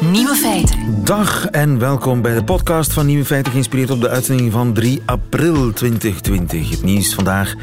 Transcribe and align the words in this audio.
Nieuwe 0.00 0.34
feiten. 0.34 1.04
Dag 1.04 1.46
en 1.46 1.78
welkom 1.78 2.22
bij 2.22 2.34
de 2.34 2.44
podcast 2.44 2.92
van 2.92 3.06
Nieuwe 3.06 3.24
Feiten, 3.24 3.52
geïnspireerd 3.52 3.90
op 3.90 4.00
de 4.00 4.08
uitzending 4.08 4.52
van 4.52 4.72
3 4.72 5.02
april 5.04 5.72
2020. 5.72 6.70
Het 6.70 6.82
nieuws 6.82 7.14
vandaag 7.14 7.54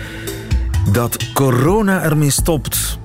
dat 0.91 1.31
corona 1.33 2.03
ermee 2.03 2.29
stopt. 2.29 2.99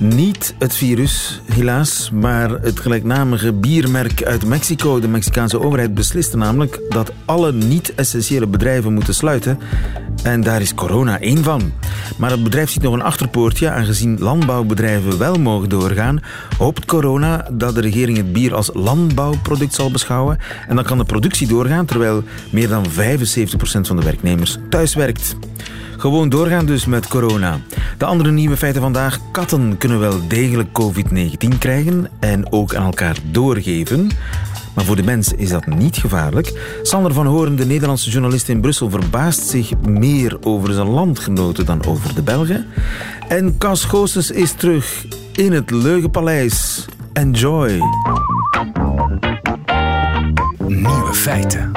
Niet 0.00 0.54
het 0.58 0.74
virus, 0.74 1.40
helaas, 1.52 2.10
maar 2.10 2.50
het 2.50 2.80
gelijknamige 2.80 3.52
biermerk 3.52 4.22
uit 4.22 4.44
Mexico. 4.44 5.00
De 5.00 5.08
Mexicaanse 5.08 5.60
overheid 5.60 5.94
besliste 5.94 6.36
namelijk 6.36 6.80
dat 6.88 7.12
alle 7.24 7.52
niet-essentiële 7.52 8.46
bedrijven 8.46 8.92
moeten 8.92 9.14
sluiten. 9.14 9.58
En 10.22 10.40
daar 10.40 10.60
is 10.60 10.74
corona 10.74 11.20
één 11.20 11.44
van. 11.44 11.72
Maar 12.16 12.30
het 12.30 12.42
bedrijf 12.42 12.70
ziet 12.70 12.82
nog 12.82 12.94
een 12.94 13.02
achterpoortje. 13.02 13.70
Aangezien 13.70 14.18
landbouwbedrijven 14.18 15.18
wel 15.18 15.34
mogen 15.34 15.68
doorgaan, 15.68 16.22
hoopt 16.58 16.84
corona 16.84 17.48
dat 17.52 17.74
de 17.74 17.80
regering 17.80 18.16
het 18.16 18.32
bier 18.32 18.54
als 18.54 18.70
landbouwproduct 18.74 19.74
zal 19.74 19.90
beschouwen. 19.90 20.38
En 20.68 20.74
dan 20.74 20.84
kan 20.84 20.98
de 20.98 21.04
productie 21.04 21.46
doorgaan, 21.46 21.86
terwijl 21.86 22.22
meer 22.50 22.68
dan 22.68 22.86
75% 22.90 22.90
van 23.80 23.96
de 23.96 24.02
werknemers 24.02 24.58
thuis 24.68 24.94
werkt. 24.94 25.36
Gewoon 26.00 26.28
doorgaan 26.28 26.66
dus 26.66 26.86
met 26.86 27.08
corona. 27.08 27.58
De 27.98 28.04
andere 28.04 28.30
nieuwe 28.30 28.56
feiten 28.56 28.82
vandaag. 28.82 29.18
Katten 29.32 29.78
kunnen 29.78 29.98
wel 29.98 30.28
degelijk 30.28 30.68
COVID-19 30.80 31.58
krijgen 31.58 32.08
en 32.20 32.52
ook 32.52 32.74
aan 32.74 32.84
elkaar 32.84 33.16
doorgeven. 33.30 34.10
Maar 34.74 34.84
voor 34.84 34.96
de 34.96 35.02
mens 35.02 35.32
is 35.32 35.48
dat 35.48 35.66
niet 35.66 35.96
gevaarlijk. 35.96 36.78
Sander 36.82 37.12
van 37.12 37.26
Horen, 37.26 37.56
de 37.56 37.66
Nederlandse 37.66 38.10
journalist 38.10 38.48
in 38.48 38.60
Brussel, 38.60 38.90
verbaast 38.90 39.46
zich 39.46 39.78
meer 39.78 40.38
over 40.40 40.72
zijn 40.72 40.88
landgenoten 40.88 41.66
dan 41.66 41.86
over 41.86 42.14
de 42.14 42.22
Belgen. 42.22 42.66
En 43.28 43.58
Cas 43.58 43.84
Goossens 43.84 44.30
is 44.30 44.52
terug 44.52 45.06
in 45.32 45.52
het 45.52 45.70
Leugenpaleis. 45.70 46.86
Enjoy. 47.12 47.80
Nieuwe 50.66 51.14
feiten. 51.14 51.72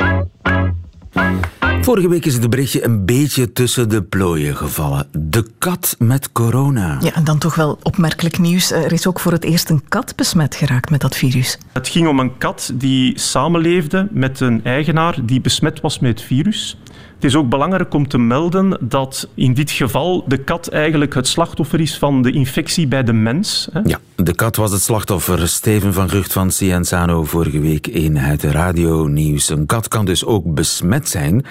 Vorige 1.84 2.09
week 2.09 2.26
is 2.26 2.34
het 2.34 2.50
berichtje 2.50 2.86
een 2.86 3.06
beetje 3.06 3.52
tussen 3.52 3.89
de 3.89 4.03
plooien 4.03 4.56
gevallen. 4.56 5.08
De 5.12 5.45
kat 5.58 5.95
met 6.00 6.31
corona. 6.31 6.98
Ja, 7.02 7.14
en 7.14 7.23
dan 7.23 7.38
toch 7.38 7.56
wel 7.56 7.80
opmerkelijk 7.81 8.38
nieuws. 8.38 8.72
Er 8.72 8.92
is 8.92 9.08
ook 9.08 9.20
voor 9.20 9.31
het 9.31 9.44
eerst 9.44 9.70
een 9.70 9.88
kat 9.88 10.16
besmet 10.16 10.56
geraakt 10.56 10.89
met 10.89 11.02
dat 11.02 11.16
virus. 11.16 11.58
Het 11.73 11.88
ging 11.88 12.08
om 12.08 12.20
een 12.20 12.38
kat 12.38 12.72
die 12.73 13.20
samenleefde 13.20 14.08
met 14.11 14.39
een 14.39 14.64
eigenaar 14.64 15.26
die 15.26 15.42
besmet 15.42 15.81
was 15.81 16.00
met 16.00 16.20
het 16.20 16.28
virus. 16.28 16.78
Het 17.24 17.32
is 17.32 17.38
ook 17.38 17.50
belangrijk 17.50 17.94
om 17.94 18.08
te 18.08 18.18
melden 18.18 18.78
dat 18.82 19.30
in 19.34 19.54
dit 19.54 19.72
geval 19.72 20.24
de 20.28 20.38
kat 20.38 20.68
eigenlijk 20.68 21.14
het 21.14 21.28
slachtoffer 21.28 21.80
is 21.80 21.98
van 21.98 22.22
de 22.22 22.32
infectie 22.32 22.88
bij 22.88 23.04
de 23.04 23.14
mens. 23.14 23.70
Ja, 23.84 24.00
de 24.16 24.36
kat 24.36 24.56
was 24.56 24.72
het 24.72 24.82
slachtoffer. 24.82 25.48
Steven 25.48 25.94
van 25.94 26.10
Gucht 26.10 26.34
van 26.34 26.52
Cienzano 26.52 27.24
vorige 27.24 27.60
week 27.60 27.88
in 27.88 28.16
het 28.16 28.44
radio-nieuws. 28.44 29.50
Een 29.50 29.66
kat 29.66 29.88
kan 29.88 30.06
dus 30.06 30.26
ook 30.26 30.54
besmet 30.54 31.10
zijn. 31.10 31.46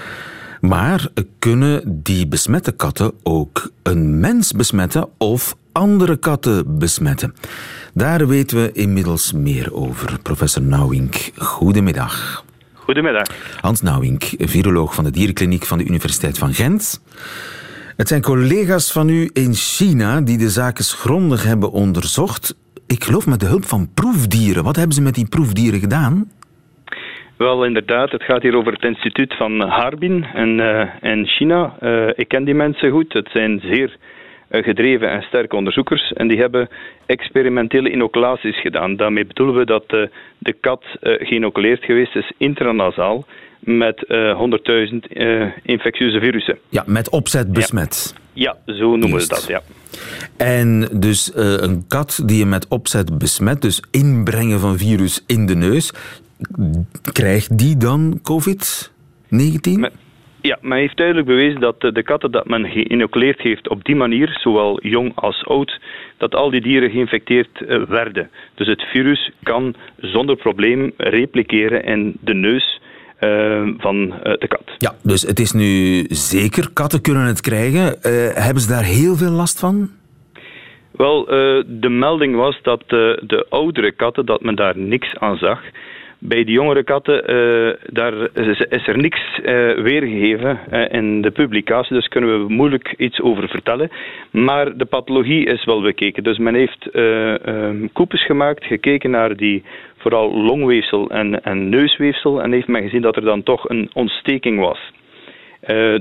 Maar 0.61 1.09
kunnen 1.39 2.03
die 2.03 2.27
besmette 2.27 2.73
katten 2.73 3.13
ook 3.23 3.71
een 3.83 4.21
mens 4.21 4.53
besmetten 4.53 5.09
of 5.19 5.57
andere 5.73 6.17
katten 6.17 6.79
besmetten? 6.79 7.35
Daar 7.95 8.27
weten 8.27 8.63
we 8.63 8.73
inmiddels 8.73 9.33
meer 9.33 9.75
over. 9.75 10.19
Professor 10.23 10.63
Nauwink, 10.63 11.31
goedemiddag. 11.37 12.45
Goedemiddag. 12.93 13.27
Hans 13.61 13.83
Nauwink, 13.83 14.23
viroloog 14.39 14.95
van 14.95 15.05
de 15.05 15.11
dierenkliniek 15.11 15.65
van 15.65 15.79
de 15.79 15.85
Universiteit 15.85 16.39
van 16.39 16.53
Gent. 16.53 17.03
Het 17.97 18.09
zijn 18.09 18.23
collega's 18.23 18.93
van 18.93 19.09
u 19.09 19.31
in 19.33 19.55
China 19.55 20.21
die 20.21 20.39
de 20.39 20.49
zaken 20.49 20.85
grondig 20.85 21.45
hebben 21.45 21.71
onderzocht. 21.71 22.57
Ik 22.87 23.05
geloof 23.05 23.27
met 23.27 23.41
de 23.41 23.47
hulp 23.47 23.65
van 23.65 23.89
proefdieren. 23.95 24.65
Wat 24.65 24.77
hebben 24.77 24.95
ze 24.95 25.03
met 25.03 25.15
die 25.15 25.29
proefdieren 25.29 25.81
gedaan? 25.81 26.31
Wel, 27.37 27.65
inderdaad. 27.65 28.11
Het 28.11 28.23
gaat 28.23 28.43
hier 28.43 28.57
over 28.57 28.73
het 28.73 28.85
instituut 28.85 29.37
van 29.37 29.61
Harbin 29.61 30.27
in, 30.35 30.59
uh, 30.59 31.13
in 31.13 31.27
China. 31.27 31.77
Uh, 31.81 32.09
ik 32.15 32.29
ken 32.29 32.45
die 32.45 32.55
mensen 32.55 32.91
goed. 32.91 33.13
Het 33.13 33.29
zijn 33.33 33.61
zeer 33.61 33.97
uh, 34.51 34.63
gedreven 34.63 35.11
en 35.11 35.23
sterke 35.23 35.57
onderzoekers. 35.57 36.13
En 36.13 36.29
die 36.29 36.39
hebben 36.39 36.69
experimentele 37.07 37.91
inoculaties 37.91 38.61
gedaan. 38.61 38.97
Daarmee 38.97 39.27
bedoelen 39.27 39.55
we 39.55 39.65
dat 39.65 39.89
de 40.39 40.53
kat 40.61 40.85
geïnoculeerd 41.01 41.85
geweest 41.85 42.17
is 42.17 42.33
intranasaal 42.37 43.25
met 43.61 44.05
100.000 44.09 44.15
infectieuze 45.63 46.19
virussen. 46.19 46.59
Ja, 46.69 46.85
met 46.87 47.11
opzet 47.11 47.53
besmet. 47.53 48.15
Ja, 48.33 48.57
ja 48.65 48.75
zo 48.75 48.89
noemen 48.97 49.11
Just. 49.11 49.29
we 49.29 49.35
dat, 49.35 49.47
ja. 49.47 49.63
En 50.37 50.89
dus 50.93 51.33
een 51.35 51.85
kat 51.89 52.23
die 52.27 52.39
je 52.39 52.47
met 52.47 52.69
opzet 52.69 53.19
besmet, 53.19 53.63
dus 53.63 53.83
inbrengen 53.91 54.61
van 54.61 54.79
virus 54.79 55.25
in 55.27 55.47
de 55.47 55.55
neus, 55.55 55.93
krijgt 57.13 57.59
die 57.59 57.77
dan 57.77 58.21
COVID-19? 58.23 59.87
Ja, 60.43 60.59
men 60.61 60.79
heeft 60.79 60.97
duidelijk 60.97 61.27
bewezen 61.27 61.61
dat 61.61 61.81
de 61.81 62.03
katten 62.03 62.31
dat 62.31 62.49
men 62.49 62.71
geïnoculeerd 62.71 63.41
heeft 63.41 63.69
op 63.69 63.85
die 63.85 63.97
manier, 63.97 64.39
zowel 64.41 64.87
jong 64.87 65.13
als 65.15 65.47
oud, 65.47 65.81
dat 66.17 66.35
al 66.35 66.51
die 66.51 66.61
dieren 66.61 66.91
geïnfecteerd 66.91 67.65
werden. 67.89 68.31
Dus 68.55 68.67
het 68.67 68.83
virus 68.83 69.31
kan 69.43 69.75
zonder 70.01 70.37
probleem 70.37 70.93
repliceren 70.97 71.85
in 71.85 72.17
de 72.21 72.35
neus 72.35 72.81
uh, 73.21 73.69
van 73.79 74.09
de 74.23 74.47
kat. 74.49 74.71
Ja, 74.79 74.95
dus 75.03 75.23
het 75.23 75.39
is 75.39 75.53
nu 75.53 76.05
zeker, 76.09 76.73
katten 76.73 77.01
kunnen 77.01 77.25
het 77.27 77.41
krijgen. 77.41 77.85
Uh, 77.85 77.93
hebben 78.35 78.63
ze 78.63 78.69
daar 78.69 78.85
heel 78.85 79.17
veel 79.17 79.31
last 79.31 79.61
van? 79.61 79.91
Wel, 80.91 81.25
de 81.67 81.89
melding 81.89 82.37
was 82.37 82.59
dat 82.63 82.89
de 82.89 83.47
oudere 83.49 83.93
katten, 83.93 84.27
dat 84.27 84.43
men 84.43 84.55
daar 84.55 84.79
niks 84.79 85.17
aan 85.19 85.37
zag. 85.37 85.61
Bij 86.25 86.45
de 86.45 86.53
jongere 86.53 86.85
katten 86.85 87.31
uh, 87.31 87.75
daar 87.87 88.15
is 88.69 88.87
er 88.87 88.99
niks 88.99 89.21
uh, 89.39 89.45
weergegeven 89.83 90.61
uh, 90.73 90.93
in 90.93 91.23
de 91.23 91.31
publicatie, 91.31 91.95
dus 91.95 92.09
kunnen 92.09 92.31
we 92.31 92.53
moeilijk 92.53 92.95
iets 92.97 93.21
over 93.21 93.49
vertellen. 93.49 93.91
Maar 94.31 94.77
de 94.77 94.85
pathologie 94.85 95.47
is 95.47 95.65
wel 95.65 95.81
bekeken. 95.81 96.23
Dus 96.23 96.39
men 96.39 96.55
heeft 96.55 96.89
um, 96.93 97.93
koepels 97.93 98.25
gemaakt, 98.25 98.65
gekeken 98.65 99.11
naar 99.11 99.37
die 99.37 99.63
vooral 99.97 100.43
longweefsel 100.43 101.11
en, 101.11 101.43
en 101.45 101.69
neusweefsel 101.69 102.43
en 102.43 102.53
heeft 102.53 102.69
men 102.69 102.83
gezien 102.83 103.03
dat 103.03 103.17
er 103.17 103.25
dan 103.25 103.43
toch 103.43 103.69
een 103.69 103.91
ontsteking 103.93 104.59
was. 104.59 104.79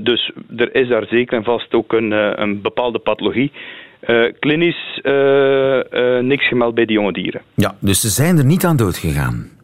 dus 0.02 0.30
er 0.56 0.74
is 0.74 0.88
daar 0.88 1.06
zeker 1.06 1.36
en 1.36 1.44
vast 1.44 1.74
ook 1.74 1.92
een, 1.92 2.10
een 2.42 2.60
bepaalde 2.60 2.98
pathologie. 2.98 3.52
klinisch 4.38 5.00
niks 6.20 6.48
gemeld 6.48 6.74
bij 6.74 6.84
de 6.84 6.92
jonge 6.92 7.12
dieren. 7.12 7.40
Ja, 7.54 7.74
dus 7.80 8.00
ze 8.00 8.08
zijn 8.08 8.38
er 8.38 8.44
niet 8.44 8.64
aan 8.64 8.76
dood 8.76 8.96
gegaan. 8.96 9.60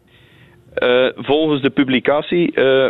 Uh, 0.83 1.25
volgens 1.25 1.63
de 1.63 1.71
publicatie, 1.71 2.53
uh, 2.55 2.87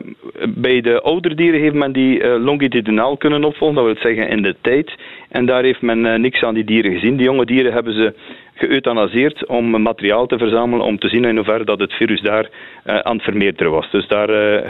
bij 0.49 0.81
de 0.81 1.01
oudere 1.01 1.35
dieren 1.35 1.61
heeft 1.61 1.75
men 1.75 1.93
die 1.93 2.23
uh, 2.23 2.45
longitudinaal 2.45 3.17
kunnen 3.17 3.45
opvolgen, 3.45 3.77
dat 3.77 3.85
wil 3.85 4.13
zeggen 4.13 4.29
in 4.29 4.43
de 4.43 4.57
tijd. 4.61 4.93
En 5.29 5.47
daar 5.47 5.63
heeft 5.63 5.83
men 5.83 6.21
niks 6.21 6.43
aan 6.43 6.55
die 6.55 6.65
dieren 6.65 6.93
gezien. 6.93 7.17
Die 7.17 7.27
jonge 7.27 7.47
dieren 7.47 7.73
hebben 7.73 7.93
ze 7.93 8.15
geëuthanaseerd 8.55 9.47
om 9.47 9.83
materiaal 9.83 10.27
te 10.27 10.39
verzamelen 10.39 10.87
om 10.87 10.99
te 10.99 11.09
zien 11.09 11.25
in 11.25 11.37
hoeverre 11.37 11.65
dat 11.65 11.79
het 11.79 11.93
virus 11.93 12.21
daar 12.21 12.51
aan 12.85 13.17
het 13.17 13.25
vermeerderen 13.25 13.73
was. 13.73 13.91
Dus 13.91 14.09
daar 14.09 14.29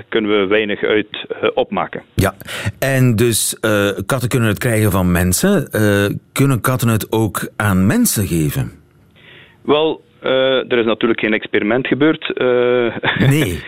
kunnen 0.08 0.40
we 0.40 0.46
weinig 0.46 0.82
uit 0.82 1.26
opmaken. 1.54 2.02
Ja, 2.14 2.34
en 2.78 3.16
dus 3.16 3.58
katten 4.06 4.28
kunnen 4.28 4.48
het 4.48 4.58
krijgen 4.58 4.90
van 4.90 5.12
mensen. 5.12 5.68
kunnen 6.32 6.60
katten 6.60 6.88
het 6.88 7.12
ook 7.12 7.48
aan 7.56 7.86
mensen 7.86 8.26
geven? 8.26 8.72
Wel, 9.62 10.00
uh, 10.22 10.72
er 10.72 10.78
is 10.78 10.84
natuurlijk 10.84 11.20
geen 11.20 11.32
experiment 11.32 11.86
gebeurd. 11.86 12.30
Uh, 12.34 12.96
nee. 13.28 13.60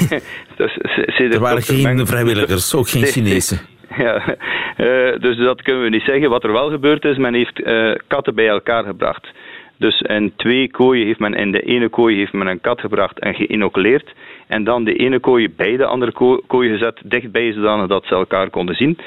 dus, 0.56 0.78
er 1.18 1.40
waren 1.40 1.62
geen 1.62 2.06
vrijwilligers, 2.06 2.74
ook 2.74 2.88
geen 2.88 3.04
Chinezen. 3.04 3.58
Ja, 3.96 4.36
uh, 4.76 5.20
dus 5.20 5.36
dat 5.36 5.62
kunnen 5.62 5.82
we 5.82 5.88
niet 5.88 6.02
zeggen. 6.02 6.30
Wat 6.30 6.44
er 6.44 6.52
wel 6.52 6.70
gebeurd 6.70 7.04
is, 7.04 7.16
men 7.16 7.34
heeft 7.34 7.62
katten 8.06 8.34
bij 8.34 8.48
elkaar 8.48 8.84
gebracht. 8.84 9.28
Dus 9.76 10.00
in 10.00 10.32
twee 10.36 10.70
kooien 10.70 11.06
heeft 11.06 11.18
men 11.18 11.34
in 11.34 11.52
de 11.52 11.60
ene 11.60 11.88
kooi 11.88 12.16
heeft 12.16 12.32
men 12.32 12.46
een 12.46 12.60
kat 12.60 12.80
gebracht 12.80 13.18
en 13.18 13.34
geïnoculeerd. 13.34 14.12
En 14.50 14.64
dan 14.64 14.84
de 14.84 14.94
ene 14.94 15.18
kooi 15.18 15.48
bij 15.56 15.76
de 15.76 15.84
andere 15.84 16.12
ko 16.12 16.42
kooi 16.46 16.70
gezet, 16.70 17.00
dichtbij 17.04 17.52
zodanig 17.52 17.86
dat 17.86 18.04
ze 18.06 18.14
elkaar 18.14 18.50
konden 18.50 18.74
zien. 18.74 18.98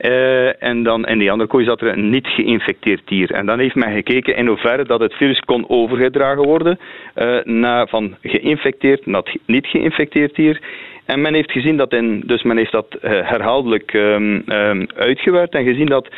Uh, 0.00 0.62
en 0.62 0.82
dan 0.82 1.06
in 1.06 1.18
die 1.18 1.30
andere 1.30 1.48
kooi 1.48 1.64
zat 1.64 1.80
er 1.80 1.92
een 1.92 2.10
niet 2.10 2.26
geïnfecteerd 2.26 3.02
dier. 3.04 3.32
En 3.32 3.46
dan 3.46 3.58
heeft 3.58 3.74
men 3.74 3.92
gekeken 3.92 4.36
in 4.36 4.46
hoeverre 4.46 4.84
dat 4.84 5.00
het 5.00 5.14
virus 5.14 5.40
kon 5.40 5.68
overgedragen 5.68 6.42
worden 6.42 6.78
uh, 7.16 7.42
naar 7.44 7.88
van 7.88 8.16
geïnfecteerd 8.22 9.06
naar 9.06 9.34
niet 9.46 9.66
geïnfecteerd 9.66 10.34
dier. 10.34 10.60
En 11.04 11.20
men 11.20 11.34
heeft 11.34 11.52
gezien 11.52 11.76
dat 11.76 11.92
in, 11.92 12.22
dus 12.26 12.42
men 12.42 12.56
heeft 12.56 12.72
dat 12.72 12.86
uh, 12.94 13.00
herhaaldelijk 13.10 13.92
um, 13.92 14.42
um, 14.46 14.86
uitgewerkt 14.94 15.54
en 15.54 15.64
gezien 15.64 15.86
dat 15.86 16.08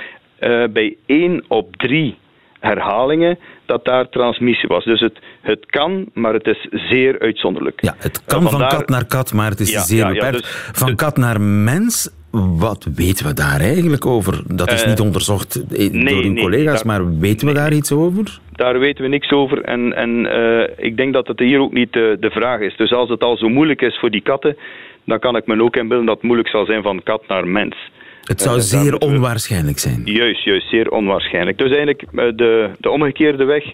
bij 0.72 0.96
1 1.06 1.44
op 1.48 1.76
3 1.76 2.14
herhalingen 2.60 3.38
dat 3.66 3.84
daar 3.84 4.08
transmissie 4.08 4.68
was. 4.68 4.84
Dus 4.84 5.00
het, 5.00 5.18
het 5.42 5.66
kan, 5.66 6.06
maar 6.14 6.32
het 6.34 6.46
is 6.46 6.66
zeer 6.70 7.18
uitzonderlijk. 7.20 7.80
Ja, 7.82 7.94
het 7.98 8.24
kan 8.24 8.42
van 8.50 8.68
kat 8.68 8.88
naar 8.88 9.06
kat, 9.06 9.32
maar 9.32 9.50
het 9.50 9.60
is 9.60 9.70
ja, 9.72 9.80
zeer 9.80 9.98
ja, 9.98 10.08
ja, 10.08 10.14
beperkt. 10.14 10.36
dus- 10.42 10.68
van 10.72 10.94
kat 10.96 11.16
naar 11.16 11.40
mens, 11.40 12.10
wat 12.58 12.86
weten 12.94 13.26
we 13.26 13.34
daar 13.34 13.60
eigenlijk 13.60 14.06
over? 14.06 14.42
Dat 14.46 14.72
is 14.72 14.82
Eh, 14.82 14.88
niet 14.88 15.00
onderzocht 15.00 15.64
eh, 15.72 15.90
nee, 15.90 16.14
door 16.14 16.22
uw 16.24 16.32
nee, 16.32 16.42
collega's, 16.42 16.82
daar- 16.82 16.86
maar 16.86 17.18
weten 17.18 17.46
we 17.46 17.54
daar 17.54 17.72
iets 17.72 17.92
over? 17.92 18.38
Daar 18.52 18.78
weten 18.78 19.02
we 19.04 19.08
niks 19.10 19.30
over. 19.30 19.62
En, 19.62 19.96
en 19.96 20.10
ik 20.78 20.96
denk 20.96 21.12
dat 21.12 21.26
het 21.26 21.38
hier 21.38 21.60
ook 21.60 21.72
niet 21.72 21.92
de 21.92 22.30
vraag 22.32 22.60
is. 22.60 22.76
Dus 22.76 22.92
als 22.92 23.08
het 23.08 23.22
al 23.22 23.36
zo 23.36 23.48
moeilijk 23.48 23.80
is 23.82 23.98
voor 23.98 24.10
die 24.10 24.22
katten, 24.22 24.56
dan 25.04 25.18
kan 25.18 25.36
ik 25.36 25.46
me 25.46 25.62
ook 25.62 25.76
inbeelden 25.76 26.06
dat 26.06 26.14
het 26.14 26.24
moeilijk 26.24 26.48
zal 26.48 26.64
zijn 26.64 26.82
van 26.82 27.02
kat 27.02 27.22
naar 27.28 27.46
mens. 27.48 27.76
Het 28.22 28.40
zou 28.40 28.60
zeer 28.60 28.96
onwaarschijnlijk 28.98 29.78
zijn. 29.78 30.02
Juist, 30.04 30.44
juist, 30.44 30.68
zeer 30.68 30.90
onwaarschijnlijk. 30.90 31.58
Dus 31.58 31.70
eigenlijk 31.70 32.04
de, 32.38 32.70
de 32.78 32.90
omgekeerde 32.90 33.44
weg 33.44 33.64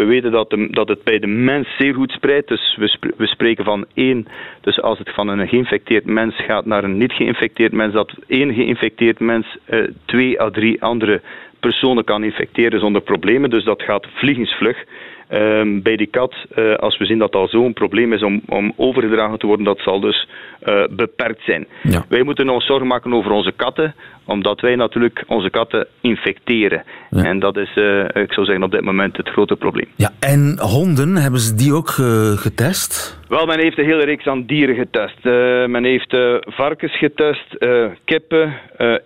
we 0.00 0.06
weten 0.06 0.30
dat, 0.30 0.50
de, 0.50 0.68
dat 0.70 0.88
het 0.88 1.02
bij 1.04 1.18
de 1.18 1.26
mens 1.26 1.68
zeer 1.78 1.94
goed 1.94 2.10
spreidt. 2.10 2.48
Dus 2.48 2.76
we, 2.78 3.12
we 3.16 3.26
spreken 3.26 3.64
van 3.64 3.86
één. 3.94 4.26
Dus 4.60 4.80
als 4.82 4.98
het 4.98 5.10
van 5.10 5.28
een 5.28 5.48
geïnfecteerd 5.48 6.04
mens 6.04 6.36
gaat 6.36 6.66
naar 6.66 6.84
een 6.84 6.96
niet 6.96 7.12
geïnfecteerd 7.12 7.72
mens, 7.72 7.92
dat 7.92 8.12
één 8.26 8.54
geïnfecteerd 8.54 9.20
mens 9.20 9.46
uh, 9.70 9.88
twee 10.04 10.40
à 10.40 10.50
drie 10.50 10.82
andere 10.82 11.20
personen 11.60 12.04
kan 12.04 12.24
infecteren 12.24 12.80
zonder 12.80 13.02
problemen. 13.02 13.50
Dus 13.50 13.64
dat 13.64 13.82
gaat 13.82 14.06
vliegensvlug. 14.14 14.84
Um, 15.32 15.82
bij 15.82 15.96
die 15.96 16.06
kat, 16.06 16.34
uh, 16.56 16.74
als 16.74 16.98
we 16.98 17.04
zien 17.04 17.18
dat 17.18 17.34
al 17.34 17.48
zo'n 17.48 17.72
probleem 17.72 18.12
is 18.12 18.22
om, 18.22 18.40
om 18.46 18.72
overgedragen 18.76 19.38
te 19.38 19.46
worden, 19.46 19.64
dat 19.64 19.78
zal 19.78 20.00
dus 20.00 20.28
uh, 20.64 20.84
beperkt 20.90 21.42
zijn. 21.44 21.66
Ja. 21.82 22.04
Wij 22.08 22.22
moeten 22.22 22.48
ons 22.48 22.66
zorgen 22.66 22.86
maken 22.86 23.12
over 23.12 23.30
onze 23.30 23.52
katten, 23.56 23.94
omdat 24.24 24.60
wij 24.60 24.76
natuurlijk 24.76 25.24
onze 25.26 25.50
katten 25.50 25.86
infecteren. 26.00 26.84
En 27.10 27.38
dat 27.38 27.56
is, 27.56 27.76
uh, 27.76 28.04
ik 28.04 28.32
zou 28.32 28.46
zeggen, 28.46 28.62
op 28.62 28.70
dit 28.70 28.84
moment 28.84 29.16
het 29.16 29.28
grote 29.28 29.56
probleem. 29.56 29.88
Ja, 29.94 30.10
en 30.20 30.58
honden, 30.60 31.16
hebben 31.16 31.40
ze 31.40 31.54
die 31.54 31.74
ook 31.74 31.90
getest? 32.34 33.19
Wel, 33.30 33.46
men 33.46 33.60
heeft 33.60 33.78
een 33.78 33.84
hele 33.84 34.04
reeks 34.04 34.26
aan 34.26 34.46
dieren 34.46 34.74
getest. 34.74 35.18
Uh, 35.22 35.66
men 35.66 35.84
heeft 35.84 36.12
uh, 36.12 36.36
varkens 36.40 36.98
getest, 36.98 37.56
uh, 37.58 37.86
kippen, 38.04 38.54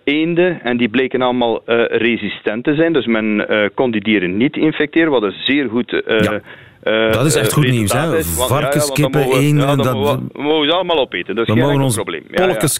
eenden, 0.03 0.61
en 0.61 0.77
die 0.77 0.89
bleken 0.89 1.21
allemaal 1.21 1.61
resistent 1.87 2.63
te 2.63 2.75
zijn. 2.75 2.93
Dus 2.93 3.05
men 3.05 3.47
kon 3.73 3.91
die 3.91 4.01
dieren 4.01 4.37
niet 4.37 4.57
infecteren, 4.57 5.11
wat 5.11 5.23
een 5.23 5.31
zeer 5.31 5.69
goed. 5.69 6.03
Uh, 6.85 7.11
dat 7.11 7.25
is 7.25 7.35
echt 7.35 7.53
goed 7.53 7.69
nieuws, 7.69 7.93
hè? 7.93 8.23
Varkens, 8.23 8.91
kippen, 8.91 9.31
eenden... 9.31 9.67
Ja, 9.67 9.75
dat, 9.75 9.93
we, 9.93 10.41
mogen 10.41 10.67
ze 10.67 10.73
allemaal 10.73 10.99
opeten, 10.99 11.35
dus 11.35 11.47
we 11.47 11.55
mogen 11.55 11.81
ons 11.81 11.95
probleem. 11.95 12.23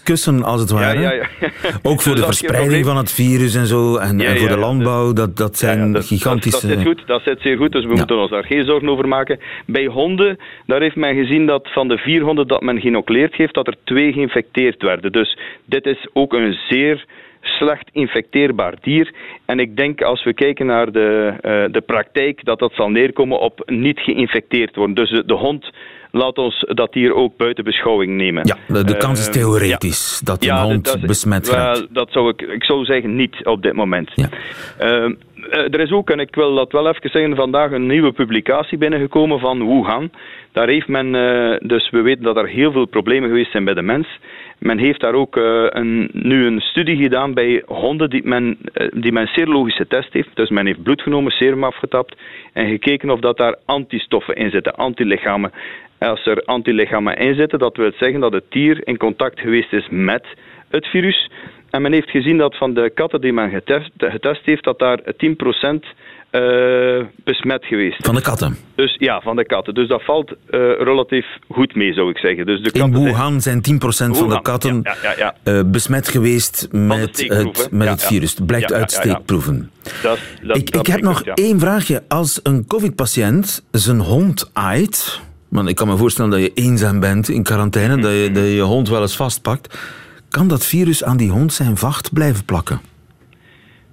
kussen, 0.02 0.42
als 0.42 0.60
het 0.60 0.70
ware. 0.70 1.26
Ook 1.82 2.00
voor 2.02 2.12
dus 2.12 2.20
de 2.20 2.26
verspreiding 2.26 2.84
van 2.84 2.96
het 2.96 3.12
virus 3.12 3.54
en 3.54 3.66
zo, 3.66 3.96
en, 3.96 4.20
en 4.20 4.38
voor 4.38 4.48
de 4.48 4.56
landbouw, 4.56 5.12
dat, 5.12 5.36
dat 5.36 5.58
zijn 5.58 5.92
dat, 5.92 6.06
gigantische... 6.06 6.66
Dat, 6.66 6.76
zit 6.76 6.86
goed, 6.86 7.02
dat 7.06 7.22
zit 7.24 7.40
zeer 7.40 7.56
goed, 7.56 7.72
dus 7.72 7.84
we 7.84 7.94
moeten 7.94 8.16
ons 8.16 8.30
daar 8.30 8.44
geen 8.44 8.64
zorgen 8.64 8.88
over 8.88 9.08
maken. 9.08 9.38
Bij 9.66 9.86
honden, 9.86 10.38
daar 10.66 10.80
heeft 10.80 10.96
men 10.96 11.14
gezien 11.14 11.46
dat 11.46 11.68
van 11.72 11.88
de 11.88 11.98
vier 11.98 12.22
honden 12.22 12.46
dat 12.46 12.60
men 12.62 12.80
geïnoculeerd 12.80 13.34
heeft, 13.34 13.54
dat 13.54 13.66
er 13.66 13.76
twee 13.84 14.12
geïnfecteerd 14.12 14.82
werden. 14.82 15.12
Dus 15.12 15.38
dit 15.64 15.86
is 15.86 16.08
ook 16.12 16.32
een 16.32 16.58
zeer 16.68 17.04
slecht 17.40 17.88
infecteerbaar 17.92 18.74
dier. 18.80 19.14
En 19.44 19.58
ik 19.58 19.76
denk 19.76 20.02
als 20.02 20.24
we 20.24 20.34
kijken 20.34 20.66
naar 20.66 20.92
de, 20.92 21.32
uh, 21.36 21.72
de 21.72 21.80
praktijk 21.80 22.44
dat 22.44 22.58
dat 22.58 22.72
zal 22.72 22.90
neerkomen 22.90 23.40
op 23.40 23.62
niet 23.66 24.00
geïnfecteerd 24.00 24.76
worden. 24.76 24.94
Dus 24.94 25.22
de, 25.26 25.34
hond 25.34 25.70
laat 26.10 26.38
ons 26.38 26.64
dat 26.68 26.92
dier 26.92 27.14
ook 27.14 27.36
buiten 27.36 27.64
beschouwing 27.64 28.16
nemen. 28.16 28.46
Ja, 28.46 28.82
de, 28.82 28.96
kans 28.96 29.20
is 29.20 29.26
eh, 29.26 29.32
theoretisch 29.32 30.20
dat 30.24 30.44
een 30.44 30.56
hond 30.56 30.96
besmet 31.06 31.48
raakt. 31.48 31.94
dat 31.94 32.12
zou 32.12 32.28
ik, 32.28 32.42
ik 32.42 32.64
zou 32.64 32.84
zeggen 32.84 33.16
niet 33.16 33.44
op 33.44 33.62
dit 33.62 33.72
moment. 33.72 34.10
Ja. 34.14 34.28
Uh, 34.80 35.10
er 35.52 35.80
is 35.80 35.90
ook, 35.90 36.10
en 36.10 36.20
ik 36.20 36.34
wil 36.34 36.54
dat 36.54 36.72
wel 36.72 36.88
even 36.88 37.10
zeggen, 37.10 37.36
vandaag 37.36 37.70
een 37.70 37.86
nieuwe 37.86 38.12
publicatie 38.12 38.78
binnengekomen 38.78 39.38
van 39.38 39.66
Wuhan. 39.66 40.10
Daar 40.52 40.68
heeft 40.68 40.88
men, 40.88 41.12
dus 41.68 41.90
we 41.90 42.00
weten 42.00 42.22
dat 42.22 42.36
er 42.36 42.48
heel 42.48 42.72
veel 42.72 42.86
problemen 42.86 43.28
geweest 43.28 43.50
zijn 43.50 43.64
bij 43.64 43.74
de 43.74 43.82
mens. 43.82 44.08
Men 44.58 44.78
heeft 44.78 45.00
daar 45.00 45.14
ook 45.14 45.36
uh, 45.36 45.66
een, 45.68 46.10
nu 46.12 46.46
een 46.46 46.60
studie 46.60 46.96
gedaan 46.96 47.34
bij 47.34 47.62
honden 47.66 48.10
die 48.10 48.22
men, 48.24 48.58
uh, 48.74 48.88
die 48.92 49.12
men 49.12 49.28
test 49.88 50.12
heeft. 50.12 50.28
Dus 50.34 50.50
men 50.50 50.66
heeft 50.66 50.82
bloed 50.82 51.02
genomen, 51.02 51.32
serum 51.32 51.64
afgetapt 51.64 52.16
en 52.52 52.68
gekeken 52.68 53.10
of 53.10 53.20
dat 53.20 53.36
daar 53.36 53.56
antistoffen 53.64 54.34
in 54.34 54.50
zitten, 54.50 54.74
antilichamen. 54.74 55.52
Als 55.98 56.26
er 56.26 56.42
antilichamen 56.44 57.16
in 57.16 57.34
zitten, 57.34 57.58
dat 57.58 57.76
wil 57.76 57.92
zeggen 57.96 58.20
dat 58.20 58.32
het 58.32 58.44
dier 58.48 58.86
in 58.86 58.96
contact 58.96 59.40
geweest 59.40 59.72
is 59.72 59.86
met 59.90 60.26
het 60.70 60.86
virus. 60.86 61.30
En 61.70 61.82
men 61.82 61.92
heeft 61.92 62.10
gezien 62.10 62.38
dat 62.38 62.56
van 62.56 62.74
de 62.74 62.90
katten 62.94 63.20
die 63.20 63.32
men 63.32 63.50
getest, 63.50 63.90
getest 63.96 64.44
heeft, 64.44 64.64
dat 64.64 64.78
daar 64.78 65.00
10% 65.00 65.04
uh, 66.32 67.04
besmet 67.24 67.64
geweest. 67.64 68.06
Van 68.06 68.14
de 68.14 68.20
katten? 68.20 68.56
Dus 68.74 68.96
ja, 68.98 69.20
van 69.20 69.36
de 69.36 69.46
katten. 69.46 69.74
Dus 69.74 69.88
dat 69.88 70.04
valt 70.04 70.30
uh, 70.30 70.36
relatief 70.78 71.26
goed 71.48 71.74
mee, 71.74 71.92
zou 71.92 72.10
ik 72.10 72.18
zeggen. 72.18 72.46
Dus 72.46 72.62
de 72.62 72.78
In 72.78 72.92
Wuhan 72.92 73.40
zijn 73.40 73.58
10% 73.58 73.76
van 73.86 74.28
de 74.28 74.42
katten 74.42 74.80
ja, 74.82 74.96
ja, 75.02 75.14
ja, 75.16 75.52
uh, 75.52 75.60
besmet 75.66 76.08
geweest 76.08 76.68
met 76.70 77.28
het, 77.28 77.68
met 77.70 77.88
het 77.88 78.04
virus. 78.04 78.34
Het 78.34 78.46
blijkt 78.46 78.72
uit 78.72 78.90
steekproeven. 78.92 79.70
Dat, 80.02 80.18
dat, 80.42 80.56
ik, 80.56 80.70
ik 80.70 80.86
heb 80.86 81.00
nog 81.00 81.22
één 81.22 81.60
vraagje. 81.60 82.02
Als 82.08 82.40
een 82.42 82.66
covid-patiënt 82.66 83.64
zijn 83.70 84.00
hond 84.00 84.50
aait... 84.52 85.24
Want 85.48 85.68
ik 85.68 85.74
kan 85.74 85.88
me 85.88 85.96
voorstellen 85.96 86.30
dat 86.30 86.40
je 86.40 86.52
eenzaam 86.54 87.00
bent 87.00 87.28
in 87.28 87.42
quarantaine, 87.42 87.98
dat, 87.98 88.12
je, 88.12 88.30
dat 88.32 88.42
je 88.42 88.54
je 88.54 88.60
hond 88.60 88.88
wel 88.88 89.00
eens 89.00 89.16
vastpakt. 89.16 89.78
Kan 90.28 90.48
dat 90.48 90.66
virus 90.66 91.04
aan 91.04 91.16
die 91.16 91.30
hond 91.30 91.52
zijn 91.52 91.76
vacht 91.76 92.12
blijven 92.12 92.44
plakken? 92.44 92.80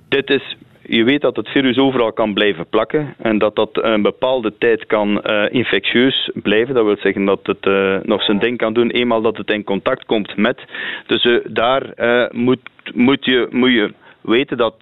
Dit 0.08 0.30
is 0.30 0.58
je 0.96 1.04
weet 1.04 1.22
dat 1.22 1.36
het 1.36 1.50
virus 1.50 1.78
overal 1.78 2.14
kan 2.14 2.34
blijven 2.34 2.66
plakken 2.70 3.16
en 3.18 3.38
dat 3.38 3.56
dat 3.56 3.70
een 3.72 4.02
bepaalde 4.02 4.54
tijd 4.58 4.86
kan 4.86 5.22
uh, 5.26 5.44
infectieus 5.50 6.32
blijven. 6.34 6.76
Dat 6.76 6.86
wil 6.86 6.98
zeggen 6.98 7.26
dat 7.26 7.40
het 7.44 7.66
uh, 7.66 7.98
nog 8.04 8.24
zijn 8.24 8.40
ding 8.40 8.58
kan 8.58 8.74
doen 8.74 8.90
eenmaal 8.90 9.22
dat 9.22 9.38
het 9.38 9.50
in 9.50 9.64
contact 9.64 10.06
komt 10.06 10.38
met. 10.38 10.64
Dus 11.08 11.24
uh, 11.24 11.40
daar 11.50 11.84
moet, 12.32 12.60
moet, 12.94 13.26
je, 13.26 13.48
moet 13.50 13.72
je 13.72 13.94
weten 14.22 14.58
dat 14.58 14.76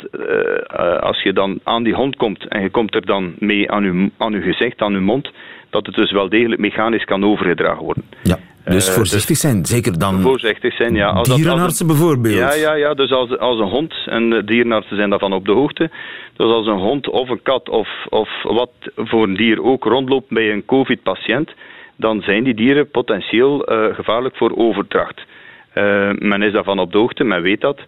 als 0.99 1.21
je 1.21 1.33
dan 1.33 1.59
aan 1.63 1.83
die 1.83 1.93
hond 1.93 2.15
komt 2.15 2.47
en 2.47 2.61
je 2.61 2.69
komt 2.69 2.95
er 2.95 3.05
dan 3.05 3.35
mee 3.39 3.71
aan 3.71 3.83
je, 3.83 4.11
aan 4.17 4.33
uw 4.33 4.41
gezicht, 4.41 4.81
aan 4.81 4.93
uw 4.93 5.01
mond, 5.01 5.31
dat 5.71 5.85
het 5.85 5.95
dus 5.95 6.11
wel 6.11 6.29
degelijk 6.29 6.61
mechanisch 6.61 7.03
kan 7.03 7.25
overgedragen 7.25 7.83
worden. 7.83 8.03
Ja. 8.23 8.37
Dus 8.65 8.89
uh, 8.89 8.93
voorzichtig 8.93 9.37
zijn, 9.37 9.65
zeker 9.65 9.99
dan 9.99 10.21
voorzichtig 10.21 10.75
zijn, 10.75 10.95
ja. 10.95 11.09
Als 11.09 11.35
dierenartsen 11.35 11.87
bijvoorbeeld. 11.87 12.35
Ja, 12.35 12.53
ja, 12.53 12.73
ja. 12.73 12.93
dus 12.93 13.11
als, 13.11 13.37
als 13.37 13.59
een 13.59 13.69
hond, 13.69 13.93
en 14.05 14.29
de 14.29 14.43
dierenartsen 14.43 14.95
zijn 14.95 15.09
daarvan 15.09 15.33
op 15.33 15.45
de 15.45 15.51
hoogte, 15.51 15.89
dus 16.35 16.51
als 16.51 16.67
een 16.67 16.79
hond 16.79 17.09
of 17.09 17.29
een 17.29 17.41
kat 17.43 17.69
of, 17.69 17.89
of 18.09 18.29
wat 18.43 18.71
voor 18.95 19.23
een 19.23 19.35
dier 19.35 19.63
ook 19.63 19.83
rondloopt 19.83 20.29
bij 20.29 20.51
een 20.51 20.65
covid-patiënt, 20.65 21.51
dan 21.95 22.21
zijn 22.21 22.43
die 22.43 22.53
dieren 22.53 22.89
potentieel 22.89 23.71
uh, 23.71 23.95
gevaarlijk 23.95 24.35
voor 24.35 24.57
overdracht. 24.57 25.21
Uh, 25.75 26.09
men 26.11 26.41
is 26.41 26.51
daarvan 26.51 26.79
op 26.79 26.91
de 26.91 26.97
hoogte, 26.97 27.23
men 27.23 27.41
weet 27.41 27.61
dat. 27.61 27.79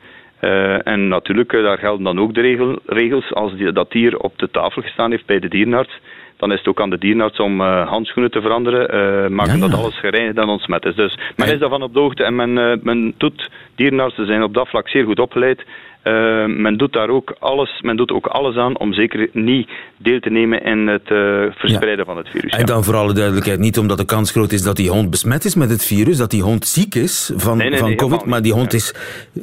Uh, 0.42 0.88
en 0.88 1.08
natuurlijk, 1.08 1.52
daar 1.52 1.78
gelden 1.78 2.04
dan 2.04 2.20
ook 2.20 2.34
de 2.34 2.42
regel, 2.42 2.80
regels 2.86 3.34
als 3.34 3.56
die, 3.56 3.72
dat 3.72 3.92
dier 3.92 4.18
op 4.18 4.38
de 4.38 4.50
tafel 4.52 4.82
gestaan 4.82 5.12
heeft 5.12 5.26
bij 5.26 5.40
de 5.40 5.48
dierenarts 5.48 6.00
dan 6.38 6.52
is 6.52 6.58
het 6.58 6.68
ook 6.68 6.82
aan 6.82 6.90
de 6.90 6.98
dierenarts 6.98 7.40
om 7.40 7.62
uh, 7.62 7.88
handschoenen 7.88 8.32
te 8.32 8.42
veranderen, 8.42 8.96
uh, 8.96 9.30
maken 9.30 9.60
dat 9.60 9.74
alles 9.74 10.00
gereinigd 10.00 10.38
en 10.38 10.48
ontsmet 10.48 10.86
is. 10.86 10.96
Dus 10.96 11.18
men 11.36 11.54
is 11.54 11.60
daarvan 11.60 11.84
op 11.84 11.94
de 11.94 12.00
hoogte 12.00 12.24
en 12.24 12.36
men, 12.36 12.50
uh, 12.58 12.74
men 12.82 13.14
doet, 13.18 13.50
dierenartsen 13.76 14.26
zijn 14.26 14.44
op 14.44 14.54
dat 14.54 14.68
vlak 14.68 14.90
zeer 14.90 15.06
goed 15.06 15.20
opgeleid. 15.20 15.66
Uh, 16.04 16.46
men 16.46 16.78
doet 16.78 16.94
daar 16.94 17.10
ook 17.10 17.36
alles, 17.40 17.82
men 17.82 17.98
doet 17.98 18.12
ook 18.12 18.28
alles 18.28 18.56
aan 18.56 18.78
om 18.78 18.94
zeker 18.94 19.30
niet 19.32 19.70
deel 19.98 20.20
te 20.20 20.30
nemen 20.30 20.64
in 20.64 20.88
het 20.88 21.10
uh, 21.10 21.46
verspreiden 21.56 22.06
van 22.06 22.18
het 22.18 22.30
virus. 22.30 22.52
En 22.52 22.66
dan 22.66 22.84
voor 22.84 22.96
alle 22.96 23.14
duidelijkheid, 23.14 23.60
niet 23.60 23.78
omdat 23.78 23.98
de 23.98 24.06
kans 24.06 24.32
groot 24.32 24.52
is 24.52 24.62
dat 24.62 24.76
die 24.76 24.90
hond 24.90 25.10
besmet 25.10 25.46
is 25.46 25.56
met 25.56 25.70
het 25.70 25.86
virus, 25.86 26.18
dat 26.18 26.32
die 26.32 26.42
hond 26.42 26.66
ziek 26.66 26.96
is 26.96 27.32
van, 27.36 27.58
nee, 27.58 27.70
nee, 27.70 27.80
van 27.80 27.96
COVID, 27.96 28.26
maar 28.26 28.42
die 28.42 28.54
hond 28.54 28.74
is 28.74 28.94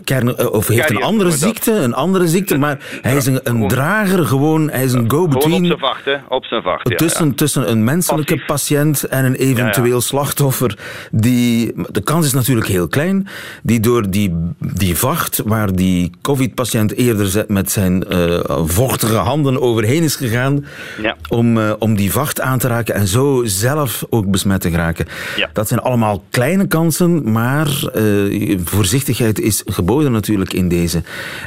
kern, 0.05 0.37
eh, 0.37 0.53
of 0.53 0.69
heeft 0.69 0.91
een 0.91 1.03
andere 1.03 1.31
ziekte, 1.31 1.73
een 1.73 1.95
andere 1.95 2.27
ziekte, 2.27 2.59
maar 2.59 2.79
hij 3.03 3.17
is 3.17 3.27
een, 3.27 3.41
een 3.43 3.69
drager, 3.69 4.27
gewoon, 4.27 4.71
hij 4.71 4.85
is 4.85 4.93
een 4.93 5.11
go-between. 5.11 5.63
Op 5.63 5.67
zijn 5.67 5.79
vacht, 5.79 6.05
hè? 6.05 6.17
Op 6.29 6.45
zijn 6.45 6.63
vacht, 6.63 6.89
ja, 6.89 6.97
tussen, 6.97 7.35
tussen 7.35 7.71
een 7.71 7.85
menselijke 7.85 8.43
Passief. 8.47 8.77
patiënt 8.77 9.05
en 9.05 9.25
een 9.25 9.35
eventueel 9.35 10.01
slachtoffer. 10.01 10.79
Die, 11.11 11.73
de 11.91 12.03
kans 12.03 12.27
is 12.27 12.33
natuurlijk 12.33 12.69
heel 12.69 12.89
klein, 12.89 13.29
die 13.63 13.81
door 13.81 14.11
die, 14.11 14.55
die 14.59 14.97
vacht 14.97 15.43
waar 15.45 15.75
die 15.75 16.11
COVID 16.23 16.50
patiënt 16.55 16.97
eerder 16.97 17.45
met 17.49 17.71
zijn 17.71 18.05
uh, 18.09 18.41
vochtige 18.65 19.17
handen 19.17 19.61
overheen 19.61 20.03
is 20.03 20.17
gegaan 20.17 20.65
ja. 21.03 21.17
om, 21.29 21.57
uh, 21.57 21.73
om 21.79 21.97
die 21.97 22.13
vacht 22.13 22.41
aan 22.41 22.59
te 22.59 22.69
raken 22.69 22.95
en 22.95 23.07
zo 23.07 23.43
zelf 23.45 24.05
ook 24.11 24.31
besmet 24.31 24.61
te 24.61 24.71
geraken. 24.71 25.07
Ja. 25.37 25.51
Dat 25.53 25.69
zijn 25.69 25.81
allemaal 25.81 26.25
kleine 26.31 26.67
kansen, 26.67 27.33
maar 27.33 27.69
uh, 27.95 28.59
voorzichtigheid 28.65 29.41
is 29.41 29.63
geboden 29.67 30.13
natuurlijk 30.13 30.53
in 30.53 30.69
deze. 30.69 31.03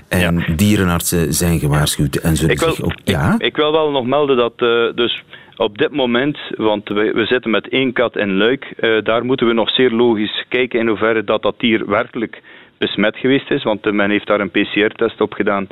En 0.08 0.40
ja. 0.40 0.56
dierenartsen 0.56 1.34
zijn 1.34 1.60
gewaarschuwd 1.60 2.16
en 2.16 2.36
zullen 2.36 2.52
ik 2.52 2.60
wil, 2.60 2.74
zich 2.74 2.86
ook... 2.86 2.94
Ja? 3.04 3.34
Ik, 3.34 3.42
ik, 3.42 3.56
wil 3.56 3.72
wel 3.72 3.92
nog 3.92 4.06
melden 4.06 4.38
dat 4.38 4.58
dus 4.96 5.24
op 5.56 5.78
dit 5.78 5.92
moment, 5.92 6.38
want 6.58 6.88
we, 6.88 7.12
we, 7.14 7.26
zitten 7.26 7.52
met 7.52 7.70
één 7.70 7.94
kat 7.94 8.18
in 8.18 8.38
Luik, 8.38 8.74
daar 9.04 9.26
moeten 9.26 9.48
we 9.48 9.54
nog 9.54 9.70
zeer 9.70 9.92
logisch 9.92 10.46
kijken 10.50 10.80
in 10.80 10.88
hoeverre 10.88 11.24
dat 11.24 11.42
dat 11.42 11.56
dier 11.58 11.90
werkelijk 11.90 12.42
besmet 12.78 13.18
geweest 13.18 13.52
is, 13.52 13.64
want 13.64 13.92
men 13.92 14.10
heeft 14.10 14.28
daar 14.28 14.40
een 14.40 14.52
PCR-test 14.52 15.22
op 15.22 15.34
gedaan. 15.34 15.68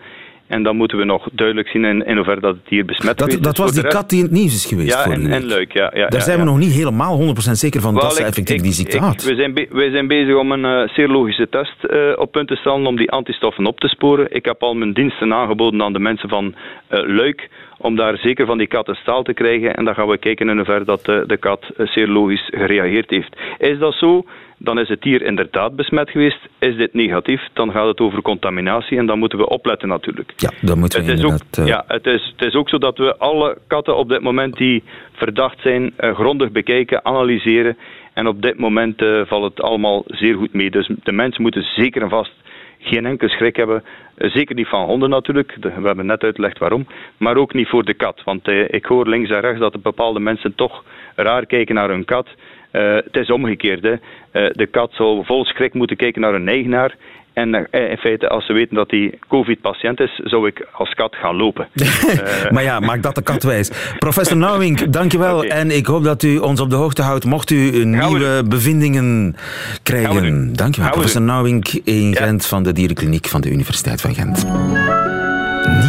En 0.47 0.63
dan 0.63 0.75
moeten 0.75 0.97
we 0.97 1.03
nog 1.03 1.27
duidelijk 1.31 1.67
zien 1.67 1.85
in, 1.85 2.05
in 2.05 2.15
hoeverre 2.15 2.39
dat 2.41 2.55
het 2.55 2.67
hier 2.67 2.85
besmet 2.85 3.17
dat, 3.17 3.27
geweest 3.27 3.43
dat 3.43 3.51
is. 3.51 3.57
Dat 3.57 3.65
was 3.65 3.81
die 3.81 3.91
kat 3.91 4.09
die 4.09 4.17
in 4.17 4.25
het 4.25 4.33
nieuws 4.33 4.53
is 4.53 4.65
geweest 4.65 4.93
Ja, 4.93 5.05
en, 5.05 5.31
en 5.31 5.45
leuk. 5.45 5.73
Ja, 5.73 5.91
ja, 5.95 6.07
Daar 6.07 6.21
zijn 6.21 6.39
we 6.39 6.45
nog 6.45 6.57
niet 6.57 6.71
helemaal 6.71 7.19
100% 7.19 7.23
zeker 7.33 7.81
van 7.81 7.93
Wel, 7.93 8.03
dat 8.03 8.15
ze 8.15 8.23
effectief 8.23 8.55
ik, 8.55 8.63
die 8.63 8.71
ziekte 8.71 8.99
had. 8.99 9.23
We 9.23 9.35
zijn, 9.35 9.67
wij 9.69 9.89
zijn 9.89 10.07
bezig 10.07 10.35
om 10.35 10.51
een 10.51 10.81
uh, 10.81 10.87
serologische 10.87 11.49
test 11.49 11.75
uh, 11.89 12.11
op 12.15 12.31
punt 12.31 12.47
te 12.47 12.55
stellen 12.55 12.85
om 12.85 12.95
die 12.95 13.11
antistoffen 13.11 13.65
op 13.65 13.79
te 13.79 13.87
sporen. 13.87 14.35
Ik 14.35 14.45
heb 14.45 14.63
al 14.63 14.73
mijn 14.73 14.93
diensten 14.93 15.33
aangeboden 15.33 15.81
aan 15.81 15.93
de 15.93 15.99
mensen 15.99 16.29
van 16.29 16.45
uh, 16.45 16.99
Luik 17.15 17.49
om 17.77 17.95
daar 17.95 18.17
zeker 18.17 18.45
van 18.45 18.57
die 18.57 18.67
kat 18.67 18.87
een 18.87 18.95
staal 18.95 19.23
te 19.23 19.33
krijgen. 19.33 19.75
En 19.75 19.85
dan 19.85 19.95
gaan 19.95 20.07
we 20.07 20.17
kijken 20.17 20.49
in 20.49 20.55
hoeverre 20.55 20.85
dat 20.85 21.05
de, 21.05 21.23
de 21.27 21.37
kat 21.37 21.65
zeer 21.77 22.07
logisch 22.07 22.49
gereageerd 22.53 23.09
heeft. 23.09 23.35
Is 23.57 23.79
dat 23.79 23.93
zo? 23.93 24.25
Dan 24.63 24.79
is 24.79 24.87
het 24.87 25.01
dier 25.01 25.21
inderdaad 25.21 25.75
besmet 25.75 26.09
geweest. 26.09 26.39
Is 26.59 26.75
dit 26.75 26.93
negatief, 26.93 27.41
dan 27.53 27.71
gaat 27.71 27.87
het 27.87 27.99
over 27.99 28.21
contaminatie 28.21 28.97
en 28.97 29.05
dan 29.05 29.19
moeten 29.19 29.37
we 29.37 29.49
opletten 29.49 29.87
natuurlijk. 29.87 30.33
Ja, 30.35 30.51
dan 30.61 30.79
moeten 30.79 30.99
we 30.99 31.05
het 31.05 31.13
is 31.13 31.23
inderdaad... 31.23 31.59
Ook, 31.59 31.65
uh... 31.65 31.67
Ja, 31.67 31.83
het 31.87 32.05
is, 32.05 32.33
het 32.37 32.47
is 32.47 32.53
ook 32.53 32.69
zo 32.69 32.77
dat 32.77 32.97
we 32.97 33.17
alle 33.17 33.57
katten 33.67 33.97
op 33.97 34.09
dit 34.09 34.21
moment 34.21 34.57
die 34.57 34.83
verdacht 35.11 35.59
zijn, 35.61 35.93
uh, 35.99 36.15
grondig 36.15 36.51
bekijken, 36.51 37.05
analyseren. 37.05 37.77
En 38.13 38.27
op 38.27 38.41
dit 38.41 38.59
moment 38.59 39.01
uh, 39.01 39.21
valt 39.25 39.43
het 39.43 39.61
allemaal 39.61 40.03
zeer 40.07 40.35
goed 40.35 40.53
mee. 40.53 40.71
Dus 40.71 40.89
de 41.03 41.11
mensen 41.11 41.41
moeten 41.41 41.63
zeker 41.63 42.01
en 42.01 42.09
vast 42.09 42.33
geen 42.79 43.05
enkel 43.05 43.29
schrik 43.29 43.55
hebben. 43.55 43.83
Zeker 44.17 44.55
niet 44.55 44.67
van 44.67 44.85
honden 44.85 45.09
natuurlijk, 45.09 45.57
we 45.61 45.69
hebben 45.69 46.05
net 46.05 46.23
uitgelegd 46.23 46.57
waarom. 46.57 46.87
Maar 47.17 47.37
ook 47.37 47.53
niet 47.53 47.67
voor 47.67 47.85
de 47.85 47.93
kat. 47.93 48.21
Want 48.23 48.47
ik 48.47 48.85
hoor 48.85 49.07
links 49.07 49.29
en 49.29 49.39
rechts 49.39 49.59
dat 49.59 49.81
bepaalde 49.81 50.19
mensen 50.19 50.55
toch 50.55 50.83
raar 51.15 51.45
kijken 51.45 51.75
naar 51.75 51.89
hun 51.89 52.05
kat. 52.05 52.27
Uh, 52.71 52.95
het 52.95 53.15
is 53.15 53.31
omgekeerd. 53.31 53.83
Hè. 53.83 53.91
Uh, 53.91 54.49
de 54.51 54.67
kat 54.71 54.91
zou 54.93 55.25
vol 55.25 55.45
schrik 55.45 55.73
moeten 55.73 55.97
kijken 55.97 56.21
naar 56.21 56.33
een 56.33 56.47
eigenaar. 56.47 56.95
En 57.33 57.67
uh, 57.71 57.89
in 57.89 57.97
feite, 57.97 58.29
als 58.29 58.45
ze 58.45 58.53
weten 58.53 58.75
dat 58.75 58.91
hij 58.91 59.13
COVID-patiënt 59.27 59.99
is, 59.99 60.21
zou 60.23 60.47
ik 60.47 60.67
als 60.71 60.93
kat 60.93 61.15
gaan 61.15 61.35
lopen. 61.35 61.67
maar 62.53 62.63
ja, 62.63 62.79
maak 62.79 63.01
dat 63.01 63.15
de 63.15 63.23
kat 63.23 63.43
wijs. 63.43 63.95
Professor 63.97 64.37
Nauwink, 64.37 64.93
dankjewel. 64.93 65.37
Okay. 65.37 65.49
En 65.49 65.71
ik 65.71 65.85
hoop 65.85 66.03
dat 66.03 66.23
u 66.23 66.37
ons 66.37 66.59
op 66.61 66.69
de 66.69 66.75
hoogte 66.75 67.01
houdt 67.01 67.25
mocht 67.25 67.49
u 67.49 67.85
nieuwe 67.85 68.43
bevindingen 68.47 69.35
krijgen. 69.83 70.53
Dankjewel. 70.53 70.89
Professor 70.91 71.21
Nauwink 71.21 71.67
in 71.83 72.09
ja. 72.09 72.23
Gent 72.23 72.45
van 72.45 72.63
de 72.63 72.73
Dierenkliniek 72.73 73.25
van 73.27 73.41
de 73.41 73.51
Universiteit 73.51 74.01
van 74.01 74.13
Gent. 74.13 74.45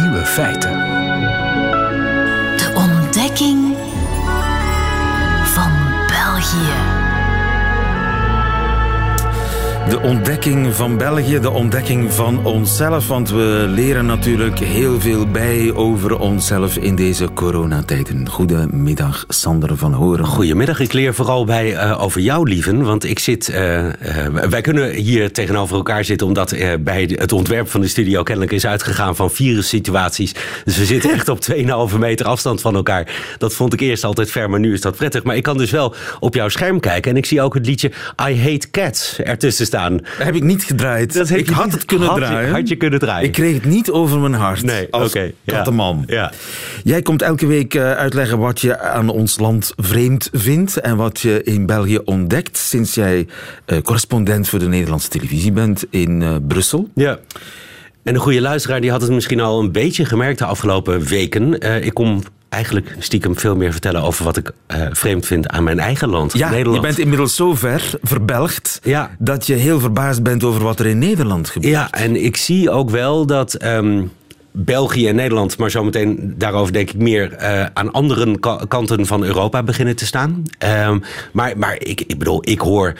Nieuwe 0.01 0.21
feiten. 0.25 0.92
De 9.89 9.99
ontdekking 10.01 10.75
van 10.75 10.97
België, 10.97 11.39
de 11.39 11.49
ontdekking 11.49 12.13
van 12.13 12.45
onszelf. 12.45 13.07
Want 13.07 13.29
we 13.29 13.65
leren 13.67 14.05
natuurlijk 14.05 14.59
heel 14.59 14.99
veel 14.99 15.27
bij 15.27 15.73
over 15.73 16.19
onszelf 16.19 16.77
in 16.77 16.95
deze 16.95 17.33
coronatijden. 17.33 18.29
Goedemiddag, 18.29 19.25
Sander 19.27 19.77
van 19.77 19.93
Horen. 19.93 20.25
Goedemiddag, 20.25 20.79
ik 20.79 20.93
leer 20.93 21.13
vooral 21.13 21.45
bij 21.45 21.73
uh, 21.73 22.01
over 22.03 22.21
jou, 22.21 22.49
lieven. 22.49 22.83
Want 22.83 23.03
ik 23.03 23.19
zit. 23.19 23.49
Uh, 23.49 23.85
uh, 23.85 23.91
wij 24.49 24.61
kunnen 24.61 24.89
hier 24.89 25.31
tegenover 25.31 25.75
elkaar 25.75 26.05
zitten, 26.05 26.27
omdat 26.27 26.55
bij 26.79 27.09
het 27.15 27.31
ontwerp 27.31 27.69
van 27.69 27.81
de 27.81 27.87
studio 27.87 28.23
kennelijk 28.23 28.51
is 28.53 28.65
uitgegaan 28.65 29.15
van 29.15 29.31
virussituaties. 29.31 30.35
Dus 30.65 30.77
we 30.77 30.85
zitten 30.85 31.11
echt 31.11 31.29
op 31.29 31.39
2,5 31.91 31.97
meter 31.99 32.25
afstand 32.25 32.61
van 32.61 32.75
elkaar. 32.75 33.35
Dat 33.37 33.53
vond 33.53 33.73
ik 33.73 33.79
eerst 33.79 34.03
altijd 34.03 34.31
ver, 34.31 34.49
maar 34.49 34.59
nu 34.59 34.73
is 34.73 34.81
dat 34.81 34.95
prettig. 34.95 35.23
Maar 35.23 35.35
ik 35.35 35.43
kan 35.43 35.57
dus 35.57 35.71
wel 35.71 35.95
op 36.19 36.35
jouw 36.35 36.49
scherm 36.49 36.79
kijken 36.79 37.11
en 37.11 37.17
ik 37.17 37.25
zie 37.25 37.41
ook 37.41 37.53
het 37.53 37.65
liedje 37.65 37.91
I 38.29 38.41
Hate 38.41 38.69
Cats 38.71 39.19
ertussen 39.19 39.71
staan. 39.73 39.97
Dat 39.97 40.25
heb 40.25 40.35
ik 40.35 40.43
niet 40.43 40.63
gedraaid. 40.63 41.13
Dat 41.13 41.29
ik 41.29 41.49
had 41.49 41.65
niet, 41.65 41.73
het 41.73 41.85
kunnen 41.85 42.07
had 42.07 42.17
draaien. 42.17 42.47
Je, 42.47 42.53
had 42.53 42.67
je 42.67 42.75
kunnen 42.75 42.99
draaien. 42.99 43.25
Ik 43.27 43.31
kreeg 43.31 43.53
het 43.53 43.65
niet 43.65 43.91
over 43.91 44.19
mijn 44.19 44.33
hart. 44.33 44.63
Nee, 44.63 44.87
als 44.89 45.09
okay, 45.09 45.33
kattenman. 45.45 46.03
Ja. 46.07 46.15
Ja. 46.15 46.31
Jij 46.83 47.01
komt 47.01 47.21
elke 47.21 47.47
week 47.47 47.77
uitleggen 47.77 48.39
wat 48.39 48.61
je 48.61 48.79
aan 48.79 49.09
ons 49.09 49.39
land 49.39 49.73
vreemd 49.75 50.29
vindt 50.31 50.77
en 50.77 50.95
wat 50.95 51.19
je 51.19 51.43
in 51.43 51.65
België 51.65 51.97
ontdekt 51.97 52.57
sinds 52.57 52.93
jij 52.93 53.27
uh, 53.67 53.81
correspondent 53.81 54.49
voor 54.49 54.59
de 54.59 54.67
Nederlandse 54.67 55.09
televisie 55.09 55.51
bent 55.51 55.85
in 55.89 56.21
uh, 56.21 56.35
Brussel. 56.47 56.89
Ja. 56.95 57.19
En 58.03 58.13
de 58.13 58.19
goede 58.19 58.41
luisteraar 58.41 58.81
die 58.81 58.91
had 58.91 59.01
het 59.01 59.11
misschien 59.11 59.39
al 59.39 59.59
een 59.59 59.71
beetje 59.71 60.05
gemerkt 60.05 60.39
de 60.39 60.45
afgelopen 60.45 61.03
weken. 61.07 61.65
Uh, 61.65 61.85
ik 61.85 61.93
kom 61.93 62.23
eigenlijk 62.53 62.95
stiekem 62.99 63.37
veel 63.37 63.55
meer 63.55 63.71
vertellen 63.71 64.01
over 64.01 64.25
wat 64.25 64.37
ik 64.37 64.51
uh, 64.67 64.87
vreemd 64.91 65.25
vind 65.25 65.47
aan 65.47 65.63
mijn 65.63 65.79
eigen 65.79 66.09
land, 66.09 66.33
ja, 66.33 66.49
Nederland. 66.49 66.75
Je 66.75 66.87
bent 66.87 66.99
inmiddels 66.99 67.35
zo 67.35 67.55
ver 67.55 67.91
verbelgd 68.01 68.79
ja. 68.83 69.15
dat 69.19 69.47
je 69.47 69.53
heel 69.53 69.79
verbaasd 69.79 70.23
bent 70.23 70.43
over 70.43 70.63
wat 70.63 70.79
er 70.79 70.85
in 70.85 70.97
Nederland 70.97 71.49
gebeurt. 71.49 71.73
Ja, 71.73 71.91
en 71.91 72.23
ik 72.23 72.37
zie 72.37 72.69
ook 72.69 72.89
wel 72.89 73.25
dat. 73.25 73.63
Um, 73.63 74.11
België 74.55 75.07
en 75.07 75.15
Nederland, 75.15 75.57
maar 75.57 75.71
zometeen 75.71 76.33
daarover 76.37 76.73
denk 76.73 76.89
ik 76.89 76.95
meer 76.95 77.35
uh, 77.41 77.65
aan 77.73 77.91
andere 77.91 78.39
ka 78.39 78.65
kanten 78.67 79.05
van 79.05 79.23
Europa 79.23 79.63
beginnen 79.63 79.95
te 79.95 80.05
staan. 80.05 80.43
Um, 80.87 81.03
maar 81.31 81.57
maar 81.57 81.75
ik, 81.79 82.01
ik 82.01 82.17
bedoel, 82.17 82.39
ik 82.41 82.59
hoor 82.59 82.93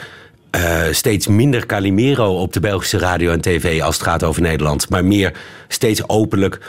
uh, 0.56 0.82
steeds 0.90 1.26
minder 1.26 1.66
Calimero 1.66 2.40
op 2.40 2.52
de 2.52 2.60
Belgische 2.60 2.98
radio 2.98 3.30
en 3.30 3.40
tv 3.40 3.82
als 3.82 3.94
het 3.94 4.04
gaat 4.04 4.24
over 4.24 4.42
Nederland, 4.42 4.90
maar 4.90 5.04
meer 5.04 5.32
steeds 5.68 6.08
openlijk 6.08 6.60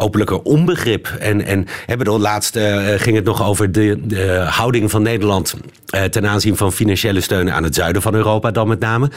openlijker 0.00 0.42
onbegrip. 0.42 1.16
En, 1.18 1.46
en 1.46 1.66
bedoel, 1.98 2.20
laatst 2.20 2.56
uh, 2.56 2.88
ging 2.96 3.16
het 3.16 3.24
nog 3.24 3.44
over 3.44 3.72
de, 3.72 4.06
de 4.06 4.46
houding 4.48 4.90
van 4.90 5.02
Nederland 5.02 5.54
uh, 5.94 6.02
ten 6.02 6.26
aanzien 6.26 6.56
van 6.56 6.72
financiële 6.72 7.20
steun 7.20 7.50
aan 7.50 7.62
het 7.62 7.74
zuiden 7.74 8.02
van 8.02 8.14
Europa 8.14 8.50
dan 8.50 8.68
met 8.68 8.80
name. 8.80 9.10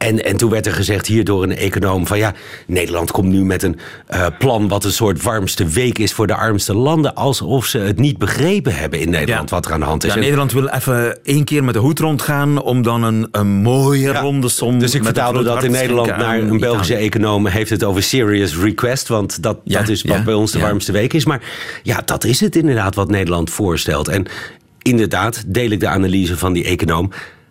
En, 0.00 0.24
en 0.24 0.36
toen 0.36 0.50
werd 0.50 0.66
er 0.66 0.72
gezegd 0.72 1.06
hier 1.06 1.24
door 1.24 1.42
een 1.42 1.56
econoom 1.56 2.06
van 2.06 2.18
ja, 2.18 2.34
Nederland 2.66 3.10
komt 3.10 3.28
nu 3.28 3.44
met 3.44 3.62
een 3.62 3.78
uh, 4.10 4.26
plan 4.38 4.68
wat 4.68 4.84
een 4.84 4.92
soort 4.92 5.22
warmste 5.22 5.66
week 5.66 5.98
is 5.98 6.12
voor 6.12 6.26
de 6.26 6.34
armste 6.34 6.74
landen. 6.74 7.14
Alsof 7.14 7.66
ze 7.66 7.78
het 7.78 7.98
niet 7.98 8.18
begrepen 8.18 8.74
hebben 8.74 9.00
in 9.00 9.10
Nederland 9.10 9.48
ja. 9.50 9.54
wat 9.54 9.66
er 9.66 9.72
aan 9.72 9.80
de 9.80 9.86
hand 9.86 10.04
is. 10.04 10.14
Ja, 10.14 10.20
Nederland 10.20 10.52
wil 10.52 10.68
even 10.68 11.24
één 11.24 11.44
keer 11.44 11.64
met 11.64 11.74
de 11.74 11.80
hoed 11.80 11.98
rondgaan 11.98 12.62
om 12.62 12.82
dan 12.82 13.02
een, 13.02 13.28
een 13.30 13.46
mooie 13.46 14.12
ja. 14.12 14.20
ronde 14.20 14.48
som. 14.48 14.78
Dus 14.78 14.94
ik 14.94 15.04
vertaalde 15.04 15.42
dat 15.42 15.64
in 15.64 15.70
Nederland 15.70 16.16
naar 16.16 16.38
een 16.38 16.58
Belgische 16.58 16.96
econoom 16.96 17.46
heeft 17.46 17.70
het 17.70 17.84
over 17.84 18.02
serious 18.02 18.56
request. 18.56 19.08
Want 19.08 19.42
dat, 19.42 19.58
dat 19.64 19.88
is 19.88 20.02
wat 20.02 20.24
bij 20.24 20.34
ons 20.34 20.52
de 20.52 20.58
warmste 20.58 20.92
week 20.92 21.12
is. 21.12 21.24
Maar 21.24 21.42
ja, 21.82 22.02
dat 22.04 22.24
is 22.24 22.40
het 22.40 22.56
inderdaad 22.56 22.94
wat 22.94 23.08
Nederland 23.08 23.50
voorstelt. 23.50 24.08
En 24.08 24.26
inderdaad 24.82 25.42
deel 25.46 25.70
ik 25.70 25.80
de 25.80 25.88
analyse 25.88 26.38
van 26.38 26.52
die 26.52 26.64
econoom. 26.64 27.10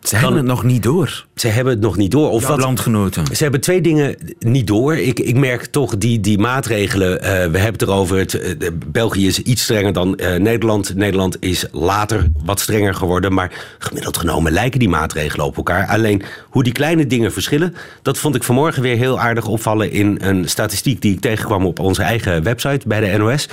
Ze 0.10 0.16
hebben 0.16 0.38
het 0.38 0.46
nog 0.46 0.63
niet 0.63 0.84
door. 0.84 1.25
Ze 1.36 1.48
hebben 1.48 1.74
het 1.74 1.82
nog 1.82 1.98
niet 1.98 2.12
door. 2.12 2.30
Of 2.30 2.48
wat, 2.48 2.60
landgenoten. 2.60 3.25
Ze 3.36 3.44
hebben 3.44 3.62
twee 3.62 3.82
dingen 3.82 4.16
niet 4.39 4.68
door. 4.68 4.98
Ik, 4.98 5.20
ik 5.20 5.36
merk 5.36 5.66
toch 5.66 5.98
die, 5.98 6.20
die 6.20 6.38
maatregelen. 6.38 7.13
Uh, 7.13 7.22
we 7.22 7.30
hebben 7.30 7.72
het 7.72 7.82
erover. 7.82 8.18
Het, 8.18 8.34
uh, 8.34 8.70
België 8.88 9.28
is 9.28 9.42
iets 9.42 9.62
strenger 9.62 9.94
dan 9.94 10.20
uh, 10.22 10.36
Nederland. 10.36 10.96
Nederland 10.96 11.38
is 11.39 11.66
later 11.72 12.28
wat 12.46 12.60
strenger 12.60 12.96
geworden. 12.96 13.34
Maar 13.34 13.51
gemiddeld 13.80 14.18
genomen 14.18 14.51
lijken 14.51 14.80
die 14.80 14.89
maatregelen 14.89 15.46
op 15.46 15.58
elkaar. 15.58 15.88
Alleen 15.88 16.22
hoe 16.50 16.63
die 16.63 16.74
kleine 16.74 17.08
dingen 17.08 17.32
verschillen. 17.32 17.75
Dat 18.01 18.18
vond 18.18 18.36
ik 18.36 18.44
vanmorgen 18.44 18.82
weer 18.82 18.98
heel 18.98 19.20
aardig 19.20 19.48
opvallen 19.48 19.92
in 19.92 20.18
een 20.22 20.50
statistiek 20.50 21.01
die 21.01 21.13
ik 21.13 21.20
tegenkwam 21.20 21.66
op 21.66 21.80
onze 21.80 22.04
eigen 22.04 22.44
website 22.44 22.88
bij 22.88 23.00
de 23.00 23.18
NOS. 23.18 23.48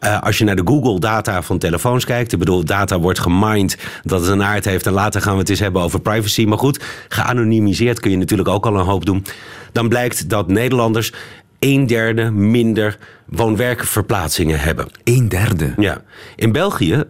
Uh, 0.00 0.20
als 0.22 0.38
je 0.38 0.44
naar 0.44 0.56
de 0.56 0.66
Google 0.66 1.00
data 1.00 1.42
van 1.42 1.58
telefoons 1.58 2.04
kijkt, 2.04 2.32
ik 2.32 2.38
bedoel, 2.38 2.64
data 2.64 2.98
wordt 2.98 3.18
gemined 3.18 3.78
dat 4.02 4.20
het 4.20 4.30
een 4.30 4.42
aard 4.42 4.64
heeft 4.64 4.86
en 4.86 4.92
later 4.92 5.20
gaan 5.22 5.32
we 5.32 5.38
het 5.38 5.48
eens 5.48 5.60
hebben 5.60 5.82
over 5.82 6.00
privacy. 6.00 6.44
Maar 6.44 6.58
goed, 6.58 6.84
geanonimiseerd 7.08 8.00
kun 8.00 8.10
je 8.10 8.16
natuurlijk 8.16 8.48
ook 8.48 8.66
al 8.66 8.78
een 8.78 8.84
hoop 8.86 9.06
doen. 9.06 9.24
Dan 9.72 9.88
blijkt 9.88 10.28
dat 10.28 10.48
Nederlanders 10.48 11.12
een 11.58 11.86
derde 11.86 12.30
minder 12.30 12.98
woon-werkverplaatsingen 13.26 14.60
hebben. 14.60 14.88
Een 15.04 15.28
derde? 15.28 15.72
Ja. 15.76 16.02
In 16.36 16.52
België, 16.52 17.04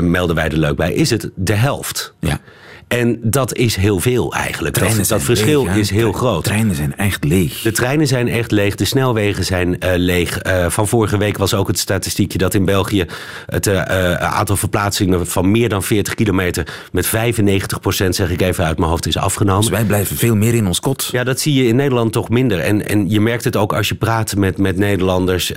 melden 0.00 0.36
wij 0.36 0.48
er 0.48 0.58
leuk 0.58 0.76
bij, 0.76 0.92
is 0.92 1.10
het 1.10 1.30
de 1.34 1.54
helft. 1.54 2.14
Ja. 2.20 2.40
En 2.88 3.18
dat 3.22 3.54
is 3.54 3.76
heel 3.76 4.00
veel 4.00 4.34
eigenlijk. 4.34 4.74
Treinen 4.74 4.98
dat, 4.98 5.08
dat 5.08 5.22
verschil 5.22 5.64
leeg, 5.64 5.76
is 5.76 5.90
heel 5.90 6.12
groot. 6.12 6.44
Treinen 6.44 6.74
zijn 6.74 6.96
echt 6.96 7.24
leeg. 7.24 7.62
De 7.62 7.72
treinen 7.72 8.06
zijn 8.06 8.28
echt 8.28 8.50
leeg. 8.50 8.74
De 8.74 8.84
snelwegen 8.84 9.44
zijn 9.44 9.68
uh, 9.68 9.90
leeg. 9.96 10.46
Uh, 10.46 10.66
van 10.68 10.88
vorige 10.88 11.18
week 11.18 11.38
was 11.38 11.54
ook 11.54 11.66
het 11.66 11.78
statistiekje 11.78 12.38
dat 12.38 12.54
in 12.54 12.64
België 12.64 13.06
het 13.46 13.66
uh, 13.66 13.82
aantal 14.14 14.56
verplaatsingen 14.56 15.26
van 15.26 15.50
meer 15.50 15.68
dan 15.68 15.82
40 15.82 16.14
kilometer 16.14 16.66
met 16.92 17.06
95 17.06 17.80
procent, 17.80 18.14
zeg 18.14 18.30
ik 18.30 18.40
even 18.40 18.64
uit 18.64 18.78
mijn 18.78 18.90
hoofd, 18.90 19.06
is 19.06 19.16
afgenomen. 19.16 19.60
Dus 19.60 19.70
wij 19.70 19.84
blijven 19.84 20.16
veel 20.16 20.36
meer 20.36 20.54
in 20.54 20.66
ons 20.66 20.80
kot. 20.80 21.08
Ja, 21.12 21.24
dat 21.24 21.40
zie 21.40 21.54
je 21.54 21.66
in 21.66 21.76
Nederland 21.76 22.12
toch 22.12 22.28
minder. 22.28 22.58
En, 22.58 22.88
en 22.88 23.10
je 23.10 23.20
merkt 23.20 23.44
het 23.44 23.56
ook 23.56 23.72
als 23.72 23.88
je 23.88 23.94
praat 23.94 24.36
met, 24.36 24.58
met 24.58 24.76
Nederlanders. 24.76 25.52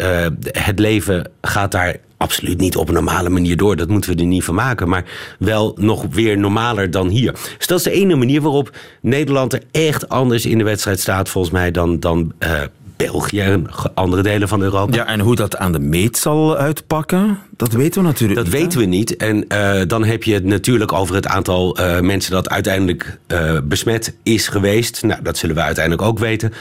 het 0.51 0.79
leven 0.79 1.31
gaat 1.41 1.71
daar 1.71 1.95
absoluut 2.29 2.59
niet 2.59 2.77
op 2.77 2.87
een 2.87 2.93
normale 2.93 3.29
manier 3.29 3.57
door. 3.57 3.75
Dat 3.75 3.89
moeten 3.89 4.15
we 4.15 4.21
er 4.21 4.27
niet 4.27 4.43
van 4.43 4.55
maken. 4.55 4.89
Maar 4.89 5.05
wel 5.39 5.75
nog 5.79 6.05
weer 6.11 6.37
normaler 6.37 6.91
dan 6.91 7.07
hier. 7.07 7.31
Dus 7.57 7.67
dat 7.67 7.77
is 7.77 7.83
de 7.83 7.91
ene 7.91 8.15
manier 8.15 8.41
waarop 8.41 8.77
Nederland 9.01 9.53
er 9.53 9.63
echt 9.71 10.09
anders 10.09 10.45
in 10.45 10.57
de 10.57 10.63
wedstrijd 10.63 10.99
staat, 10.99 11.29
volgens 11.29 11.53
mij, 11.53 11.71
dan, 11.71 11.99
dan 11.99 12.31
uh, 12.39 12.61
België 12.97 13.39
en 13.39 13.67
andere 13.93 14.21
delen 14.21 14.47
van 14.47 14.61
Europa. 14.61 14.95
Ja, 14.95 15.05
en 15.05 15.19
hoe 15.19 15.35
dat 15.35 15.57
aan 15.57 15.71
de 15.71 15.79
meet 15.79 16.17
zal 16.17 16.57
uitpakken, 16.57 17.39
dat 17.59 17.71
weten 17.71 18.01
we 18.01 18.07
natuurlijk 18.07 18.35
dat 18.35 18.45
niet. 18.45 18.53
Dat 18.53 18.63
weten 18.63 18.79
we 18.79 18.85
niet. 18.85 19.17
En 19.17 19.45
uh, 19.53 19.81
dan 19.87 20.03
heb 20.03 20.23
je 20.23 20.33
het 20.33 20.43
natuurlijk 20.43 20.93
over 20.93 21.15
het 21.15 21.27
aantal 21.27 21.79
uh, 21.79 21.99
mensen 21.99 22.31
dat 22.31 22.49
uiteindelijk 22.49 23.19
uh, 23.27 23.57
besmet 23.63 24.13
is 24.23 24.47
geweest. 24.47 25.03
Nou, 25.03 25.21
dat 25.21 25.37
zullen 25.37 25.55
we 25.55 25.61
uiteindelijk 25.61 26.07
ook 26.07 26.19
weten. 26.19 26.53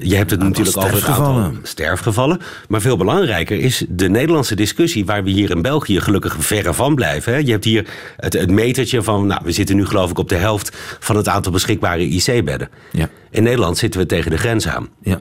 je 0.00 0.16
hebt 0.16 0.30
het 0.30 0.40
natuurlijk 0.40 0.76
over 0.76 0.94
het 0.94 1.04
aantal 1.04 1.52
sterfgevallen. 1.62 2.40
Maar 2.68 2.80
veel 2.80 2.96
belangrijker 2.96 3.58
is 3.58 3.84
de 3.88 4.08
Nederlandse 4.08 4.54
discussie, 4.54 5.04
waar 5.04 5.24
we 5.24 5.30
hier 5.30 5.50
in 5.50 5.62
België 5.62 6.00
gelukkig 6.00 6.36
verre 6.38 6.74
van 6.74 6.94
blijven. 6.94 7.32
Hè. 7.32 7.38
Je 7.38 7.50
hebt 7.50 7.64
hier 7.64 7.86
het, 8.16 8.32
het 8.32 8.50
metertje 8.50 9.02
van, 9.02 9.26
nou, 9.26 9.40
we 9.44 9.52
zitten 9.52 9.76
nu 9.76 9.86
geloof 9.86 10.10
ik 10.10 10.18
op 10.18 10.28
de 10.28 10.34
helft 10.34 10.76
van 11.00 11.16
het 11.16 11.28
aantal 11.28 11.52
beschikbare 11.52 12.08
IC-bedden. 12.08 12.68
Ja. 12.92 13.08
In 13.30 13.42
Nederland 13.42 13.78
zitten 13.78 14.00
we 14.00 14.06
tegen 14.06 14.30
de 14.30 14.38
grens 14.38 14.68
aan. 14.68 14.88
Ja. 15.02 15.20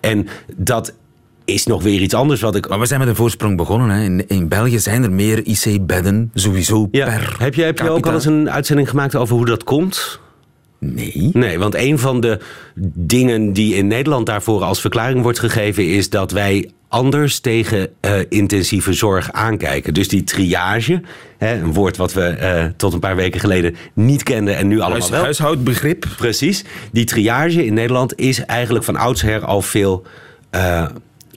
En 0.00 0.28
dat 0.56 0.92
is 1.44 1.66
nog 1.66 1.82
weer 1.82 2.00
iets 2.00 2.14
anders 2.14 2.40
wat 2.40 2.54
ik... 2.54 2.68
Maar 2.68 2.78
we 2.78 2.86
zijn 2.86 3.00
met 3.00 3.08
een 3.08 3.16
voorsprong 3.16 3.56
begonnen. 3.56 3.90
Hè. 3.90 4.04
In, 4.04 4.28
in 4.28 4.48
België 4.48 4.78
zijn 4.78 5.02
er 5.02 5.12
meer 5.12 5.46
IC-bedden, 5.46 6.30
sowieso 6.34 6.88
Ja. 6.90 7.04
per 7.04 7.36
Heb 7.38 7.54
je, 7.54 7.62
heb 7.62 7.78
je 7.78 7.90
ook 7.90 8.06
al 8.06 8.12
eens 8.14 8.26
een 8.26 8.50
uitzending 8.50 8.88
gemaakt 8.88 9.16
over 9.16 9.36
hoe 9.36 9.46
dat 9.46 9.64
komt? 9.64 10.20
Nee. 10.78 11.30
Nee, 11.32 11.58
want 11.58 11.74
een 11.74 11.98
van 11.98 12.20
de 12.20 12.38
dingen 12.94 13.52
die 13.52 13.74
in 13.74 13.86
Nederland 13.86 14.26
daarvoor 14.26 14.62
als 14.62 14.80
verklaring 14.80 15.22
wordt 15.22 15.38
gegeven... 15.38 15.88
is 15.88 16.10
dat 16.10 16.30
wij 16.30 16.70
anders 16.88 17.38
tegen 17.40 17.88
eh, 18.00 18.14
intensieve 18.28 18.92
zorg 18.92 19.32
aankijken. 19.32 19.94
Dus 19.94 20.08
die 20.08 20.24
triage, 20.24 21.02
hè, 21.38 21.54
een 21.60 21.72
woord 21.72 21.96
wat 21.96 22.12
we 22.12 22.22
eh, 22.22 22.64
tot 22.76 22.92
een 22.92 22.98
paar 23.00 23.16
weken 23.16 23.40
geleden 23.40 23.76
niet 23.94 24.22
kenden... 24.22 24.56
en 24.56 24.66
nu 24.66 24.74
allemaal 24.80 24.98
Huis, 24.98 25.10
wel. 25.10 25.22
huishoudbegrip. 25.22 26.06
Precies. 26.16 26.64
Die 26.92 27.04
triage 27.04 27.64
in 27.66 27.74
Nederland 27.74 28.18
is 28.18 28.44
eigenlijk 28.44 28.84
van 28.84 28.96
oudsher 28.96 29.44
al 29.44 29.62
veel... 29.62 30.02
eh, 30.50 30.86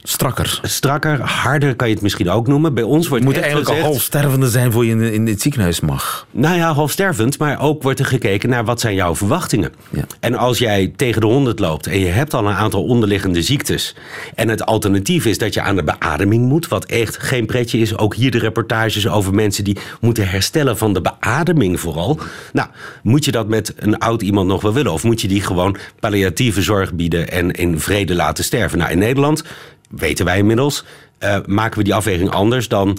Strakker. 0.10 0.60
strakker, 0.64 1.22
harder 1.22 1.76
kan 1.76 1.88
je 1.88 1.94
het 1.94 2.04
misschien 2.04 2.30
ook 2.30 2.48
noemen. 2.48 2.74
Bij 2.74 2.84
ons 2.84 3.08
wordt 3.08 3.24
Je 3.24 3.30
moet 3.30 3.40
eigenlijk 3.40 3.70
gezegd- 3.70 3.88
half 3.88 4.02
stervende 4.02 4.50
zijn 4.50 4.72
voor 4.72 4.86
je 4.86 4.92
in, 4.92 5.02
in 5.02 5.28
het 5.28 5.42
ziekenhuis 5.42 5.80
mag. 5.80 6.28
Nou 6.32 6.58
ja, 6.58 6.74
halfstervend, 6.74 7.40
maar 7.40 7.62
ook 7.62 7.84
wordt 7.84 8.00
er 8.00 8.06
gekeken 8.06 8.50
naar 8.50 8.66
wat 8.66 8.80
zijn 8.80 8.96
jouw 8.96 9.16
verwachtingen. 9.16 9.74
Ja. 9.90 10.04
En 10.20 10.36
als 10.36 10.58
jij 10.58 10.94
tegen 10.96 11.22
de 11.22 11.28
100 11.28 11.60
loopt 11.60 11.88
en 11.88 12.00
je 12.00 12.06
hebt 12.06 12.34
al 12.34 12.48
een 12.48 12.54
aantal 12.54 12.84
onderliggende 12.84 13.42
ziektes... 13.42 13.96
en 14.36 14.50
het 14.50 14.66
alternatief 14.66 15.26
is 15.26 15.38
dat 15.38 15.54
je 15.54 15.62
aan 15.62 15.76
de 15.76 15.84
beademing 15.84 16.46
moet, 16.46 16.68
wat 16.68 16.86
echt 16.86 17.18
geen 17.24 17.46
pretje 17.46 17.80
is. 17.80 17.98
Ook 17.98 18.16
hier 18.16 18.32
de 18.32 18.40
reportages 18.40 19.08
over 19.08 19.34
mensen 19.34 19.64
die 19.64 19.78
moeten 20.02 20.30
herstellen 20.30 20.78
van 20.78 20.94
de 20.94 21.02
beademing 21.02 21.80
vooral. 21.80 22.20
Nou, 22.54 22.68
moet 23.04 23.26
je 23.26 23.32
dat 23.32 23.48
met 23.48 23.74
een 23.76 23.98
oud 23.98 24.22
iemand 24.22 24.48
nog 24.48 24.62
wel 24.62 24.74
willen? 24.74 24.92
Of 24.92 25.04
moet 25.04 25.22
je 25.22 25.28
die 25.28 25.42
gewoon 25.42 25.78
palliatieve 26.00 26.62
zorg 26.62 26.94
bieden 26.94 27.30
en 27.32 27.52
in 27.52 27.80
vrede 27.80 28.16
laten 28.16 28.44
sterven? 28.44 28.78
Nou, 28.78 28.92
in 28.92 28.98
Nederland, 29.00 29.44
weten 29.88 30.26
wij 30.26 30.38
inmiddels, 30.38 30.84
eh, 31.18 31.38
maken 31.46 31.78
we 31.78 31.84
die 31.84 31.96
afweging 31.96 32.30
anders 32.30 32.68
dan 32.68 32.98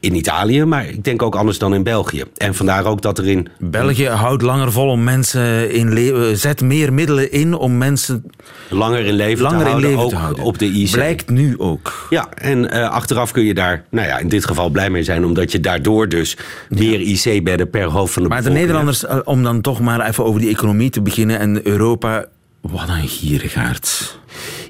in 0.00 0.14
Italië, 0.14 0.64
maar 0.64 0.88
ik 0.88 1.04
denk 1.04 1.22
ook 1.22 1.34
anders 1.34 1.58
dan 1.58 1.74
in 1.74 1.82
België. 1.82 2.24
En 2.36 2.54
vandaar 2.54 2.84
ook 2.84 3.02
dat 3.02 3.18
er 3.18 3.28
in. 3.28 3.48
België 3.58 4.08
houdt 4.08 4.42
langer 4.42 4.72
vol 4.72 4.88
om 4.88 5.04
mensen 5.04 5.72
in 5.72 5.92
leven. 5.92 6.36
Zet 6.38 6.60
meer 6.60 6.92
middelen 6.92 7.32
in 7.32 7.54
om 7.54 7.78
mensen 7.78 8.24
langer 8.68 9.06
in 9.06 9.14
leven 9.14 9.42
langer 9.42 9.58
te 9.58 9.64
in 9.64 9.70
houden, 9.70 9.90
leven 9.90 10.04
ook 10.04 10.10
te 10.10 10.16
houden. 10.16 10.44
op 10.44 10.58
de 10.58 10.66
IC. 10.66 10.90
Blijkt 10.90 11.30
nu 11.30 11.58
ook. 11.58 12.06
Ja, 12.10 12.28
en 12.34 12.70
eh, 12.70 12.90
achteraf 12.90 13.32
kun 13.32 13.44
je 13.44 13.54
daar, 13.54 13.84
nou 13.90 14.06
ja, 14.08 14.18
in 14.18 14.28
dit 14.28 14.44
geval 14.44 14.70
blij 14.70 14.90
mee 14.90 15.02
zijn, 15.02 15.24
omdat 15.24 15.52
je 15.52 15.60
daardoor 15.60 16.08
dus 16.08 16.36
meer 16.68 17.00
IC-bedden 17.00 17.70
per 17.70 17.84
hoofd 17.84 18.12
van 18.12 18.22
de 18.22 18.28
Maar 18.28 18.42
de 18.42 18.50
bevolking 18.50 18.72
Nederlanders, 18.72 19.04
eh, 19.04 19.18
om 19.24 19.42
dan 19.42 19.60
toch 19.60 19.80
maar 19.80 20.08
even 20.08 20.24
over 20.24 20.40
die 20.40 20.50
economie 20.50 20.90
te 20.90 21.02
beginnen 21.02 21.38
en 21.38 21.66
Europa. 21.66 22.26
Wat 22.60 22.88
een 22.88 23.08
gierigaard. 23.08 24.18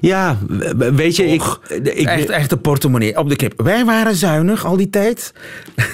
Ja, 0.01 0.37
weet 0.75 1.15
je, 1.15 1.25
ik, 1.27 1.43
ik, 1.67 2.07
Echt, 2.07 2.29
echt 2.29 2.49
de 2.49 2.57
portemonnee 2.57 3.17
op 3.17 3.29
de 3.29 3.35
kip. 3.35 3.61
Wij 3.61 3.85
waren 3.85 4.15
zuinig 4.15 4.65
al 4.65 4.77
die 4.77 4.89
tijd. 4.89 5.33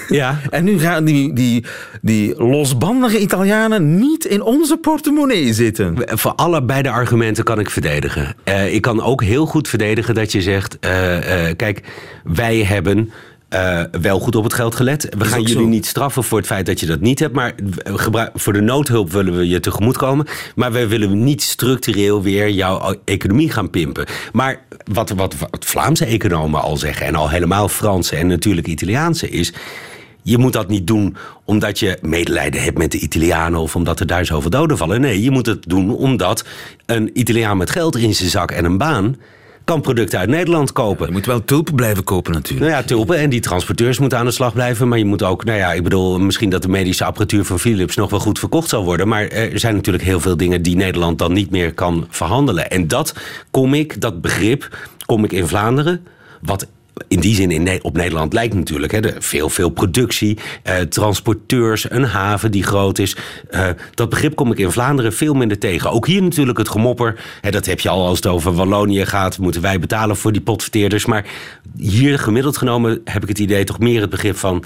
Ja. 0.08 0.40
En 0.50 0.64
nu 0.64 0.78
gaan 0.78 1.04
die, 1.04 1.32
die, 1.32 1.64
die 2.02 2.42
losbandige 2.42 3.18
Italianen 3.18 3.98
niet 3.98 4.24
in 4.24 4.42
onze 4.42 4.76
portemonnee 4.76 5.52
zitten. 5.52 5.96
Voor 6.04 6.32
allebei 6.34 6.82
de 6.82 6.90
argumenten 6.90 7.44
kan 7.44 7.58
ik 7.58 7.70
verdedigen. 7.70 8.34
Eh, 8.44 8.74
ik 8.74 8.82
kan 8.82 9.02
ook 9.02 9.22
heel 9.22 9.46
goed 9.46 9.68
verdedigen 9.68 10.14
dat 10.14 10.32
je 10.32 10.42
zegt: 10.42 10.78
eh, 10.78 11.48
eh, 11.48 11.56
kijk, 11.56 11.82
wij 12.24 12.64
hebben. 12.64 13.12
Eh, 13.48 13.82
wel 14.00 14.18
goed 14.18 14.36
op 14.36 14.44
het 14.44 14.52
geld 14.54 14.74
gelet. 14.74 15.08
We 15.18 15.24
gaan 15.24 15.40
jullie 15.42 15.62
zo. 15.62 15.68
niet 15.68 15.86
straffen 15.86 16.24
voor 16.24 16.38
het 16.38 16.46
feit 16.46 16.66
dat 16.66 16.80
je 16.80 16.86
dat 16.86 17.00
niet 17.00 17.18
hebt. 17.18 17.34
Maar 17.34 17.54
gebruik- 17.84 18.30
voor 18.34 18.52
de 18.52 18.60
noodhulp 18.60 19.12
willen 19.12 19.36
we 19.36 19.48
je 19.48 19.60
tegemoetkomen. 19.60 20.26
Maar 20.54 20.72
wij 20.72 20.88
willen 20.88 21.24
niet 21.24 21.42
structureel 21.42 22.22
weer 22.22 22.50
jouw 22.50 22.94
economie 23.04 23.50
gaan 23.50 23.70
pimpen. 23.70 24.06
Maar 24.32 24.60
wat, 24.92 25.10
wat, 25.10 25.34
wat 25.38 25.64
Vlaamse 25.64 26.04
economen 26.04 26.60
al 26.62 26.76
zeggen, 26.76 27.06
en 27.06 27.14
al 27.14 27.30
helemaal 27.30 27.68
Franse 27.68 28.16
en 28.16 28.26
natuurlijk 28.26 28.66
Italiaanse, 28.66 29.28
is. 29.30 29.52
Je 30.22 30.38
moet 30.38 30.52
dat 30.52 30.68
niet 30.68 30.86
doen 30.86 31.16
omdat 31.44 31.78
je 31.78 31.98
medelijden 32.02 32.62
hebt 32.62 32.78
met 32.78 32.92
de 32.92 32.98
Italianen 32.98 33.60
of 33.60 33.76
omdat 33.76 34.00
er 34.00 34.06
daar 34.06 34.24
zoveel 34.26 34.50
doden 34.50 34.76
vallen. 34.76 35.00
Nee, 35.00 35.22
je 35.22 35.30
moet 35.30 35.46
het 35.46 35.62
doen 35.66 35.96
omdat 35.96 36.44
een 36.86 37.10
Italiaan 37.18 37.56
met 37.56 37.70
geld 37.70 37.96
in 37.96 38.14
zijn 38.14 38.30
zak 38.30 38.50
en 38.50 38.64
een 38.64 38.78
baan 38.78 39.16
kan 39.68 39.80
producten 39.80 40.18
uit 40.18 40.28
Nederland 40.28 40.72
kopen. 40.72 41.06
Je 41.06 41.12
moet 41.12 41.26
wel 41.26 41.44
tulpen 41.44 41.74
blijven 41.74 42.04
kopen 42.04 42.32
natuurlijk. 42.32 42.70
Nou 42.70 42.82
ja, 42.82 42.86
tulpen 42.86 43.16
en 43.16 43.30
die 43.30 43.40
transporteurs 43.40 43.98
moeten 43.98 44.18
aan 44.18 44.24
de 44.24 44.30
slag 44.30 44.52
blijven. 44.52 44.88
Maar 44.88 44.98
je 44.98 45.04
moet 45.04 45.22
ook, 45.22 45.44
nou 45.44 45.58
ja, 45.58 45.72
ik 45.72 45.82
bedoel, 45.82 46.18
misschien 46.18 46.50
dat 46.50 46.62
de 46.62 46.68
medische 46.68 47.04
apparatuur 47.04 47.44
van 47.44 47.58
Philips 47.58 47.96
nog 47.96 48.10
wel 48.10 48.20
goed 48.20 48.38
verkocht 48.38 48.68
zal 48.68 48.84
worden. 48.84 49.08
Maar 49.08 49.28
er 49.28 49.58
zijn 49.58 49.74
natuurlijk 49.74 50.04
heel 50.04 50.20
veel 50.20 50.36
dingen 50.36 50.62
die 50.62 50.76
Nederland 50.76 51.18
dan 51.18 51.32
niet 51.32 51.50
meer 51.50 51.74
kan 51.74 52.06
verhandelen. 52.10 52.70
En 52.70 52.88
dat 52.88 53.14
kom 53.50 53.74
ik, 53.74 54.00
dat 54.00 54.20
begrip, 54.20 54.88
kom 55.06 55.24
ik 55.24 55.32
in 55.32 55.46
Vlaanderen. 55.46 56.06
Wat 56.40 56.66
in 57.08 57.20
die 57.20 57.34
zin 57.34 57.50
in, 57.50 57.82
op 57.82 57.96
Nederland 57.96 58.32
lijkt 58.32 58.54
natuurlijk. 58.54 58.92
Hè, 58.92 59.00
de, 59.00 59.14
veel, 59.18 59.48
veel 59.48 59.68
productie, 59.68 60.38
eh, 60.62 60.76
transporteurs, 60.76 61.90
een 61.90 62.04
haven 62.04 62.50
die 62.50 62.62
groot 62.62 62.98
is. 62.98 63.16
Eh, 63.50 63.68
dat 63.94 64.08
begrip 64.08 64.34
kom 64.34 64.52
ik 64.52 64.58
in 64.58 64.70
Vlaanderen 64.70 65.12
veel 65.12 65.34
minder 65.34 65.58
tegen. 65.58 65.90
Ook 65.90 66.06
hier 66.06 66.22
natuurlijk 66.22 66.58
het 66.58 66.68
gemopper. 66.68 67.20
Hè, 67.40 67.50
dat 67.50 67.66
heb 67.66 67.80
je 67.80 67.88
al 67.88 68.06
als 68.06 68.16
het 68.16 68.26
over 68.26 68.54
Wallonië 68.54 69.06
gaat. 69.06 69.38
Moeten 69.38 69.62
wij 69.62 69.78
betalen 69.78 70.16
voor 70.16 70.32
die 70.32 70.40
potverteerders. 70.40 71.06
Maar 71.06 71.24
hier 71.76 72.18
gemiddeld 72.18 72.56
genomen 72.56 73.00
heb 73.04 73.22
ik 73.22 73.28
het 73.28 73.38
idee 73.38 73.64
toch 73.64 73.78
meer 73.78 74.00
het 74.00 74.10
begrip 74.10 74.36
van... 74.36 74.64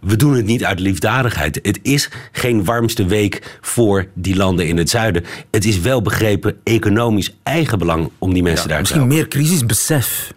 We 0.00 0.16
doen 0.16 0.34
het 0.34 0.44
niet 0.44 0.64
uit 0.64 0.80
liefdadigheid. 0.80 1.58
Het 1.62 1.78
is 1.82 2.10
geen 2.32 2.64
warmste 2.64 3.06
week 3.06 3.58
voor 3.60 4.06
die 4.14 4.36
landen 4.36 4.66
in 4.66 4.76
het 4.76 4.90
zuiden. 4.90 5.24
Het 5.50 5.64
is 5.64 5.80
wel 5.80 6.02
begrepen 6.02 6.56
economisch 6.64 7.34
eigenbelang 7.42 8.10
om 8.18 8.32
die 8.32 8.42
mensen 8.42 8.68
daar 8.68 8.76
te 8.76 8.80
Misschien 8.82 9.00
helpen. 9.00 9.18
meer 9.18 9.28
crisisbesef 9.28 10.32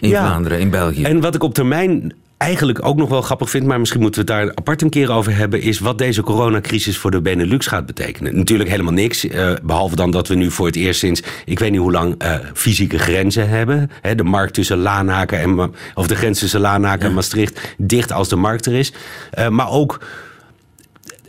in 0.00 0.08
Ja. 0.08 0.26
Vlaanderen, 0.26 0.60
in 0.60 0.70
België. 0.70 1.02
En 1.02 1.20
wat 1.20 1.34
ik 1.34 1.42
op 1.42 1.54
termijn 1.54 2.12
eigenlijk 2.38 2.84
ook 2.84 2.96
nog 2.96 3.08
wel 3.08 3.22
grappig 3.22 3.50
vind, 3.50 3.66
maar 3.66 3.78
misschien 3.78 4.00
moeten 4.00 4.26
we 4.26 4.32
het 4.32 4.40
daar 4.42 4.54
apart 4.54 4.82
een 4.82 4.90
keer 4.90 5.10
over 5.10 5.36
hebben, 5.36 5.60
is 5.60 5.78
wat 5.78 5.98
deze 5.98 6.22
coronacrisis 6.22 6.98
voor 6.98 7.10
de 7.10 7.20
Benelux 7.20 7.66
gaat 7.66 7.86
betekenen. 7.86 8.36
Natuurlijk 8.36 8.70
helemaal 8.70 8.92
niks, 8.92 9.28
eh, 9.28 9.52
behalve 9.62 9.96
dan 9.96 10.10
dat 10.10 10.28
we 10.28 10.34
nu 10.34 10.50
voor 10.50 10.66
het 10.66 10.76
eerst 10.76 11.00
sinds, 11.00 11.22
ik 11.44 11.58
weet 11.58 11.70
niet 11.70 11.80
hoe 11.80 11.92
lang, 11.92 12.14
eh, 12.18 12.34
fysieke 12.54 12.98
grenzen 12.98 13.48
hebben. 13.48 13.90
De 14.16 14.24
markt 14.24 14.54
tussen 14.54 14.78
Lanaken 14.78 15.38
en, 15.38 15.72
of 15.94 16.06
de 16.06 16.14
grens 16.16 16.38
tussen 16.38 16.60
Lanaken 16.60 17.08
en 17.08 17.14
Maastricht 17.14 17.74
dicht 17.78 18.12
als 18.12 18.28
de 18.28 18.36
markt 18.36 18.66
er 18.66 18.74
is. 18.74 18.92
Eh, 19.30 19.48
maar 19.48 19.70
ook 19.70 20.00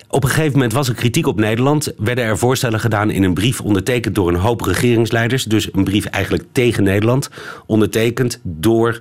op 0.10 0.24
een 0.24 0.30
gegeven 0.30 0.52
moment 0.52 0.74
was 0.74 0.88
er 0.90 0.96
kritiek 0.96 1.28
op 1.28 1.40
Nederland. 1.40 1.94
Werden 1.98 2.24
er 2.24 2.38
voorstellen 2.38 2.80
gedaan 2.80 3.10
in 3.10 3.24
een 3.24 3.34
brief 3.34 3.62
ondertekend 3.62 4.16
door 4.16 4.28
een 4.28 4.36
hoop 4.36 4.62
regeringsleiders. 4.62 5.44
Dus 5.44 5.70
een 5.74 5.84
brief 5.84 6.06
eigenlijk 6.06 6.44
tegen 6.52 6.84
Nederland. 6.84 7.30
Ondertekend 7.66 8.40
door 8.44 9.00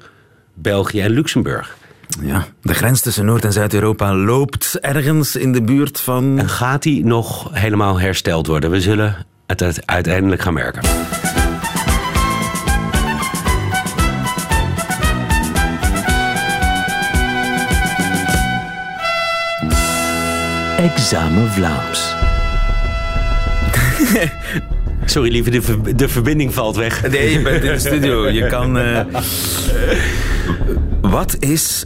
België 0.55 1.01
en 1.01 1.11
Luxemburg. 1.11 1.77
Ja, 2.23 2.47
de 2.63 2.75
grens 2.75 3.01
tussen 3.01 3.25
Noord- 3.25 3.45
en 3.45 3.53
Zuid-Europa 3.53 4.15
loopt 4.15 4.79
ergens 4.81 5.37
in 5.37 5.53
de 5.53 5.63
buurt 5.63 6.01
van... 6.01 6.39
En 6.39 6.49
gaat 6.49 6.83
die 6.83 7.05
nog 7.05 7.49
helemaal 7.53 8.01
hersteld 8.01 8.47
worden? 8.47 8.71
We 8.71 8.81
zullen 8.81 9.27
het 9.47 9.63
uit- 9.63 9.87
uiteindelijk 9.87 10.41
gaan 10.43 10.55
merken. 10.55 10.83
Examen 20.79 21.49
Vlaams. 21.51 22.15
Sorry 25.05 25.31
lieve, 25.31 25.51
de, 25.51 25.63
ver- 25.63 25.97
de 25.97 26.09
verbinding 26.09 26.55
valt 26.55 26.77
weg. 26.77 27.11
Nee, 27.11 27.33
je 27.33 27.43
bent 27.43 27.65
in 27.65 27.73
de 27.73 27.79
studio. 27.79 28.29
Je 28.29 28.47
kan... 28.47 28.79
eh, 28.79 29.01
Wat 31.15 31.37
is 31.39 31.85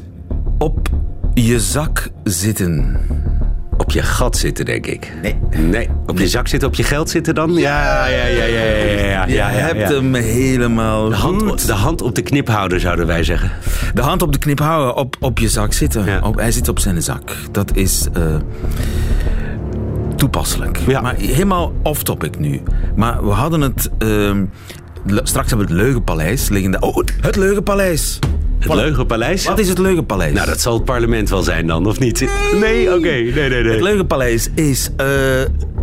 op 0.58 0.88
je 1.34 1.60
zak 1.60 2.08
zitten? 2.24 2.96
Op 3.82 3.90
je 3.90 4.02
gat 4.02 4.36
zitten, 4.36 4.64
denk 4.64 4.86
ik. 4.86 5.12
Nee. 5.22 5.36
Nee, 5.58 5.88
op 6.06 6.18
je 6.18 6.28
zak 6.28 6.48
zitten, 6.48 6.68
op 6.68 6.74
je 6.74 6.82
geld 6.82 7.10
zitten 7.10 7.34
dan? 7.34 7.52
Ja, 7.52 8.06
ja, 8.06 8.26
ja, 8.26 8.44
ja, 8.44 8.62
ja, 8.62 9.24
ja, 9.24 9.26
ja, 9.26 9.50
Je 9.50 9.58
hebt 9.58 9.88
hem 9.88 10.14
helemaal 10.14 11.08
De 11.08 11.14
hand, 11.14 11.42
goed. 11.42 11.66
de 11.66 11.72
hand 11.72 12.02
op 12.02 12.14
de 12.14 12.22
kniphouder, 12.22 12.80
zouden 12.80 13.06
wij 13.06 13.24
zeggen. 13.24 13.50
De 13.94 14.00
hand 14.00 14.22
op 14.22 14.32
de 14.32 14.38
knip 14.38 14.58
houden, 14.58 14.96
op, 14.96 15.16
op 15.20 15.38
je 15.38 15.48
zak 15.48 15.72
zitten. 15.72 16.22
Op, 16.24 16.36
hij 16.36 16.52
zit 16.52 16.68
op 16.68 16.78
zijn 16.78 17.02
zak. 17.02 17.36
Dat 17.50 17.76
is 17.76 18.06
eh, 18.12 18.22
toepasselijk. 20.16 20.78
Ja. 20.86 21.00
Maar 21.00 21.14
helemaal 21.16 21.72
off-topic 21.82 22.38
nu. 22.38 22.62
Maar 22.96 23.24
we 23.24 23.30
hadden 23.30 23.60
het... 23.60 23.90
ehm, 23.98 24.44
straks 25.06 25.48
hebben 25.48 25.66
we 25.66 25.72
het 25.72 25.82
Leugenpaleis 25.82 26.48
liggen. 26.48 26.70
daar. 26.70 26.80
Oh, 26.80 26.96
het 27.20 27.36
Leugenpaleis. 27.36 28.18
Het 28.58 28.74
Leugenpaleis? 28.74 29.44
Wat 29.44 29.58
is 29.58 29.68
het 29.68 29.78
Leugenpaleis? 29.78 30.32
Nou, 30.34 30.46
dat 30.46 30.60
zal 30.60 30.74
het 30.74 30.84
parlement 30.84 31.28
wel 31.30 31.42
zijn 31.42 31.66
dan, 31.66 31.86
of 31.86 31.98
niet? 31.98 32.28
Nee, 32.60 32.94
oké. 32.94 33.08
Nee, 33.08 33.32
nee, 33.32 33.48
nee. 33.48 33.72
Het 33.72 33.80
Leugenpaleis 33.80 34.48
is 34.54 34.90
eh, 34.96 35.06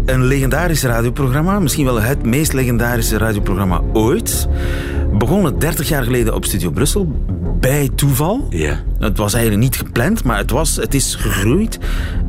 een 0.05 0.25
legendarisch 0.25 0.83
radioprogramma. 0.83 1.59
Misschien 1.59 1.85
wel 1.85 2.01
het 2.01 2.25
meest 2.25 2.53
legendarische 2.53 3.17
radioprogramma 3.17 3.81
ooit. 3.93 4.47
Begonnen 5.13 5.59
30 5.59 5.89
jaar 5.89 6.03
geleden 6.03 6.35
op 6.35 6.45
Studio 6.45 6.69
Brussel. 6.69 7.07
Bij 7.59 7.89
toeval. 7.95 8.47
Ja. 8.49 8.79
Het 8.99 9.17
was 9.17 9.33
eigenlijk 9.33 9.63
niet 9.63 9.77
gepland, 9.77 10.23
maar 10.23 10.37
het, 10.37 10.51
was, 10.51 10.75
het 10.75 10.93
is 10.93 11.15
gegroeid. 11.15 11.79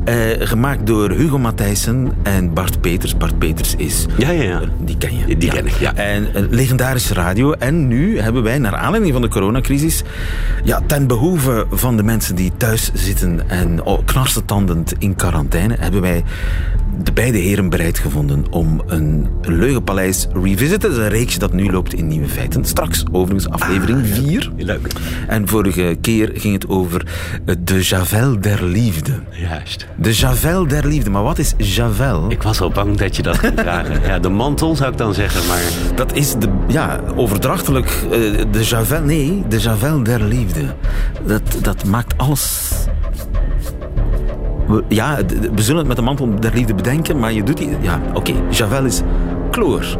Eh, 0.05 0.15
gemaakt 0.39 0.87
door 0.87 1.09
Hugo 1.11 1.39
Matthijssen 1.39 2.11
en 2.23 2.53
Bart 2.53 2.81
Peters. 2.81 3.17
Bart 3.17 3.39
Peters 3.39 3.75
is... 3.75 4.05
Ja, 4.17 4.29
ja, 4.29 4.43
ja. 4.43 4.61
Die 4.79 4.97
ken 4.97 5.17
je. 5.17 5.37
Die 5.37 5.49
ken 5.49 5.65
ik, 5.65 5.73
ja. 5.73 5.95
En 5.95 6.29
een 6.33 6.47
legendarische 6.49 7.13
radio. 7.13 7.51
En 7.51 7.87
nu 7.87 8.19
hebben 8.19 8.43
wij, 8.43 8.57
naar 8.57 8.75
aanleiding 8.75 9.13
van 9.13 9.21
de 9.21 9.27
coronacrisis... 9.27 10.03
Ja, 10.63 10.81
ten 10.85 11.07
behoeve 11.07 11.65
van 11.71 11.97
de 11.97 12.03
mensen 12.03 12.35
die 12.35 12.51
thuis 12.57 12.91
zitten 12.93 13.49
en 13.49 13.83
oh, 13.83 14.05
knarsetandend 14.05 14.93
in 14.97 15.15
quarantaine... 15.15 15.75
hebben 15.79 16.01
wij 16.01 16.23
de 17.03 17.11
beide 17.11 17.37
heren 17.37 17.69
bereid 17.69 17.99
gevonden 17.99 18.45
om 18.49 18.81
een 18.87 19.27
Leugenpaleis 19.41 20.27
Revisited. 20.33 20.81
Dat 20.81 20.91
is 20.91 20.97
een 20.97 21.09
reeks 21.09 21.37
dat 21.37 21.53
nu 21.53 21.71
loopt 21.71 21.93
in 21.93 22.07
Nieuwe 22.07 22.27
Feiten. 22.27 22.65
Straks 22.65 23.03
overigens 23.11 23.49
aflevering 23.49 24.07
4. 24.07 24.51
Leuk. 24.57 24.87
En 25.27 25.47
vorige 25.47 25.97
keer 26.01 26.31
ging 26.33 26.53
het 26.53 26.60
over 26.67 27.05
eh, 27.45 27.55
de 27.59 27.81
Javel 27.81 28.39
der 28.39 28.63
Liefde. 28.63 29.19
Juist. 29.29 29.87
De 29.95 30.13
Javel 30.13 30.67
der 30.67 30.87
Liefde. 30.87 31.09
Maar 31.09 31.23
wat 31.23 31.37
is 31.37 31.53
Javel? 31.57 32.25
Ik 32.31 32.43
was 32.43 32.61
al 32.61 32.69
bang 32.69 32.97
dat 32.97 33.15
je 33.15 33.21
dat 33.21 33.37
ging 33.37 33.59
vragen. 33.65 34.01
Ja, 34.05 34.19
de 34.19 34.29
mantel 34.29 34.75
zou 34.75 34.91
ik 34.91 34.97
dan 34.97 35.13
zeggen, 35.13 35.47
maar... 35.47 35.61
Dat 35.95 36.13
is 36.13 36.33
de, 36.33 36.47
ja, 36.67 36.99
overdrachtelijk 37.15 37.87
eh, 37.87 38.11
de 38.51 38.63
Javel. 38.63 39.01
Nee, 39.01 39.43
de 39.47 39.59
Javel 39.59 40.03
der 40.03 40.23
Liefde. 40.23 40.75
Dat, 41.25 41.41
dat 41.61 41.83
maakt 41.83 42.17
alles. 42.17 42.71
Ja, 44.87 45.17
we 45.55 45.61
zullen 45.61 45.79
het 45.79 45.87
met 45.87 45.95
de 45.95 46.01
mantel 46.01 46.39
der 46.39 46.53
liefde 46.53 46.75
bedenken, 46.75 47.19
maar 47.19 47.33
je 47.33 47.43
doet 47.43 47.57
die. 47.57 47.69
Ja, 47.81 48.01
oké. 48.13 48.33
Javel 48.49 48.85
is 48.85 49.01
chloor. 49.51 49.97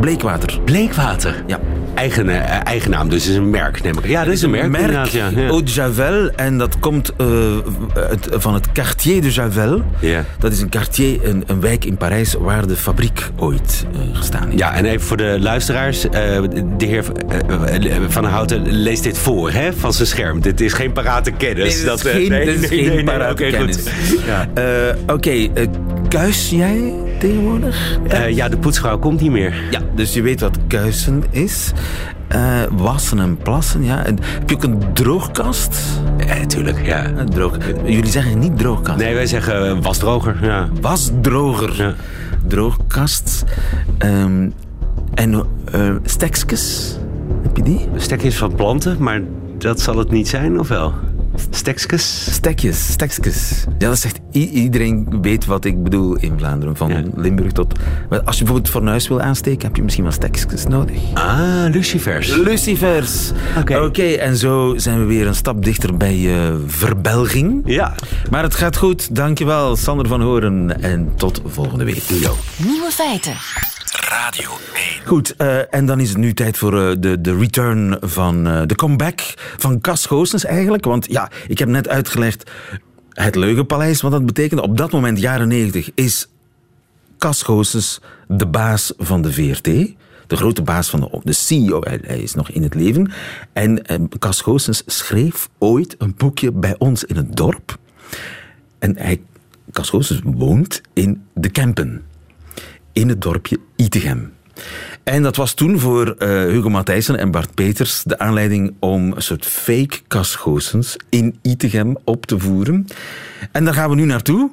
Bleekwater. 0.00 0.60
Bleekwater. 0.64 1.44
Ja. 1.46 1.58
Eigen, 1.94 2.28
eh, 2.28 2.60
eigen 2.66 2.90
naam, 2.90 3.08
dus 3.08 3.28
is 3.28 3.36
een 3.36 3.50
merk, 3.50 3.82
neem 3.82 3.98
ik. 3.98 4.06
Ja, 4.06 4.24
dat 4.24 4.32
is 4.32 4.42
een 4.42 4.50
merk, 4.50 4.64
inderdaad. 4.64 5.10
Ja. 5.12 5.28
Ja. 5.36 5.46
Eau 5.46 5.62
de 5.62 5.70
Javel. 5.70 6.30
En 6.30 6.58
dat 6.58 6.78
komt 6.78 7.12
eh, 7.16 7.26
uit- 7.94 8.28
van 8.30 8.54
het 8.54 8.72
Quartier 8.72 9.22
de 9.22 9.30
Javel. 9.30 9.82
Ja. 9.98 10.24
Dat 10.38 10.52
is 10.52 10.60
een 10.60 10.68
quartier, 10.68 11.18
een, 11.28 11.44
een 11.46 11.60
wijk 11.60 11.84
in 11.84 11.96
Parijs 11.96 12.34
waar 12.38 12.66
de 12.66 12.76
fabriek 12.76 13.30
ooit 13.36 13.86
eh, 13.92 14.16
gestaan 14.16 14.46
heeft. 14.46 14.58
Ja, 14.58 14.74
en 14.74 14.84
even 14.84 15.00
voor 15.06 15.16
de 15.16 15.36
luisteraars. 15.40 16.04
eh, 16.08 16.10
de 16.76 16.84
heer 16.86 17.04
eh, 17.28 17.96
Van 18.08 18.24
Houten 18.24 18.72
leest 18.72 19.02
dit 19.02 19.18
voor 19.18 19.50
hè, 19.50 19.72
van 19.72 19.92
zijn 19.92 20.08
scherm. 20.08 20.40
Dit 20.40 20.60
is 20.60 20.72
geen 20.72 20.92
parate 20.92 21.30
kennis. 21.30 21.76
Nee, 21.76 21.84
dat 21.84 21.98
is 21.98 22.04
eh, 22.06 22.12
geen, 22.12 22.28
nee, 22.28 22.44
is 22.96 23.04
parate 23.04 23.44
oké, 23.44 23.50
kennis. 23.56 23.78
Ja. 24.26 24.48
Eh, 24.54 24.62
Oké, 25.06 25.30
eh, 25.30 25.66
kuis 26.08 26.50
jij 26.50 26.92
tegenwoordig? 27.28 27.98
Eh, 28.08 28.30
ja, 28.30 28.48
de 28.48 28.56
poetsvrouw 28.56 28.98
komt 28.98 29.20
niet 29.20 29.30
meer. 29.30 29.54
Ja, 29.70 29.80
dus 29.94 30.14
je 30.14 30.22
weet 30.22 30.40
wat 30.40 30.58
kuisen 30.66 31.24
is. 31.30 31.72
Eh, 32.28 32.62
wassen 32.70 33.18
en 33.18 33.36
plassen, 33.36 33.84
ja. 33.84 34.04
En 34.04 34.18
heb 34.22 34.50
je 34.50 34.56
ook 34.56 34.62
een 34.62 34.82
droogkast? 34.92 35.78
Ja, 36.26 36.46
tuurlijk, 36.46 36.86
ja. 36.86 37.04
Eh, 37.04 37.24
droog. 37.24 37.56
Jullie 37.84 38.10
zeggen 38.10 38.38
niet 38.38 38.58
droogkast. 38.58 38.98
Nee, 38.98 39.14
wij 39.14 39.26
zeggen 39.26 39.66
eh, 39.66 39.78
wasdroger. 39.82 40.36
Ja. 40.42 40.68
Wasdroger. 40.80 41.76
Ja. 41.76 41.94
Droogkast. 42.46 43.44
Ehm, 43.98 44.48
en 45.14 45.44
eh 45.72 45.94
stekskes. 46.04 46.96
Heb 47.42 47.56
je 47.56 47.62
die? 47.62 47.88
Stekjes 47.96 48.36
van 48.36 48.54
planten, 48.54 48.96
maar 48.98 49.20
dat 49.58 49.80
zal 49.80 49.98
het 49.98 50.10
niet 50.10 50.28
zijn, 50.28 50.58
of 50.58 50.68
wel? 50.68 50.92
Stekjes? 51.50 52.32
Stekjes, 52.34 52.92
stekskes. 52.92 53.64
Ja, 53.78 53.88
dat 53.88 53.98
zegt 53.98 54.18
iedereen 54.30 55.18
weet 55.20 55.44
wat 55.44 55.64
ik 55.64 55.82
bedoel 55.82 56.16
in 56.16 56.32
Vlaanderen. 56.38 56.76
Van 56.76 56.88
Ja. 56.88 57.02
Limburg 57.14 57.52
tot... 57.52 57.78
Maar 58.08 58.22
Als 58.22 58.38
je 58.38 58.42
bijvoorbeeld 58.44 58.72
fornuis 58.72 59.08
wil 59.08 59.20
aansteken, 59.20 59.66
heb 59.66 59.76
je 59.76 59.82
misschien 59.82 60.04
wel 60.04 60.12
stekskes 60.12 60.66
nodig. 60.66 60.96
Ah, 61.14 61.64
lucifers. 61.70 62.34
Lucifers. 62.36 63.30
Oké. 63.78 64.02
en 64.02 64.36
zo 64.36 64.74
zijn 64.76 64.98
we 64.98 65.04
weer 65.04 65.26
een 65.26 65.34
stap 65.34 65.64
dichter 65.64 65.96
bij 65.96 66.36
eh, 66.46 66.54
verbelging. 66.66 67.62
Ja. 67.64 67.94
Maar 68.30 68.42
het 68.42 68.54
gaat 68.54 68.76
goed, 68.76 69.14
dankjewel 69.16 69.76
Sander 69.76 70.06
van 70.08 70.22
Horen 70.22 70.82
en 70.82 71.12
tot 71.16 71.42
volgende 71.46 71.84
week. 71.84 72.02
Nieuwe 72.56 72.90
feiten. 72.90 73.34
Radio 74.14 74.50
1. 74.50 75.06
Goed, 75.06 75.36
eh, 75.36 75.74
en 75.74 75.86
dan 75.86 76.00
is 76.00 76.08
het 76.08 76.18
nu 76.18 76.34
tijd 76.34 76.58
voor 76.58 76.80
eh, 76.80 76.96
de, 76.98 77.20
de 77.20 77.36
return 77.36 77.96
van 78.00 78.46
eh, 78.46 78.62
de 78.66 78.74
comeback 78.74 79.20
van 79.56 79.80
Cas 79.80 80.06
Goossens 80.06 80.44
eigenlijk. 80.44 80.84
Want 80.84 81.06
ja, 81.10 81.30
ik 81.48 81.58
heb 81.58 81.68
net 81.68 81.88
uitgelegd 81.88 82.50
het 83.08 83.34
Leugenpaleis, 83.34 84.00
wat 84.00 84.10
dat 84.10 84.26
betekent. 84.26 84.60
Op 84.60 84.76
dat 84.76 84.92
moment, 84.92 85.20
jaren 85.20 85.48
90, 85.48 85.90
is 85.94 86.28
Cas 87.18 87.42
Goossens 87.42 88.00
de 88.28 88.46
baas 88.46 88.92
van 88.96 89.22
de 89.22 89.32
VRT. 89.32 89.64
De 90.26 90.36
grote 90.36 90.62
baas 90.62 90.88
van 90.88 91.00
de, 91.00 91.20
de 91.22 91.32
CEO, 91.32 91.80
hij, 91.80 91.98
is 91.98 92.34
nog 92.34 92.50
in 92.50 92.62
het 92.62 92.74
leven. 92.74 93.12
En 93.52 93.82
Cas 94.18 94.40
Goossens 94.40 94.82
schreef 94.86 95.48
ooit 95.58 95.94
een 95.98 96.14
boekje 96.16 96.52
bij 96.52 96.74
ons 96.78 97.04
in 97.04 97.16
het 97.16 97.36
dorp. 97.36 97.78
En 98.78 98.96
hij, 98.98 99.22
Cas 99.72 99.88
Goossens 99.90 100.20
woont 100.24 100.80
in 100.92 101.22
de 101.32 101.48
Kempen 101.48 102.04
in 102.94 103.08
het 103.08 103.22
dorpje 103.22 103.58
Itegem. 103.76 104.32
En 105.04 105.22
dat 105.22 105.36
was 105.36 105.54
toen 105.54 105.78
voor 105.78 106.14
eh, 106.18 106.28
Hugo 106.28 106.70
Matthijssen 106.70 107.18
en 107.18 107.30
Bart 107.30 107.54
Peters 107.54 108.02
de 108.02 108.18
aanleiding 108.18 108.74
om 108.78 109.12
een 109.12 109.22
soort 109.22 109.46
fake 109.46 109.98
Cas 110.08 110.34
Goossens 110.34 110.96
in 111.08 111.38
Itegem 111.42 111.96
op 112.04 112.26
te 112.26 112.38
voeren. 112.38 112.86
En 113.52 113.64
daar 113.64 113.74
gaan 113.74 113.90
we 113.90 113.94
nu 113.94 114.04
naartoe. 114.04 114.50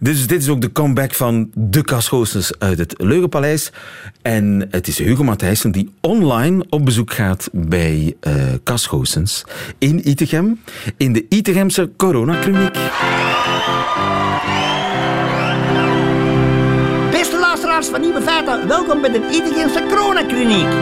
Dus 0.00 0.26
dit 0.26 0.42
is 0.42 0.48
ook 0.48 0.60
de 0.60 0.72
comeback 0.72 1.14
van 1.14 1.50
de 1.54 1.82
Cas 1.82 2.08
Goossens 2.08 2.58
uit 2.58 2.78
het 2.78 2.94
Leugenpaleis. 2.96 3.72
En 4.22 4.66
het 4.70 4.88
is 4.88 4.98
Hugo 4.98 5.24
Matthijssen 5.24 5.70
die 5.70 5.92
online 6.00 6.64
op 6.68 6.84
bezoek 6.84 7.12
gaat 7.12 7.48
bij 7.52 8.16
Goossens 8.64 9.44
in 9.78 10.08
Itegem, 10.08 10.60
in 10.96 11.12
de 11.12 11.26
Itegemse 11.28 11.90
coronakliniek. 11.96 12.76
Luisteraars 17.78 17.88
van 17.88 18.00
Nieuwe 18.00 18.22
Feiten, 18.22 18.68
welkom 18.68 19.00
bij 19.00 19.10
de 19.10 19.28
Itegemse 19.30 19.86
Coronakliniek. 19.88 20.68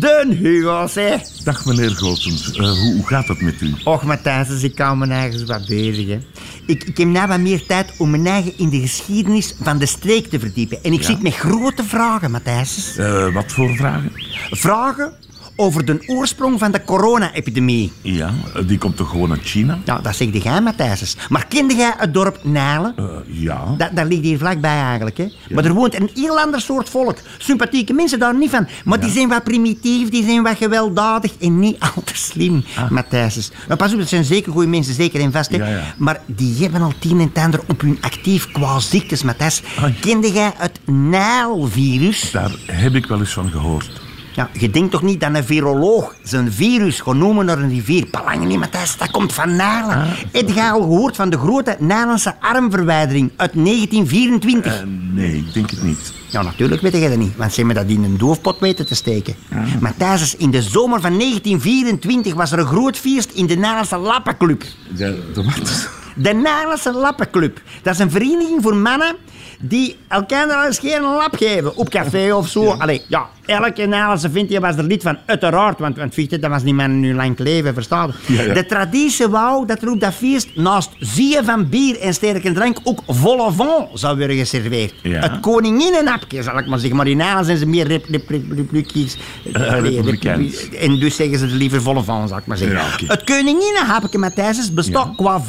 De 0.00 0.36
Hugo, 0.40 0.86
zeg. 0.86 1.22
Dag 1.22 1.64
meneer 1.64 1.90
Goossens, 1.90 2.52
Eh, 2.52 2.58
hoe, 2.58 2.94
hoe 2.94 3.06
gaat 3.06 3.28
het 3.28 3.40
met 3.40 3.60
u? 3.60 3.74
Och, 3.84 4.02
Matthijs, 4.02 4.48
dus 4.48 4.62
ik 4.62 4.78
hou 4.78 4.96
me 4.96 5.06
eigen 5.06 5.46
wat 5.46 5.66
bezig, 5.66 6.08
hè. 6.08 6.18
Ik, 6.66 6.84
ik 6.84 6.96
heb 6.96 7.08
nou 7.08 7.28
wat 7.28 7.40
meer 7.40 7.66
tijd 7.66 7.92
om 7.98 8.10
mijn 8.10 8.26
eigen 8.26 8.58
in 8.58 8.68
de 8.68 8.80
geschiedenis 8.80 9.54
van 9.62 9.78
de 9.78 9.86
streek 9.86 10.26
te 10.26 10.40
verdiepen. 10.40 10.78
En 10.82 10.92
ik 10.92 11.02
zit 11.02 11.22
met 11.22 11.34
grote 11.34 11.84
vragen, 11.84 12.30
Matthijs. 12.30 12.96
Eh, 12.96 13.34
wat 13.34 13.52
voor 13.52 13.76
vragen? 13.76 14.12
Vragen 14.50 15.12
over 15.56 15.84
de 15.84 16.02
oorsprong 16.06 16.58
van 16.58 16.72
de 16.72 16.84
corona-epidemie. 16.84 17.92
Ja, 18.00 18.30
die 18.66 18.78
komt 18.78 18.96
toch 18.96 19.10
gewoon 19.10 19.30
uit 19.30 19.42
China? 19.42 19.78
Nou, 19.84 20.02
dat 20.02 20.16
zeg 20.16 20.42
jij, 20.42 20.60
Matthijs. 20.60 21.16
Maar 21.28 21.46
kende 21.46 21.74
jij 21.74 21.94
het 21.96 22.14
dorp 22.14 22.38
Nijlen? 22.42 22.94
Eh, 22.96 23.04
ja. 23.26 23.74
Dat, 23.78 23.90
dat 23.92 24.06
ligt 24.06 24.22
hier 24.22 24.38
vlakbij 24.38 24.80
eigenlijk. 24.80 25.16
Hè? 25.16 25.26
Maar 25.50 25.64
er 25.64 25.72
woont 25.72 25.94
een 25.94 26.10
heel 26.14 26.40
ander 26.40 26.60
soort 26.60 26.88
volk. 26.88 27.18
Sympathieke 27.38 27.92
mensen 27.92 28.18
daar 28.18 28.36
niet 28.36 28.50
van. 28.50 28.68
Maar 28.84 29.00
die 29.00 29.10
zijn 29.10 29.28
wat 29.28 29.44
primitief, 29.44 30.08
die 30.08 30.24
zijn 30.24 30.42
wat 30.42 30.56
gewelddadig 30.56 31.32
en 31.40 31.58
niet 31.58 31.80
al 31.94 32.02
te 32.04 32.16
slim, 32.16 32.64
Matthijs. 32.90 33.50
Maar 33.68 33.76
pas 33.76 33.92
op, 33.92 33.98
dat 33.98 34.08
zijn 34.08 34.24
zeker 34.24 34.52
goede 34.52 34.68
mensen, 34.68 34.94
zeker 34.94 35.20
en 35.20 35.32
vast. 35.32 35.50
Hè? 35.50 35.56
Ja, 35.56 35.66
ja. 35.66 35.94
Maar 35.96 36.20
die 36.26 36.62
hebben 36.62 36.82
al 36.82 36.92
tien 36.98 37.20
en 37.20 37.28
het 37.34 37.38
ander 37.38 37.60
op 37.68 37.80
hun 37.80 37.98
actief 38.00 38.52
qua 38.52 38.80
ziektes, 38.80 39.22
Matthijs. 39.22 39.62
Kende 40.00 40.32
jij 40.32 40.52
het 40.56 40.80
Nijlvirus? 40.84 42.30
Daar 42.30 42.52
heb 42.66 42.94
ik 42.94 43.06
wel 43.06 43.18
eens 43.18 43.32
van 43.32 43.50
gehoord. 43.50 44.03
Ja, 44.34 44.48
je 44.52 44.70
denkt 44.70 44.90
toch 44.90 45.02
niet 45.02 45.20
dat 45.20 45.34
een 45.34 45.44
viroloog 45.44 46.14
zijn 46.22 46.52
virus 46.52 47.00
gaat 47.00 47.14
noemen 47.14 47.44
naar 47.46 47.58
een 47.58 47.68
rivier? 47.68 48.06
Belangen 48.10 48.48
niet, 48.48 48.58
Matthijs, 48.58 48.96
dat 48.96 49.10
komt 49.10 49.32
van 49.32 49.56
Nijlen. 49.56 49.96
Ah. 49.96 50.06
Heb 50.32 50.48
je 50.48 50.70
al 50.70 50.80
gehoord 50.80 51.16
van 51.16 51.30
de 51.30 51.38
grote 51.38 51.76
Nijlense 51.78 52.34
armverwijdering 52.40 53.30
uit 53.36 53.52
1924? 53.54 54.74
Eh, 54.74 54.82
nee, 55.12 55.36
ik 55.36 55.52
denk 55.54 55.70
het 55.70 55.82
niet. 55.82 56.12
Ja, 56.28 56.42
natuurlijk 56.42 56.82
weet 56.82 56.92
jij 56.92 57.08
dat 57.08 57.18
niet, 57.18 57.36
want 57.36 57.52
ze 57.52 57.56
hebben 57.56 57.76
dat 57.86 57.96
in 57.96 58.04
een 58.04 58.18
doofpot 58.18 58.58
weten 58.58 58.86
te 58.86 58.94
steken. 58.94 59.34
Maar 59.80 59.94
tijdens 59.96 60.36
in 60.36 60.50
de 60.50 60.62
zomer 60.62 61.00
van 61.00 61.18
1924 61.18 62.34
was 62.34 62.52
er 62.52 62.58
een 62.58 62.66
groot 62.66 62.96
feest 62.96 63.30
in 63.30 63.46
de 63.46 63.56
Nijlense 63.56 63.96
Lappenclub. 63.96 64.64
De, 64.96 65.30
de 65.34 65.44
wat? 65.44 65.88
De 66.14 66.32
Nijlense 66.32 66.92
Lappenclub. 66.92 67.60
Dat 67.82 67.94
is 67.94 68.00
een 68.00 68.10
vereniging 68.10 68.62
voor 68.62 68.76
mannen 68.76 69.16
die 69.60 69.96
elkaar 70.08 70.66
eens 70.66 70.78
geen 70.78 71.00
lap 71.02 71.36
geven. 71.36 71.76
Op 71.76 71.88
café 71.88 72.32
of 72.34 72.48
zo. 72.48 72.70
Allee, 72.70 73.02
ja, 73.08 73.26
elke 73.46 73.86
Nijlense 73.86 74.30
vindt 74.30 74.52
je 74.52 74.60
was 74.60 74.76
er 74.76 74.84
lid 74.84 75.02
van. 75.02 75.18
Uiteraard, 75.26 75.78
want, 75.78 75.96
want 75.96 76.14
fichte, 76.14 76.38
dat 76.38 76.50
was 76.50 76.62
niet 76.62 76.74
meer 76.74 76.86
hun 76.88 77.14
lang 77.14 77.38
leven, 77.38 77.74
verstaan? 77.74 78.12
Ja, 78.26 78.42
ja. 78.42 78.54
De 78.54 78.66
traditie 78.66 79.26
wou 79.26 79.66
dat 79.66 79.82
er 79.82 79.90
op 79.90 80.00
dat 80.00 80.14
feest 80.14 80.48
naast 80.56 80.90
zeeën 80.98 81.44
van 81.44 81.68
bier 81.68 82.00
en 82.00 82.14
sterke 82.14 82.52
drank 82.52 82.78
ook 82.84 83.00
volle 83.06 83.52
vent 83.52 83.88
zou 83.94 84.16
worden 84.18 84.36
geserveerd. 84.36 84.94
Ja. 85.02 85.20
Het 85.20 85.40
koninginnenapje, 85.40 86.42
zal 86.42 86.58
ik 86.58 86.66
maar 86.66 86.78
zeggen. 86.78 86.96
Maar 86.96 87.06
in 87.06 87.16
Nijlen 87.16 87.44
zijn 87.44 87.58
ze 87.58 87.66
meer 87.66 87.86
rep, 87.86 88.04
rep, 88.10 88.28
rep, 88.28 88.42
republiekjes. 88.50 89.16
Eh, 89.52 89.80
republi- 89.80 90.76
En 90.78 90.98
dus 90.98 91.16
zeggen 91.16 91.38
ze 91.38 91.46
liever 91.46 91.82
volle 91.82 92.02
vent, 92.04 92.28
zal 92.28 92.38
ik 92.38 92.46
maar 92.46 92.56
zeggen. 92.56 92.76
Ja. 92.76 93.14
Het 93.14 93.24
koninginnenhapje, 93.24 94.18
Matthijs, 94.18 94.72
bestaat 94.74 95.16
qua 95.16 95.40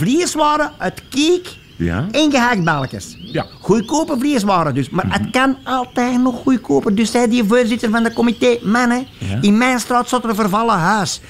vleeswaren 0.56 0.72
uit 0.78 1.02
kiek, 1.10 1.58
Ja. 1.78 2.08
En 2.12 2.32
gehaktballetjes. 2.32 3.18
Ja. 3.20 3.46
Goedkope 3.62 4.16
vleeswaren 4.20 4.74
dus. 4.74 4.90
Maar 4.90 5.06
het 5.10 5.30
kan 5.32 5.58
altijd 5.64 6.22
nog 6.22 6.36
goedkoper. 6.36 6.96
Dus 6.96 7.12
zei 7.12 7.28
die 7.30 7.44
voorzitter 7.44 7.90
van 7.90 8.04
de 8.04 8.14
comité... 8.14 8.58
Mannen, 8.64 9.08
in 9.42 9.58
mijn 9.58 9.80
straat 9.80 10.08
staat 10.08 10.24
er 10.24 10.30
een 10.30 10.36
vervallen 10.36 10.76
huis. 10.78 11.22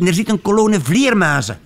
En 0.00 0.06
er 0.06 0.14
zit 0.14 0.28
een 0.28 0.42
kolonie 0.42 0.80
vleermuizen. 0.80 1.58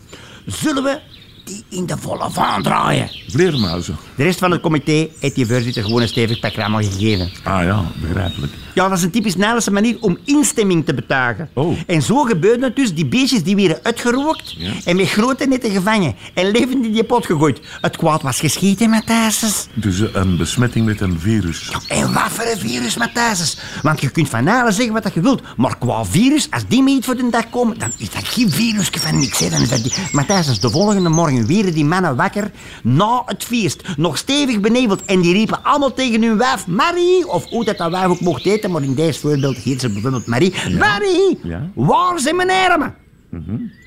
Zullen 0.47 0.83
we 0.83 1.01
die 1.45 1.65
in 1.69 1.87
de 1.87 1.97
volle 1.97 2.31
vaan 2.31 2.63
draaien? 2.63 3.11
Vleermuizen. 3.29 3.97
De 4.17 4.23
rest 4.23 4.39
van 4.39 4.51
het 4.51 4.61
comité 4.61 5.09
heeft 5.19 5.35
die 5.35 5.47
voorzitter 5.47 5.85
gewoon 5.85 6.03
een 6.03 6.09
stevig 6.09 6.41
pakram 6.41 6.75
gegeven. 6.75 7.31
Ah 7.43 7.65
ja, 7.65 7.85
begrijpelijk. 8.01 8.53
Ja, 8.75 8.89
dat 8.89 8.99
is 8.99 9.05
een 9.05 9.11
typisch 9.11 9.35
Nederlandse 9.35 9.71
manier 9.71 9.97
om 10.01 10.19
instemming 10.25 10.85
te 10.85 10.95
betuigen. 10.95 11.49
Oh. 11.55 11.79
En 11.87 12.03
zo 12.03 12.23
gebeurde 12.23 12.65
het 12.65 12.77
dus. 12.77 12.95
Die 12.95 13.07
beestjes 13.07 13.43
die 13.43 13.57
werden 13.57 13.79
uitgerookt 13.83 14.57
en 14.85 14.97
met 14.97 15.09
grote 15.09 15.47
netten 15.47 15.71
gevangen. 15.71 16.15
En 16.35 16.51
levend 16.51 16.85
in 16.85 16.93
die 16.93 17.05
pot 17.05 17.27
gegooid. 17.27 17.61
Het 17.81 17.97
kwaad 17.97 18.23
was 18.23 18.41
geschieten, 18.41 18.91
Matthijsens. 18.91 19.67
Dus 19.75 20.01
eh, 20.01 20.09
een 20.13 20.37
besmetting 20.37 20.87
met 20.87 21.01
een 21.01 21.21
virus. 21.21 21.73
En 21.89 22.13
wat 22.13 22.31
voor 22.31 22.45
een 22.45 22.59
virus, 22.59 22.97
Matthijsens. 22.97 23.59
Want 23.83 24.01
je 24.01 24.11
kunt 24.11 24.29
van 24.29 24.49
alles 24.49 24.77
zeggen 24.77 24.95
wat 24.95 25.15
je 25.15 25.21
wilt. 25.21 25.43
Maar 25.57 25.79
qua 25.79 26.05
virus, 26.05 26.51
als 26.51 26.67
die 26.69 26.83
mee 26.83 26.99
voor 27.01 27.17
de 27.17 27.31
dag 27.31 27.51
komen, 27.51 27.79
dan 27.79 27.93
is 27.97 28.11
dat 28.11 28.29
geen 28.29 28.51
virus 28.51 28.89
van 28.93 29.19
niks. 29.19 29.39
Hè. 29.39 29.49
Dan 29.49 29.61
is 29.61 29.69
dat 29.69 29.83
die... 29.83 29.93
Matthijsens, 30.13 30.61
de 30.61 30.71
volgende 30.71 31.09
morgen 31.09 31.32
werden 31.47 31.75
die 31.75 31.85
mannen 31.85 32.17
wakker. 32.17 32.51
Na 32.83 33.23
het 33.27 33.45
feest. 33.45 33.83
Nog 33.97 34.19
stevig 34.19 34.61
beneveld. 34.61 35.05
En 35.05 35.21
die 35.21 35.33
riepen 35.33 35.65
allemaal 35.65 35.93
tegen 35.95 36.23
hun 36.23 36.39
wijf 36.39 36.67
Marie. 36.67 37.29
Of 37.29 37.45
hoe 37.49 37.65
dat 37.65 37.79
dat 37.79 37.91
wijf 37.91 38.07
ook 38.07 38.21
mocht 38.21 38.43
heten. 38.45 38.71
Maar 38.71 38.83
in 38.83 38.95
deze 38.95 39.21
voorbeeld 39.21 39.57
heet 39.57 39.81
ze 39.81 39.89
bijvoorbeeld 39.93 40.27
Marie. 40.27 40.55
Marie, 40.79 41.39
Ja. 41.43 41.71
waar 41.75 42.19
zijn 42.21 42.37
mijn 42.37 42.51
armen? 42.71 42.95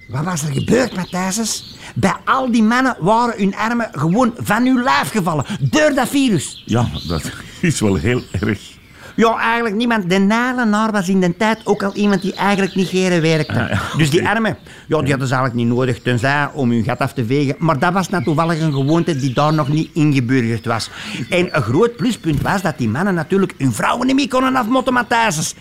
Wat 0.08 0.24
was 0.24 0.42
er 0.44 0.54
gebeurd, 0.54 0.96
Matthijsens? 0.96 1.76
Bij 1.96 2.14
al 2.26 2.52
die 2.52 2.64
mannen 2.64 2.98
waren 3.00 3.38
hun 3.40 3.56
armen 3.56 3.90
gewoon 3.92 4.34
van 4.38 4.66
hun 4.66 4.84
lijf 4.84 5.10
gevallen. 5.12 5.46
Door 5.60 5.94
dat 5.94 6.08
virus. 6.10 6.64
Ja, 6.66 6.88
dat 7.08 7.32
is 7.62 7.80
wel 7.80 7.96
heel 7.96 8.22
erg. 8.32 8.60
Ja, 9.16 9.40
eigenlijk 9.40 9.76
niemand. 9.76 10.10
De 10.10 10.20
nalenaar 10.20 10.92
was 10.92 11.10
in 11.10 11.20
de 11.20 11.38
tijd 11.38 11.60
ook 11.64 11.84
al 11.84 11.94
iemand 11.94 12.22
die 12.22 12.34
eigenlijk 12.34 12.76
niet 12.76 12.88
geren 12.88 13.22
werkte. 13.22 13.78
Dus 13.98 14.10
die 14.10 14.28
armen, 14.28 14.58
ja, 14.88 15.00
die 15.02 15.10
hadden 15.10 15.28
ze 15.28 15.34
eigenlijk 15.34 15.66
niet 15.66 15.76
nodig, 15.76 16.02
tenzij 16.02 16.50
om 16.54 16.72
hun 16.72 16.84
gat 16.84 17.00
af 17.00 17.14
te 17.14 17.26
vegen. 17.26 17.56
Maar 17.60 17.80
dat 17.80 17.94
was 17.94 18.10
nou 18.10 18.24
toevallig 18.24 18.62
een 18.62 18.74
gewoonte 18.74 19.16
die 19.16 19.34
daar 19.34 19.54
nog 19.54 19.68
niet 19.68 19.90
ingeburgerd 19.94 20.66
was. 20.66 20.90
En 21.30 21.56
een 21.56 21.62
groot 21.62 21.96
pluspunt 21.96 22.42
was 22.42 22.62
dat 22.62 22.78
die 22.78 22.90
mannen 22.90 23.14
natuurlijk 23.14 23.54
hun 23.58 23.74
vrouwen 23.74 24.08
niet 24.08 24.16
meer 24.16 24.28
konden 24.28 24.56
afmotten, 24.56 24.94
Matthijsens. 24.94 25.56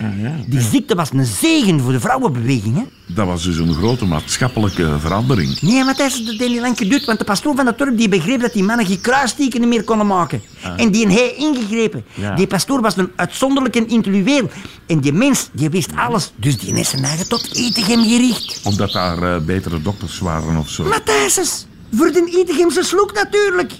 Die 0.47 0.61
ziekte 0.61 0.95
was 0.95 1.13
een 1.13 1.25
zegen 1.25 1.81
voor 1.81 1.93
de 1.93 2.01
vrouwenbeweging, 2.01 2.77
hè? 2.77 2.83
Dat 3.15 3.27
was 3.27 3.43
dus 3.43 3.57
een 3.57 3.75
grote 3.75 4.05
maatschappelijke 4.05 4.99
verandering. 4.99 5.61
Nee, 5.61 5.85
Matthijs, 5.85 6.25
dat 6.25 6.39
heeft 6.39 6.51
niet 6.51 6.61
lang 6.61 6.77
geduurd, 6.77 7.05
want 7.05 7.19
de 7.19 7.25
pastoor 7.25 7.57
van 7.57 7.67
het 7.67 7.79
dorp 7.79 7.97
die 7.99 8.09
begreep 8.09 8.41
dat 8.41 8.53
die 8.53 8.63
mannen 8.63 8.87
geen 8.87 9.01
kruistekenen 9.01 9.69
meer 9.69 9.85
konden 9.85 10.07
maken. 10.07 10.43
En 10.77 10.91
die 10.91 11.09
heeft 11.09 11.37
ingegrepen. 11.37 12.05
Ja. 12.15 12.35
Die 12.35 12.47
pastoor 12.47 12.81
was 12.81 12.97
een 12.97 13.11
uitzonderlijke 13.17 13.87
intellectueel. 13.87 14.51
En 14.87 15.01
die 15.01 15.13
mens, 15.13 15.49
die 15.53 15.69
wist 15.69 15.91
alles. 15.97 16.33
Dus 16.37 16.59
die 16.59 16.75
is 16.75 16.89
zijn 16.89 17.05
eigen 17.05 17.29
tot 17.29 17.55
Etegem 17.55 18.03
gericht. 18.03 18.61
Omdat 18.65 18.93
daar 18.93 19.23
eh, 19.23 19.41
betere 19.41 19.83
dokters 19.83 20.19
waren 20.19 20.57
of 20.57 20.69
zo. 20.69 20.85
Matthijs, 20.85 21.67
voor 21.97 22.13
de 22.13 22.37
Etegemse 22.39 22.83
sloek 22.83 23.13
natuurlijk. 23.13 23.73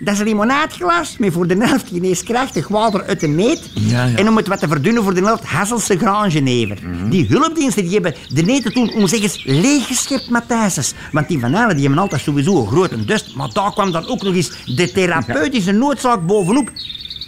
Dat 0.00 0.14
is 0.14 0.20
een 0.20 0.26
limonaadglas 0.26 1.16
met 1.18 1.32
voor 1.32 1.46
de 1.46 1.56
helft 1.58 1.88
geneeskrachtig 1.88 2.68
water 2.68 3.04
uit 3.04 3.20
de 3.20 3.26
neet. 3.26 3.70
Ja, 3.74 4.04
ja. 4.04 4.16
En 4.16 4.28
om 4.28 4.36
het 4.36 4.46
wat 4.46 4.60
te 4.60 4.68
verdunnen 4.68 5.02
voor 5.02 5.14
de 5.14 5.24
helft 5.24 5.44
Hasselse 5.44 5.98
graangenever. 5.98 6.78
Die 7.10 7.26
hulpdiensten 7.28 7.82
die 7.82 7.92
hebben 7.92 8.14
de 8.28 8.42
neten 8.42 8.72
toen, 8.72 8.92
om 8.92 9.06
zeg 9.06 9.22
eens, 9.22 9.44
leeggeschept 9.44 10.30
Matthijsens. 10.30 10.92
Want 11.12 11.28
die 11.28 11.38
van 11.38 11.52
Halen 11.52 11.76
die 11.76 11.84
hebben 11.84 12.02
altijd 12.02 12.20
sowieso 12.20 12.60
een 12.60 12.66
grote 12.66 13.04
dust. 13.04 13.34
Maar 13.34 13.52
daar 13.52 13.72
kwam 13.72 13.92
dan 13.92 14.08
ook 14.08 14.22
nog 14.22 14.34
eens 14.34 14.50
de 14.64 14.92
therapeutische 14.92 15.72
noodzaak 15.72 16.26
bovenop. 16.26 16.70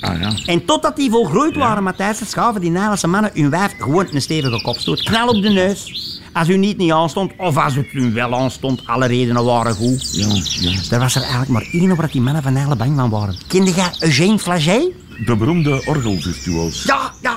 Ah 0.01 0.21
ja. 0.21 0.33
En 0.47 0.65
totdat 0.65 0.97
die 0.97 1.11
volgroeid 1.11 1.57
waren, 1.57 1.83
Matthijs, 1.83 2.31
schaven 2.31 2.61
die 2.61 2.71
Nederlandse 2.71 3.07
mannen 3.07 3.31
hun 3.35 3.51
wijf 3.51 3.75
gewoon 3.79 4.07
een 4.11 4.23
stevige 4.23 4.63
kopstoot. 4.63 5.03
Knal 5.03 5.29
op 5.29 5.43
de 5.43 5.49
neus. 5.49 6.16
Als 6.37 6.49
u 6.49 6.57
niet 6.57 6.77
niet 6.77 6.93
aanstond, 6.93 7.33
of 7.37 7.57
als 7.57 7.75
het 7.75 7.93
u 7.93 8.13
wel 8.13 8.35
aanstond, 8.35 8.87
alle 8.87 9.07
redenen 9.07 9.45
waren 9.45 9.75
goed. 9.75 10.09
Ja, 10.13 10.27
ja. 10.71 10.81
Er 10.91 10.99
was 10.99 11.15
er 11.15 11.21
eigenlijk 11.21 11.51
maar 11.51 11.67
één 11.73 11.91
op 11.91 11.99
dat 11.99 12.13
die 12.13 12.21
mannen 12.21 12.43
van 12.43 12.53
Nijlen 12.53 12.79
bang 12.79 12.97
van 12.97 13.11
waren. 13.11 13.37
Kende 13.47 13.73
jij 13.73 13.91
Eugène 14.01 14.39
Flagey? 14.39 14.93
De 15.25 15.37
beroemde 15.37 15.83
orgelvirtuoos. 15.87 16.83
Ja, 16.83 17.13
ja. 17.23 17.37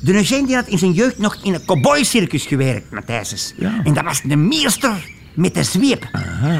De 0.00 0.14
Eugène 0.14 0.46
die 0.46 0.54
had 0.54 0.66
in 0.66 0.78
zijn 0.78 0.92
jeugd 0.92 1.18
nog 1.18 1.38
in 1.42 1.54
een 1.54 1.64
cowboycircus 1.64 2.46
gewerkt, 2.46 2.90
Matthijs. 2.90 3.54
Ja. 3.58 3.80
En 3.84 3.94
dat 3.94 4.04
was 4.04 4.22
de 4.22 4.36
meester 4.36 5.10
met 5.34 5.54
de 5.54 5.62
zweep. 5.62 6.08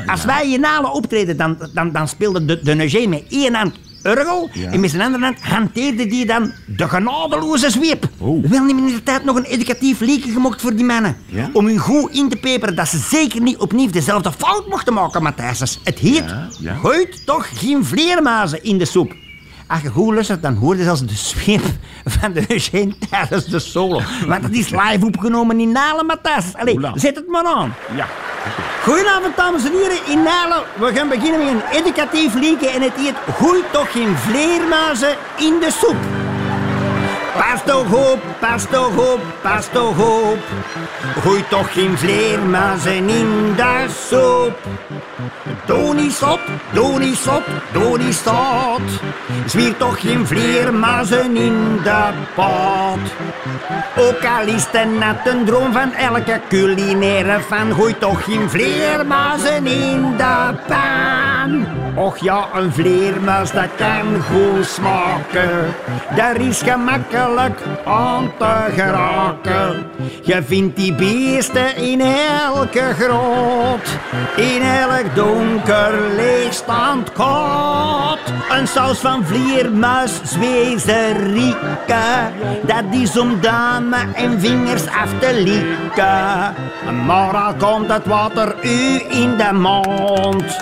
Als 0.06 0.24
wij 0.24 0.52
in 0.52 0.60
Nalen 0.60 0.92
optreden, 0.92 1.36
dan, 1.36 1.56
dan, 1.74 1.92
dan 1.92 2.08
speelde 2.08 2.44
de, 2.44 2.60
de 2.62 2.80
Eugène 2.80 3.08
met 3.08 3.24
één 3.28 3.54
hand 3.54 3.74
Ja. 4.52 4.70
en 4.70 4.80
met 4.80 4.90
zijn 4.90 5.02
andere 5.02 5.24
hand 5.24 5.40
hanteerde 5.40 6.06
die 6.06 6.26
dan 6.26 6.52
de 6.66 6.88
genadeloze 6.88 7.70
zweep. 7.70 8.08
Oh. 8.18 8.44
Wel 8.44 8.64
niet 8.64 8.76
in 8.76 8.86
de 8.86 9.02
tijd 9.02 9.24
nog 9.24 9.36
een 9.36 9.44
educatief 9.44 10.00
liedje 10.00 10.32
gemokt 10.32 10.60
voor 10.60 10.74
die 10.74 10.84
mannen. 10.84 11.16
Ja? 11.26 11.50
Om 11.52 11.66
hun 11.66 11.78
goed 11.78 12.10
in 12.10 12.28
te 12.28 12.36
peperen 12.36 12.74
dat 12.74 12.88
ze 12.88 12.98
zeker 12.98 13.40
niet 13.40 13.56
opnieuw 13.56 13.90
dezelfde 13.90 14.32
fout 14.32 14.68
mochten 14.68 14.92
maken, 14.92 15.22
Matthijs. 15.22 15.80
Het 15.84 15.98
heet, 15.98 16.24
gooit 16.82 17.26
toch 17.26 17.48
geen 17.54 17.84
vleermuizen 17.84 18.64
in 18.64 18.78
de 18.78 18.84
soep. 18.84 19.14
Als 19.72 19.80
je 19.80 19.88
goed 19.88 20.14
luistert, 20.14 20.42
dan 20.42 20.54
hoor 20.54 20.76
je 20.76 20.82
zelfs 20.82 21.00
de 21.00 21.14
zweep 21.14 21.62
van 22.04 22.32
de 22.32 22.44
Eugène 22.54 22.94
tijdens 23.10 23.44
de 23.44 23.58
solo. 23.58 24.00
Want 24.26 24.42
het 24.42 24.52
is 24.52 24.70
live 24.70 25.06
opgenomen 25.06 25.60
in 25.60 25.72
Nalen, 25.72 26.06
Matthijs. 26.06 26.44
Allee, 26.56 26.78
zet 26.94 27.16
het 27.16 27.28
maar 27.28 27.44
aan. 27.44 27.74
Ja. 27.94 28.06
Goedenavond, 28.82 29.36
dames 29.36 29.64
en 29.64 29.72
heren. 29.72 30.06
In 30.06 30.22
Nalen, 30.22 30.62
we 30.78 30.94
gaan 30.94 31.08
beginnen 31.08 31.38
met 31.38 31.48
een 31.48 31.84
educatief 31.84 32.34
liedje 32.34 32.68
en 32.68 32.82
het 32.82 32.92
heet 32.96 33.14
Gooi 33.36 33.62
toch 33.70 33.92
geen 33.92 34.16
vleermuizen 34.16 35.16
in 35.36 35.58
de 35.60 35.70
soep. 35.70 35.96
Pas 37.36 37.60
toch 37.64 38.12
op, 38.12 38.20
pas 38.40 38.64
toch 38.70 39.12
op, 39.12 39.20
pas 39.42 39.66
toch 39.72 39.98
op. 39.98 40.38
Gooi 41.20 41.44
toch 41.48 41.72
geen 41.72 41.98
vleermuizen 41.98 43.08
in 43.08 43.54
de 43.56 43.86
soep. 44.08 44.58
Doe 45.64 45.94
niet 45.94 46.12
zot, 46.12 46.40
doe 47.72 47.98
niet 47.98 48.14
zot. 48.14 48.82
Zwier 49.46 49.76
toch 49.76 50.00
geen 50.00 50.26
vleermuizen 50.26 51.36
in 51.36 51.80
de 51.82 52.10
pot. 52.34 53.12
Ook 53.96 54.24
al 54.38 54.46
is 54.46 54.66
het 54.70 54.98
net 54.98 55.26
een 55.26 55.44
droom 55.44 55.72
van 55.72 55.92
elke 55.92 56.40
culinaire 56.48 57.40
fan, 57.40 57.74
gooi 57.74 57.98
toch 57.98 58.24
geen 58.24 58.50
vleermuizen 58.50 59.66
in 59.66 60.16
de 60.16 60.54
pan. 60.66 61.66
Och 61.94 62.18
ja, 62.18 62.46
een 62.54 62.72
vleermuis 62.72 63.50
dat 63.50 63.68
kan 63.76 64.22
goed 64.30 64.66
smaken. 64.66 65.74
Daar 66.16 66.40
is 66.40 66.62
gemakkelijk 66.62 67.60
aan 67.84 68.32
te 68.38 68.72
geraken. 68.74 69.86
Je 70.22 70.42
vindt 70.42 70.76
die 70.76 70.94
beesten 70.94 71.76
in 71.76 72.00
elke 72.00 72.94
grot, 72.98 73.98
in 74.36 74.62
elk 74.62 75.14
donker 75.42 75.94
leegstaand 76.16 77.12
kot. 77.12 78.20
Een 78.50 78.66
saus 78.66 78.98
van 78.98 79.24
vleermuis, 79.26 80.20
zwezerieke, 80.24 82.04
dat 82.62 82.84
is 82.90 83.18
om 83.18 83.40
duimen 83.40 84.14
en 84.14 84.40
vingers 84.40 84.86
af 84.86 85.10
te 85.20 85.34
likken. 85.34 86.54
Maar 87.06 87.36
al 87.36 87.54
komt 87.54 87.92
het 87.92 88.06
water 88.06 88.54
u 88.62 89.02
in 89.08 89.36
de 89.36 89.52
mond, 89.52 90.56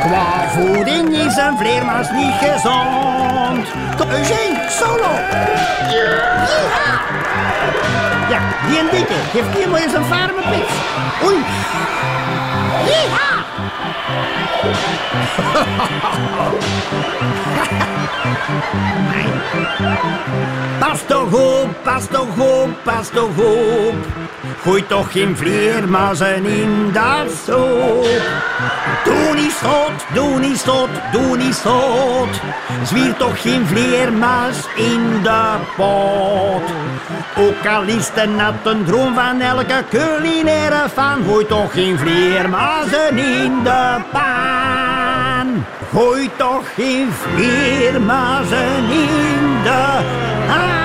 qua 0.00 0.48
voeding 0.48 1.16
is 1.16 1.36
een 1.36 1.58
vleermuis 1.58 2.10
niet 2.10 2.34
gezond. 2.40 3.66
Kom, 3.96 4.10
Eugène, 4.10 4.66
solo! 4.68 5.10
Ja, 8.30 8.40
die 8.68 8.78
een 8.78 8.88
dikke, 8.90 9.14
geef 9.32 9.54
die 9.54 9.66
maar 9.66 9.80
eens 9.80 9.94
een 9.94 10.04
farmenpits. 10.04 10.72
Oei! 11.24 11.36
Yeeha! 12.86 13.43
Pas 20.78 21.00
toch 21.06 21.32
op, 21.32 21.68
pas 21.82 22.06
toch 22.10 22.38
op, 22.38 22.68
pas 22.82 23.08
toch 23.08 23.38
op. 23.38 23.94
Gooi 24.62 24.86
toch 24.86 25.12
geen 25.12 25.36
vleermuizen 25.36 26.44
in 26.44 26.90
dat 26.92 27.30
soep. 27.44 28.22
Doe 29.04 29.34
niet 29.34 29.52
zot, 29.52 30.04
doe 30.14 30.38
niet 30.38 30.58
zot, 30.58 30.88
doe 31.12 31.36
niet 31.36 31.54
zot. 31.54 32.40
Zwier 32.82 33.16
toch 33.16 33.42
geen 33.42 33.66
vleermuis 33.66 34.56
in 34.76 35.22
de 35.22 35.54
pot. 35.76 36.62
Ook 37.36 37.66
al 37.66 37.82
is 37.82 38.10
het 38.14 38.36
net 38.36 38.54
een 38.64 38.84
droom 38.84 39.14
van 39.14 39.40
elke 39.40 39.84
culinaire 39.90 40.88
fan. 40.92 41.24
Gooi 41.26 41.46
toch 41.46 41.72
geen 41.72 41.98
vleermuizen 41.98 43.18
in 43.18 43.62
de 43.62 43.93
pan. 44.12 45.64
Gooi 45.92 46.30
toch 46.36 46.74
geen 46.74 47.12
vleermuizen 47.12 48.90
in 48.90 49.62
de 49.62 50.00
pan. 50.46 50.62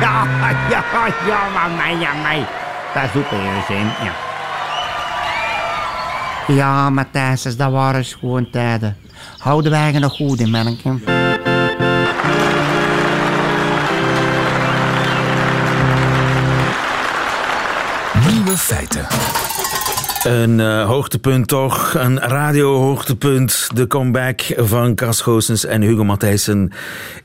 Ja, 0.00 0.26
ja, 0.70 0.82
ja, 1.26 1.48
maar 1.54 1.70
mij, 1.76 1.96
ja, 1.96 2.12
mij. 2.22 2.46
Dat 2.94 3.02
is 3.02 3.20
ook 3.20 3.26
zin, 3.66 3.86
ja. 4.02 4.12
Ja, 6.46 6.90
Matthijs, 6.90 7.42
dat 7.42 7.70
waren 7.70 8.04
gewoon 8.04 8.50
tijden. 8.50 8.96
Houden 9.38 9.70
wij 9.70 9.92
je 9.92 9.98
nog 9.98 10.16
goed 10.16 10.40
in, 10.40 10.50
manneke? 10.50 10.88
Nieuwe 18.26 18.56
feiten. 18.56 19.06
Een 20.26 20.60
eh, 20.60 20.86
hoogtepunt 20.86 21.48
toch, 21.48 21.94
een 21.94 22.18
radiohoogtepunt. 22.18 23.68
De 23.74 23.86
comeback 23.86 24.40
van 24.56 24.94
Cas 24.94 25.20
Goossens 25.20 25.64
en 25.64 25.82
Hugo 25.82 26.04
Matthijssen 26.04 26.72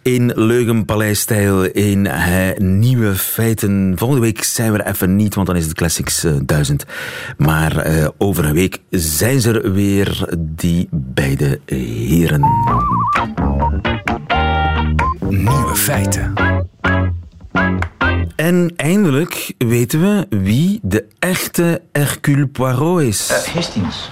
in 0.01 0.31
Leugenpaleisstijl 0.35 1.63
in 1.63 2.07
eh, 2.07 2.57
Nieuwe 2.57 3.15
Feiten. 3.15 3.93
Volgende 3.95 4.21
week 4.21 4.43
zijn 4.43 4.71
we 4.71 4.77
er 4.77 4.87
even 4.93 5.15
niet, 5.15 5.35
want 5.35 5.47
dan 5.47 5.55
is 5.55 5.65
het 5.65 5.73
Classics 5.73 6.23
eh, 6.23 6.33
1000. 6.45 6.85
Maar 7.37 7.77
eh, 7.77 8.07
over 8.17 8.45
een 8.45 8.53
week 8.53 8.77
zijn 8.89 9.41
ze 9.41 9.61
er 9.61 9.73
weer, 9.73 10.27
die 10.39 10.87
beide 10.91 11.59
heren. 11.65 12.45
Nieuwe 15.29 15.75
feiten. 15.75 16.33
En 18.41 18.73
eindelijk 18.75 19.53
weten 19.57 20.01
we 20.01 20.37
wie 20.37 20.79
de 20.83 21.05
echte 21.19 21.81
Hercule 21.91 22.47
Poirot 22.47 23.01
is. 23.01 23.29
Uh, 23.29 23.37
Hastings, 23.37 24.09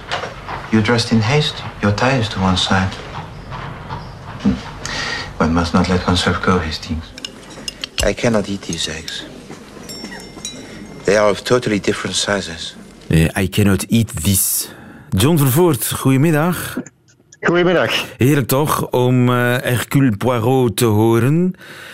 you're 0.70 0.86
dressed 0.86 1.10
in 1.10 1.20
haste. 1.20 1.62
Your 1.80 1.94
tie 1.94 2.18
is 2.18 2.28
to 2.28 2.40
one 2.40 2.56
side. 2.56 2.88
Hm. 4.42 4.48
One 5.38 5.52
must 5.52 5.72
not 5.72 5.88
let 5.88 6.06
oneself 6.06 6.40
go, 6.40 6.58
Hastings. 6.58 7.04
I 8.06 8.14
cannot 8.14 8.46
eat 8.46 8.62
these 8.62 8.90
eggs. 8.90 9.24
They 11.04 11.16
are 11.16 11.30
of 11.30 11.40
totally 11.40 11.80
different 11.80 12.16
sizes. 12.16 12.76
Eh, 13.08 13.42
I 13.42 13.48
cannot 13.48 13.84
eat 13.88 14.22
this. 14.24 14.68
John 15.08 15.38
Vervoort, 15.38 15.92
goedemiddag. 15.92 16.76
Goedemiddag. 17.40 18.04
Heerlijk 18.16 18.46
toch 18.46 18.88
om 18.90 19.28
eh, 19.28 19.34
Hercule 19.62 20.16
Poirot 20.16 20.76
te 20.76 20.84
horen. 20.84 21.52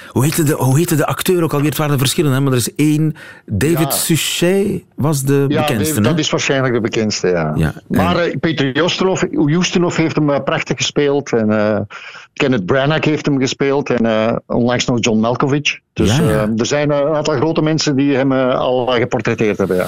Hoe 0.09 0.24
heette, 0.24 0.42
de, 0.42 0.52
hoe 0.52 0.78
heette 0.78 0.96
de 0.96 1.06
acteur 1.06 1.42
ook 1.42 1.52
alweer? 1.52 1.68
Het 1.68 1.78
waren 1.78 1.98
verschillen, 1.98 2.32
hè? 2.32 2.40
maar 2.40 2.52
er 2.52 2.59
is 2.59 2.74
één. 2.74 3.14
David 3.46 3.78
Ja. 3.78 3.90
Suchet 3.90 4.82
was 4.94 5.22
de 5.22 5.44
Ja, 5.48 5.61
bekendste. 5.66 5.94
Hè? 5.94 6.00
dat 6.00 6.18
is 6.18 6.30
waarschijnlijk 6.30 6.74
de 6.74 6.80
bekendste, 6.80 7.28
ja. 7.28 7.52
Ja, 7.56 7.74
Maar 7.88 8.16
eh, 8.18 8.37
Peter 8.40 8.72
Justinov, 8.72 9.22
Justinov 9.30 9.96
heeft 9.96 10.16
hem 10.16 10.30
eh, 10.30 10.42
prachtig 10.44 10.76
gespeeld. 10.76 11.32
En 11.32 11.87
Kenneth 12.32 12.66
Branagh 12.66 13.04
heeft 13.04 13.26
hem 13.26 13.38
gespeeld. 13.38 13.90
En 13.90 14.42
onlangs 14.46 14.85
nog 14.85 14.96
John 15.00 15.18
Malkovich. 15.20 15.78
Dus 15.92 16.16
Ja, 16.16 16.22
ja. 16.30 16.52
er 16.56 16.66
zijn 16.66 16.90
een 16.90 17.14
aantal 17.14 17.37
grote 17.37 17.62
mensen 17.62 17.96
die 17.96 18.14
hem 18.16 18.32
al 18.32 18.87
geportretteerd 18.87 19.59
hebben, 19.59 19.76
ja. 19.76 19.87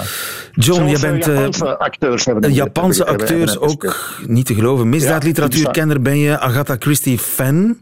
John, 0.53 0.85
je 0.87 0.99
bent 0.99 1.25
Japanse 1.25 1.77
acteurs 1.77 2.25
hebben 2.25 2.53
Japanse 2.53 3.03
hebben- 3.03 3.27
hebben 3.27 3.47
acteurs 3.47 3.59
ook 3.73 3.95
niet 4.27 4.45
te 4.45 4.53
geloven. 4.53 4.89
Misdaadliteratuurkenner 5.49 6.01
ben 6.01 6.17
je, 6.17 6.39
Agatha 6.39 6.75
Christie 6.79 7.17
fan. 7.17 7.77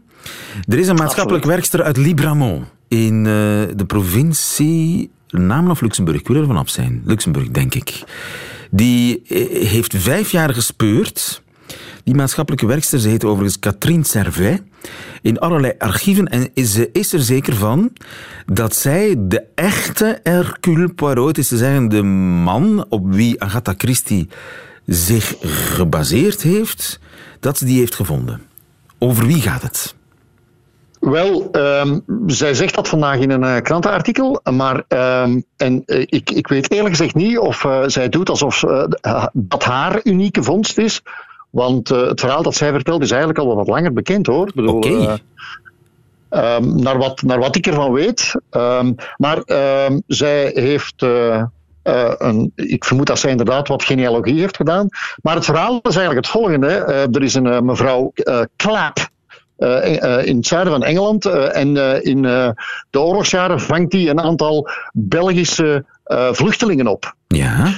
Er 0.68 0.78
is 0.78 0.88
een 0.88 0.96
maatschappelijk 0.96 1.44
werkster 1.44 1.82
uit 1.82 1.96
Libramont 1.96 2.64
in 2.88 3.18
eh, 3.18 3.32
de 3.76 3.84
provincie 3.86 5.10
Namen 5.28 5.70
of 5.70 5.80
Luxemburg. 5.80 6.20
Ik 6.20 6.28
wil 6.28 6.36
er 6.36 6.46
vanaf 6.46 6.68
zijn. 6.68 7.02
Luxemburg, 7.04 7.48
denk 7.48 7.74
ik. 7.74 8.02
Die 8.70 9.22
eh, 9.28 9.68
heeft 9.68 9.94
vijf 9.96 10.30
jaar 10.30 10.54
gespeurd. 10.54 11.42
Die 12.04 12.14
maatschappelijke 12.14 12.66
werkster, 12.66 12.98
ze 12.98 13.08
heet 13.08 13.24
overigens 13.24 13.58
Catherine 13.58 14.04
Servet, 14.04 14.62
in 15.22 15.38
allerlei 15.38 15.72
archieven 15.78 16.26
en 16.26 16.66
ze 16.66 16.90
is 16.92 17.12
er 17.12 17.20
zeker 17.20 17.54
van 17.54 17.92
dat 18.46 18.76
zij 18.76 19.14
de 19.18 19.44
echte 19.54 20.20
Hercule 20.22 20.88
Poirot, 20.88 21.38
is 21.38 21.48
te 21.48 21.56
zeggen 21.56 21.88
de 21.88 22.02
man 22.02 22.86
op 22.88 23.14
wie 23.14 23.42
Agatha 23.42 23.74
Christie 23.76 24.28
zich 24.86 25.34
gebaseerd 25.40 26.42
heeft, 26.42 27.00
dat 27.40 27.58
ze 27.58 27.64
die 27.64 27.78
heeft 27.78 27.94
gevonden. 27.94 28.42
Over 28.98 29.26
wie 29.26 29.40
gaat 29.40 29.62
het? 29.62 29.96
Wel, 31.00 31.48
ehm, 31.50 31.98
zij 32.26 32.54
zegt 32.54 32.74
dat 32.74 32.88
vandaag 32.88 33.18
in 33.18 33.30
een 33.30 33.44
eh, 33.44 33.62
krantenartikel, 33.62 34.40
maar 34.52 34.84
ehm, 34.88 35.40
en, 35.56 35.82
eh, 35.86 36.00
ik, 36.00 36.30
ik 36.30 36.48
weet 36.48 36.70
eerlijk 36.70 36.96
gezegd 36.96 37.14
niet 37.14 37.38
of 37.38 37.64
eh, 37.64 37.82
zij 37.86 38.08
doet 38.08 38.30
alsof 38.30 38.64
dat 39.32 39.64
haar 39.64 40.00
unieke 40.04 40.42
vondst 40.42 40.78
is. 40.78 41.02
Want 41.50 41.88
het 41.88 42.20
verhaal 42.20 42.42
dat 42.42 42.54
zij 42.54 42.70
vertelt 42.70 43.02
is 43.02 43.10
eigenlijk 43.10 43.40
al 43.40 43.46
wel 43.46 43.56
wat 43.56 43.68
langer 43.68 43.92
bekend 43.92 44.26
hoor. 44.26 44.52
Oké. 44.54 44.88
eh, 44.88 45.14
ehm, 46.28 46.82
naar, 46.82 46.98
wat, 46.98 47.22
naar 47.22 47.38
wat 47.38 47.56
ik 47.56 47.66
ervan 47.66 47.92
weet. 47.92 48.32
Maar 49.16 49.42
zij 50.06 50.50
heeft. 50.54 51.06
Eh, 51.88 52.42
ik 52.54 52.84
vermoed 52.84 53.06
dat 53.06 53.18
zij 53.18 53.30
inderdaad 53.30 53.68
wat 53.68 53.84
genealogie 53.84 54.40
heeft 54.40 54.56
gedaan. 54.56 54.88
Maar 55.22 55.34
het 55.34 55.44
verhaal 55.44 55.80
is 55.82 55.96
eigenlijk 55.96 56.26
het 56.26 56.34
volgende. 56.34 56.66
Eh, 56.66 57.02
er 57.02 57.22
is 57.22 57.34
een 57.34 57.46
eh, 57.46 57.60
mevrouw 57.60 58.12
eh, 58.14 58.42
in 60.24 60.36
het 60.36 60.46
zuiden 60.46 60.72
van 60.72 60.82
Engeland. 60.82 61.26
en 61.26 62.02
in 62.02 62.22
de 62.90 63.00
oorlogsjaren 63.00 63.60
vangt 63.60 63.92
hij 63.92 64.08
een 64.08 64.20
aantal 64.20 64.68
Belgische 64.92 65.84
vluchtelingen 66.32 66.86
op. 66.86 67.14
Ja. 67.26 67.72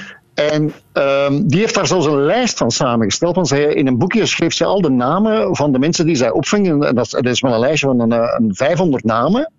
En 0.50 0.72
ehm, 0.92 1.42
die 1.46 1.58
heeft 1.60 1.74
daar 1.74 1.86
zelfs 1.86 2.06
een 2.06 2.24
lijst 2.24 2.58
van 2.58 2.70
samengesteld. 2.70 3.34
Want 3.34 3.48
zij, 3.48 3.62
in 3.74 3.86
een 3.86 3.98
boekje 3.98 4.26
schreef 4.26 4.52
ze 4.54 4.64
al 4.64 4.80
de 4.80 4.90
namen 4.90 5.56
van 5.56 5.72
de 5.72 5.78
mensen 5.78 6.06
die 6.06 6.14
zij 6.14 6.30
opving. 6.30 6.66
En 6.84 6.94
dat, 6.94 7.04
is- 7.06 7.10
dat 7.10 7.24
is 7.26 7.40
wel 7.40 7.52
een 7.52 7.58
lijstje 7.60 7.86
van 7.86 8.00
een, 8.00 8.12
eh, 8.12 8.34
een 8.38 8.54
500 8.54 9.04
namen. 9.04 9.52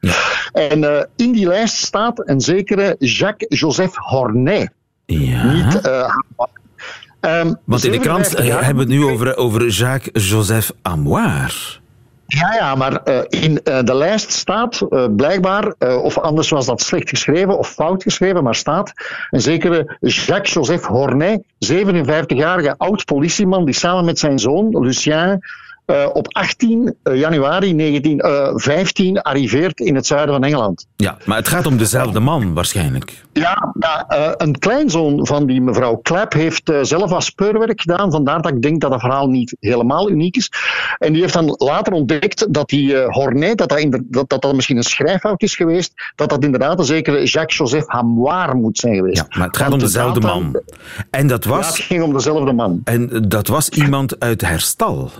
En 0.53 0.83
eh, 0.83 1.03
in 1.15 1.31
die 1.31 1.47
lijst 1.47 1.75
staat 1.75 2.21
een 2.29 2.41
zekere 2.41 2.95
Jacques-Joseph 2.99 3.95
Hornet. 3.95 4.71
Ja. 5.05 5.51
Niet, 5.53 5.81
ehm, 7.21 7.53
Want 7.65 7.83
in 7.83 7.91
de 7.91 7.99
krant 7.99 8.25
57 8.25 8.45
jaar- 8.45 8.65
hebben 8.65 8.87
we 8.87 8.93
het 8.93 9.01
nu 9.01 9.11
over, 9.11 9.37
over 9.37 9.67
Jacques-Joseph 9.67 10.71
Amoir. 10.81 11.79
Ja, 12.33 12.53
ja, 12.53 12.75
maar 12.75 13.03
eh, 13.03 13.41
in 13.43 13.63
eh, 13.63 13.83
de 13.83 13.95
lijst 13.95 14.31
staat 14.31 14.81
eh, 14.81 15.05
blijkbaar, 15.15 15.73
of 15.79 16.17
anders 16.17 16.49
was 16.49 16.65
dat 16.65 16.81
slecht 16.81 17.09
geschreven 17.09 17.57
of 17.57 17.69
fout 17.69 18.03
geschreven, 18.03 18.43
maar 18.43 18.55
staat 18.55 18.93
een 19.29 19.41
zekere 19.41 19.97
Jacques-Joseph 19.99 20.85
Hornet, 20.85 21.43
57-jarige 21.43 22.75
oud-politieman, 22.77 23.65
die 23.65 23.73
samen 23.73 24.05
met 24.05 24.19
zijn 24.19 24.39
zoon 24.39 24.85
Lucien 24.85 25.39
eh, 25.91 26.09
op 26.13 26.27
18 26.33 26.95
januari 27.03 27.75
1915 27.75 29.21
arriveert 29.21 29.79
in 29.79 29.95
het 29.95 30.05
zuiden 30.05 30.33
van 30.35 30.43
Engeland. 30.43 30.87
Ja, 30.95 31.17
maar 31.25 31.37
het 31.37 31.47
gaat 31.47 31.65
om 31.65 31.77
dezelfde 31.77 32.19
man 32.19 32.53
waarschijnlijk. 32.53 33.23
Ja, 33.33 33.73
ja 33.79 34.05
eh, 34.07 34.31
een 34.37 34.59
kleinzoon 34.59 35.27
van 35.27 35.45
die 35.45 35.61
mevrouw 35.61 35.99
Clapp 36.01 36.33
heeft 36.33 36.69
eh, 36.69 36.79
zelf 36.81 37.11
als 37.11 37.25
speurwerk 37.25 37.81
gedaan. 37.81 38.11
Vandaar 38.11 38.41
dat 38.41 38.51
ik 38.51 38.61
denk 38.61 38.81
dat 38.81 38.91
het 38.91 38.99
verhaal 38.99 39.27
niet 39.29 39.55
helemaal 39.59 40.09
uniek 40.09 40.35
is. 40.35 40.51
En 40.97 41.13
die 41.13 41.21
heeft 41.21 41.33
dan 41.33 41.55
later 41.57 41.93
ontdekt 41.93 42.53
dat 42.53 42.69
die 42.69 42.97
eh, 42.97 43.13
Hornet, 43.13 43.57
dat 43.57 43.69
dat, 43.69 43.99
dat, 44.03 44.29
dat 44.29 44.41
dat 44.41 44.55
misschien 44.55 44.77
een 44.77 44.83
schrijffout 44.83 45.41
is 45.41 45.55
geweest, 45.55 45.93
dat 46.15 46.29
dat 46.29 46.43
inderdaad 46.43 46.79
een 46.79 46.85
zekere 46.85 47.23
Jacques-Joseph 47.23 47.87
Hamoir 47.87 48.55
moet 48.55 48.77
zijn 48.77 48.95
geweest. 48.95 49.17
Ja, 49.17 49.37
maar 49.37 49.47
het 49.47 49.57
gaat 49.57 49.71
om 49.71 49.79
de 49.79 49.85
dezelfde 49.85 50.19
man. 50.19 50.61
En 51.09 51.27
dat 51.27 51.43
Ja, 51.43 51.49
het 51.55 51.65
was, 51.65 51.79
ging 51.79 52.03
om 52.03 52.13
dezelfde 52.13 52.53
man. 52.53 52.81
en 52.83 53.25
dat 53.27 53.47
was 53.47 53.69
iemand 53.69 54.19
uit 54.19 54.41
Herstal. 54.41 55.11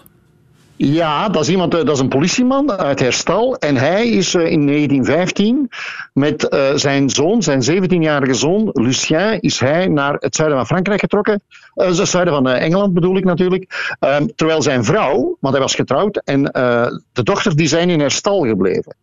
Ja, 0.84 1.30
dat 1.30 1.42
is, 1.42 1.50
iemand, 1.50 1.74
eh, 1.74 1.86
dat 1.86 1.96
is 1.96 2.00
een 2.00 2.08
politieman 2.08 2.72
uit 2.72 3.00
Herstal. 3.00 3.56
En 3.56 3.76
hij 3.76 4.10
is 4.10 4.34
eh, 4.34 4.52
in 4.52 4.66
1915 4.66 5.70
met 6.14 6.48
eh, 6.48 6.70
zijn 6.76 7.10
zoon, 7.10 7.42
zijn 7.44 7.62
17-jarige 7.62 8.34
zoon 8.34 8.70
Lucien, 8.74 9.40
is 9.42 9.60
hij 9.60 9.88
naar 9.88 10.14
het 10.20 10.36
zuiden 10.36 10.58
van 10.58 10.68
Frankrijk 10.68 11.00
getrokken. 11.00 11.42
Het 11.74 12.08
zuiden 12.08 12.34
van 12.34 12.48
Engeland 12.48 12.94
bedoel 12.94 13.18
ik 13.18 13.24
natuurlijk. 13.24 13.96
Ehm, 14.00 14.28
terwijl 14.36 14.62
zijn 14.62 14.84
vrouw, 14.84 15.38
want 15.40 15.54
hij 15.54 15.64
was 15.64 15.76
getrouwd, 15.76 16.22
en 16.24 16.44
de 17.14 17.24
dochter 17.24 17.56
die 17.56 17.68
zijn 17.68 17.90
in 17.90 18.00
Herstal 18.00 18.46
gebleven. 18.46 18.96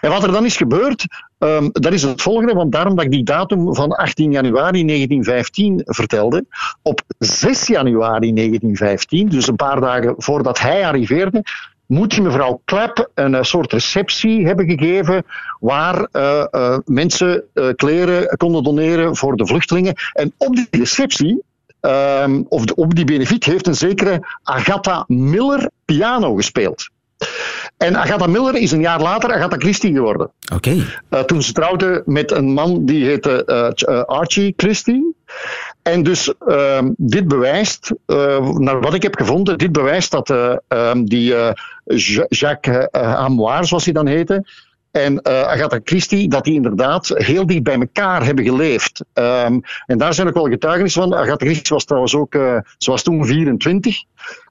En 0.00 0.10
wat 0.10 0.22
er 0.22 0.32
dan 0.32 0.44
is 0.44 0.56
gebeurd, 0.56 1.06
ehm, 1.38 1.68
dat 1.72 1.92
is 1.92 2.02
het 2.02 2.22
volgende, 2.22 2.52
want 2.52 2.72
daarom 2.72 2.96
dat 2.96 3.04
ik 3.04 3.10
die 3.10 3.24
datum 3.24 3.74
van 3.74 3.90
18 3.90 4.32
januari 4.32 4.84
1915 4.84 5.82
vertelde. 5.84 6.44
Op 6.82 7.02
6 7.18 7.66
januari 7.66 8.32
1915, 8.32 9.28
dus 9.28 9.46
een 9.46 9.56
paar 9.56 9.80
dagen 9.80 10.14
voordat 10.16 10.58
hij 10.58 10.86
arriveerde, 10.86 11.44
moet 11.86 12.10
die 12.10 12.22
mevrouw 12.22 12.60
Clapp 12.64 13.10
een 13.14 13.34
eh, 13.34 13.42
soort 13.42 13.72
receptie 13.72 14.46
hebben 14.46 14.66
gegeven 14.66 15.24
waar 15.60 16.08
eh, 16.12 16.44
eh, 16.50 16.78
mensen 16.84 17.44
eh, 17.52 17.68
kleren 17.76 18.36
konden 18.36 18.62
doneren 18.62 19.16
voor 19.16 19.36
de 19.36 19.46
vluchtelingen. 19.46 19.94
En 20.12 20.32
op 20.36 20.56
die 20.56 20.66
receptie, 20.70 21.42
ehm, 21.80 22.42
of 22.48 22.64
op 22.64 22.94
die 22.94 23.04
benefiet, 23.04 23.44
heeft 23.44 23.66
een 23.66 23.74
zekere 23.74 24.26
Agatha 24.42 25.04
Miller 25.06 25.70
piano 25.84 26.34
gespeeld. 26.34 26.88
En 27.76 27.96
Agatha 27.96 28.26
Miller 28.26 28.54
is 28.54 28.72
een 28.72 28.80
jaar 28.80 29.00
later 29.00 29.32
Agatha 29.32 29.56
Christie 29.56 29.92
geworden. 29.92 30.30
Oké. 30.54 30.84
Eh, 31.08 31.20
toen 31.20 31.42
ze 31.42 31.52
trouwde 31.52 32.02
met 32.06 32.30
een 32.30 32.52
man 32.52 32.84
die 32.84 33.04
heette 33.04 33.44
eh, 33.44 33.96
eh, 33.98 34.04
Archie 34.04 34.54
Christie. 34.56 35.14
En 35.82 36.02
dus 36.02 36.32
ehm, 36.46 36.92
dit 36.96 37.28
bewijst, 37.28 37.92
naar 38.54 38.80
wat 38.80 38.94
ik 38.94 39.02
heb 39.02 39.14
gevonden, 39.16 39.58
dit 39.58 39.72
bewijst 39.72 40.10
dat 40.10 40.30
eh, 40.30 40.56
ehm, 40.68 41.04
die 41.04 41.34
Ja- 41.34 41.54
Jacques 42.28 42.86
Hamoir, 42.90 43.64
zoals 43.64 43.84
hij 43.84 43.92
dan 43.92 44.06
heette, 44.06 44.44
en 44.96 45.20
uh, 45.22 45.42
Agatha 45.42 45.80
Christie, 45.84 46.28
dat 46.28 46.44
die 46.44 46.54
inderdaad 46.54 47.08
heel 47.08 47.46
dicht 47.46 47.62
bij 47.62 47.78
elkaar 47.78 48.24
hebben 48.24 48.44
geleefd. 48.44 49.04
Um, 49.14 49.60
en 49.86 49.98
daar 49.98 50.14
zijn 50.14 50.28
ook 50.28 50.34
wel 50.34 50.48
getuigenissen 50.48 51.02
van. 51.02 51.14
Agatha 51.14 51.44
Christie 51.44 51.74
was 51.74 51.84
trouwens 51.84 52.14
ook, 52.14 52.34
uh, 52.34 52.58
ze 52.78 52.90
was 52.90 53.02
toen 53.02 53.26
24. 53.26 54.02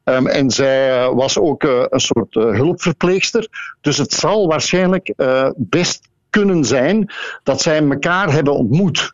Um, 0.03 0.27
en 0.27 0.49
zij 0.49 1.09
was 1.09 1.39
ook 1.39 1.63
een 1.63 1.99
soort 1.99 2.33
hulpverpleegster. 2.33 3.47
Dus 3.81 3.97
het 3.97 4.13
zal 4.13 4.47
waarschijnlijk 4.47 5.13
best 5.55 6.09
kunnen 6.29 6.65
zijn 6.65 7.11
dat 7.43 7.61
zij 7.61 7.87
elkaar 7.89 8.31
hebben 8.31 8.53
ontmoet. 8.53 9.13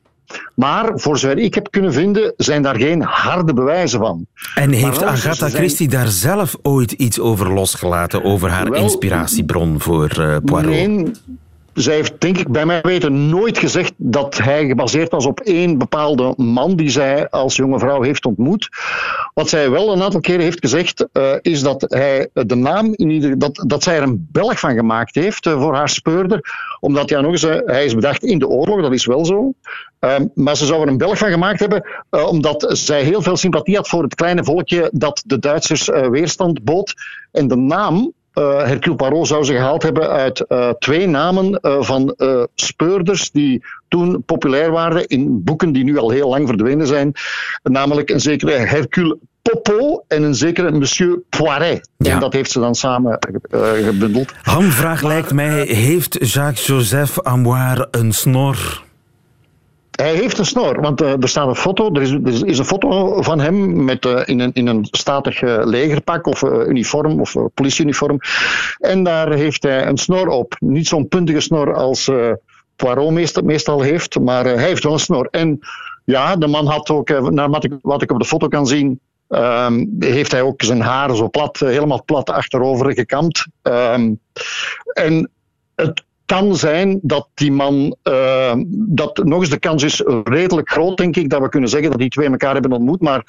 Maar 0.55 0.91
voor 0.95 1.17
zover 1.17 1.37
ik 1.37 1.53
heb 1.53 1.71
kunnen 1.71 1.93
vinden, 1.93 2.33
zijn 2.37 2.61
daar 2.61 2.75
geen 2.75 3.01
harde 3.01 3.53
bewijzen 3.53 3.99
van. 3.99 4.25
En 4.55 4.71
heeft 4.71 5.03
Agatha 5.03 5.49
Christie 5.49 5.87
daar 5.87 6.07
zelf 6.07 6.55
ooit 6.61 6.91
iets 6.91 7.19
over 7.19 7.53
losgelaten, 7.53 8.23
over 8.23 8.49
haar 8.49 8.69
wel, 8.69 8.81
inspiratiebron 8.81 9.79
voor 9.79 10.17
uh, 10.19 10.37
Poirot? 10.45 10.71
Nee, 10.71 11.11
zij 11.73 11.95
heeft, 11.95 12.21
denk 12.21 12.37
ik, 12.37 12.47
bij 12.47 12.65
mij 12.65 12.81
weten 12.81 13.29
nooit 13.29 13.57
gezegd 13.57 13.93
dat 13.97 14.37
hij 14.37 14.67
gebaseerd 14.67 15.11
was 15.11 15.25
op 15.25 15.39
één 15.39 15.77
bepaalde 15.77 16.33
man 16.37 16.75
die 16.75 16.89
zij 16.89 17.29
als 17.29 17.55
jonge 17.55 17.79
vrouw 17.79 18.01
heeft 18.01 18.25
ontmoet. 18.25 18.69
Wat 19.33 19.49
zij 19.49 19.69
wel 19.69 19.91
een 19.91 20.01
aantal 20.01 20.19
keren 20.19 20.41
heeft 20.41 20.59
gezegd, 20.59 21.05
uh, 21.13 21.33
is 21.41 21.61
dat 21.61 21.85
hij 21.87 22.29
de 22.33 22.55
naam, 22.55 22.93
in 22.95 23.09
ieder, 23.09 23.39
dat, 23.39 23.63
dat 23.67 23.83
zij 23.83 23.95
er 23.95 24.03
een 24.03 24.27
Belg 24.31 24.59
van 24.59 24.75
gemaakt 24.75 25.15
heeft 25.15 25.45
uh, 25.45 25.61
voor 25.61 25.75
haar 25.75 25.89
speurder. 25.89 26.39
Omdat 26.79 27.09
ja, 27.09 27.21
nog 27.21 27.31
eens, 27.31 27.43
uh, 27.43 27.55
hij 27.65 27.85
is 27.85 27.95
bedacht 27.95 28.23
in 28.23 28.39
de 28.39 28.47
oorlog, 28.47 28.81
dat 28.81 28.93
is 28.93 29.05
wel 29.05 29.25
zo. 29.25 29.53
Ehm, 29.99 30.25
maar 30.33 30.55
ze 30.55 30.65
zou 30.65 30.81
er 30.81 30.87
een 30.87 30.97
Belg 30.97 31.17
van 31.17 31.29
gemaakt 31.29 31.59
hebben, 31.59 31.83
omdat 32.09 32.65
zij 32.69 33.03
heel 33.03 33.21
veel 33.21 33.37
sympathie 33.37 33.75
had 33.75 33.87
voor 33.87 34.03
het 34.03 34.15
kleine 34.15 34.43
volkje 34.43 34.89
dat 34.93 35.23
de 35.25 35.39
Duitsers 35.39 35.89
weerstand 35.89 36.63
bood. 36.63 36.93
En 37.31 37.47
de 37.47 37.55
naam 37.55 38.13
uh, 38.33 38.57
Hercule 38.57 38.95
Poirot 38.95 39.27
zou 39.27 39.43
ze 39.43 39.53
gehaald 39.53 39.83
hebben 39.83 40.09
uit 40.09 40.45
uh, 40.47 40.69
twee 40.69 41.07
namen 41.07 41.59
uh, 41.61 41.81
van 41.81 42.15
speurders 42.55 43.31
die 43.31 43.63
toen 43.87 44.23
populair 44.25 44.71
waren 44.71 45.07
in 45.07 45.43
boeken 45.43 45.71
die 45.71 45.83
nu 45.83 45.97
al 45.97 46.09
heel 46.09 46.29
lang 46.29 46.47
verdwenen 46.47 46.87
zijn. 46.87 47.13
Namelijk 47.63 48.09
een 48.09 48.19
zekere 48.19 48.51
Hercule 48.51 49.17
Popo 49.41 50.03
en 50.07 50.23
een 50.23 50.35
zekere 50.35 50.71
Monsieur 50.71 51.19
Poiret. 51.29 51.89
Ja. 51.97 52.13
En 52.13 52.19
dat 52.19 52.33
heeft 52.33 52.51
ze 52.51 52.59
dan 52.59 52.75
samen 52.75 53.19
gebundeld. 53.83 54.33
Hamvraag 54.41 55.01
lijkt 55.01 55.33
mij, 55.33 55.65
heeft 55.65 56.17
Jacques-Joseph 56.19 57.21
Amoir 57.21 57.87
een 57.91 58.11
snor? 58.11 58.83
Hij 59.91 60.15
heeft 60.15 60.37
een 60.37 60.45
snor, 60.45 60.81
want 60.81 61.01
uh, 61.01 61.21
er 61.21 61.29
staat 61.29 61.47
een 61.47 61.55
foto. 61.55 61.93
Er 61.93 62.01
is, 62.01 62.11
er 62.11 62.47
is, 62.47 62.57
een 62.57 62.65
foto 62.65 63.21
van 63.21 63.39
hem 63.39 63.85
met, 63.85 64.05
uh, 64.05 64.21
in, 64.25 64.39
een, 64.39 64.53
in 64.53 64.67
een 64.67 64.87
statig 64.91 65.41
uh, 65.41 65.61
legerpak 65.63 66.27
of 66.27 66.41
uniform 66.41 67.19
of 67.19 67.35
politieuniform. 67.53 68.19
En 68.77 69.03
daar 69.03 69.33
heeft 69.33 69.63
hij 69.63 69.87
een 69.87 69.97
snor 69.97 70.27
op. 70.27 70.55
Niet 70.59 70.87
zo'n 70.87 71.07
puntige 71.07 71.39
snor 71.39 71.73
als 71.73 72.11
Poirot 72.75 73.43
meestal, 73.43 73.81
heeft, 73.81 74.19
maar 74.19 74.45
hij 74.45 74.63
heeft 74.63 74.83
wel 74.83 74.93
een 74.93 74.99
snor. 74.99 75.27
En 75.31 75.59
ja, 76.05 76.35
de 76.35 76.47
man 76.47 76.67
had 76.67 76.89
ook, 76.89 77.29
naar 77.31 77.49
wat 77.49 77.63
ik, 77.63 77.73
wat 77.81 78.01
ik 78.01 78.11
op 78.11 78.19
de 78.19 78.25
foto 78.25 78.47
kan 78.47 78.67
zien, 78.67 78.99
Um, 79.33 79.95
heeft 79.99 80.31
hij 80.31 80.41
ook 80.41 80.61
zijn 80.61 80.81
haren 80.81 81.15
zo 81.15 81.29
plat, 81.29 81.59
helemaal 81.59 82.03
plat 82.03 82.29
achterover 82.29 82.93
gekamd. 82.93 83.47
Um, 83.61 84.19
en 84.93 85.29
het 85.75 86.03
kan 86.31 86.55
zijn 86.55 86.99
dat 87.01 87.27
die 87.33 87.51
man, 87.51 87.95
uh, 88.03 88.53
dat 88.67 89.23
nog 89.23 89.39
eens 89.39 89.49
de 89.49 89.59
kans 89.59 89.83
is 89.83 90.03
redelijk 90.23 90.69
groot, 90.69 90.97
denk 90.97 91.15
ik, 91.15 91.29
dat 91.29 91.41
we 91.41 91.49
kunnen 91.49 91.69
zeggen 91.69 91.89
dat 91.89 91.99
die 91.99 92.09
twee 92.09 92.29
elkaar 92.29 92.53
hebben 92.53 92.71
ontmoet. 92.71 93.01
Maar 93.01 93.23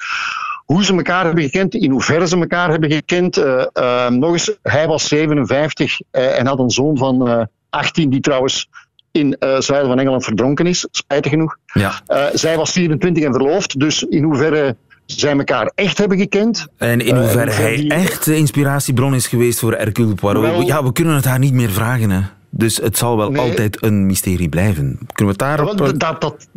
hoe 0.65 0.83
ze 0.83 0.95
elkaar 0.95 1.25
hebben 1.25 1.43
gekend, 1.43 1.75
in 1.75 1.91
hoeverre 1.91 2.27
ze 2.27 2.37
elkaar 2.37 2.69
hebben 2.69 2.91
gekend. 2.91 3.37
Uh, 3.37 3.65
uh, 3.73 4.09
nog 4.09 4.31
eens, 4.31 4.57
hij 4.61 4.87
was 4.87 5.07
57 5.07 5.99
en 6.11 6.47
had 6.47 6.59
een 6.59 6.69
zoon 6.69 6.97
van 6.97 7.47
18, 7.69 8.09
die 8.09 8.19
trouwens 8.19 8.69
in 9.11 9.35
uh, 9.39 9.59
zuiden 9.59 9.89
van 9.89 9.99
Engeland 9.99 10.23
verdronken 10.23 10.65
is, 10.65 10.87
spijtig 10.91 11.31
genoeg. 11.31 11.57
Ja. 11.73 12.01
Uh, 12.07 12.25
zij 12.33 12.57
was 12.57 12.71
24 12.71 13.23
en 13.23 13.33
verloofd, 13.33 13.79
dus 13.79 14.03
in 14.03 14.23
hoeverre 14.23 14.75
zij 15.05 15.37
elkaar 15.37 15.71
echt 15.75 15.97
hebben 15.97 16.17
gekend. 16.17 16.67
En 16.77 16.99
in 16.99 17.15
hoeverre 17.15 17.51
uh, 17.51 17.57
hij 17.57 17.75
die... 17.75 17.89
echt 17.89 18.25
de 18.25 18.35
inspiratiebron 18.35 19.15
is 19.15 19.27
geweest 19.27 19.59
voor 19.59 19.73
Hercule 19.73 20.15
Poirot. 20.15 20.43
Wel, 20.43 20.61
ja, 20.61 20.83
we 20.83 20.91
kunnen 20.91 21.15
het 21.15 21.25
haar 21.25 21.39
niet 21.39 21.53
meer 21.53 21.71
vragen, 21.71 22.09
hè. 22.09 22.21
Dus 22.55 22.77
het 22.77 22.97
zal 22.97 23.17
wel 23.17 23.31
nee. 23.31 23.41
altijd 23.41 23.83
een 23.83 24.05
mysterie 24.05 24.49
blijven. 24.49 24.99
Kunnen 25.13 25.35
we 25.35 25.45
het 25.45 25.57
daarop... 25.57 25.77
Dat, 25.77 25.99
dat, 25.99 26.21
dat, 26.21 26.47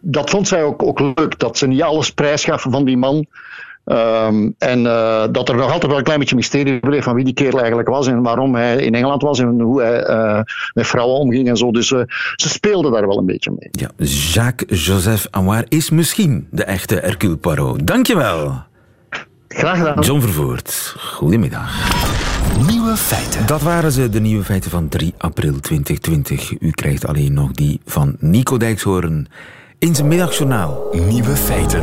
dat 0.00 0.30
vond 0.30 0.48
zij 0.48 0.62
ook, 0.62 0.82
ook 0.82 1.00
leuk, 1.00 1.38
dat 1.38 1.58
ze 1.58 1.66
niet 1.66 1.82
alles 1.82 2.10
prijsgaven 2.10 2.70
van 2.70 2.84
die 2.84 2.96
man. 2.96 3.26
Um, 3.84 4.54
en 4.58 4.80
uh, 4.84 5.24
dat 5.30 5.48
er 5.48 5.56
nog 5.56 5.72
altijd 5.72 5.86
wel 5.86 5.98
een 5.98 6.04
klein 6.04 6.18
beetje 6.18 6.34
mysterie 6.34 6.80
bleef 6.80 7.04
van 7.04 7.14
wie 7.14 7.24
die 7.24 7.34
kerel 7.34 7.58
eigenlijk 7.58 7.88
was 7.88 8.06
en 8.06 8.22
waarom 8.22 8.54
hij 8.54 8.76
in 8.76 8.94
Engeland 8.94 9.22
was 9.22 9.38
en 9.38 9.60
hoe 9.60 9.82
hij 9.82 10.08
uh, 10.08 10.40
met 10.74 10.86
vrouwen 10.86 11.18
omging 11.18 11.48
en 11.48 11.56
zo. 11.56 11.70
Dus 11.70 11.90
uh, 11.90 12.00
ze 12.34 12.48
speelden 12.48 12.92
daar 12.92 13.06
wel 13.06 13.18
een 13.18 13.26
beetje 13.26 13.50
mee. 13.58 13.68
Ja, 13.70 13.90
Jacques-Joseph 14.06 15.26
Amoir 15.30 15.64
is 15.68 15.90
misschien 15.90 16.46
de 16.50 16.64
echte 16.64 16.94
Hercule 16.94 17.36
Poirot. 17.36 17.86
Dankjewel. 17.86 18.62
Graag 19.48 19.78
gedaan. 19.78 20.02
John 20.02 20.20
Vervoort, 20.20 20.94
goedemiddag. 20.98 22.25
Nieuwe 22.66 22.96
feiten. 22.96 23.46
Dat 23.46 23.62
waren 23.62 23.92
ze, 23.92 24.08
de 24.08 24.20
nieuwe 24.20 24.44
feiten 24.44 24.70
van 24.70 24.88
3 24.88 25.14
april 25.18 25.60
2020. 25.60 26.60
U 26.60 26.70
krijgt 26.70 27.06
alleen 27.06 27.32
nog 27.32 27.52
die 27.52 27.80
van 27.84 28.16
Nico 28.18 28.56
Dijkshoorn 28.56 29.28
in 29.78 29.94
zijn 29.94 30.08
middagjournaal. 30.08 30.88
Nieuwe 30.92 31.36
feiten. 31.36 31.82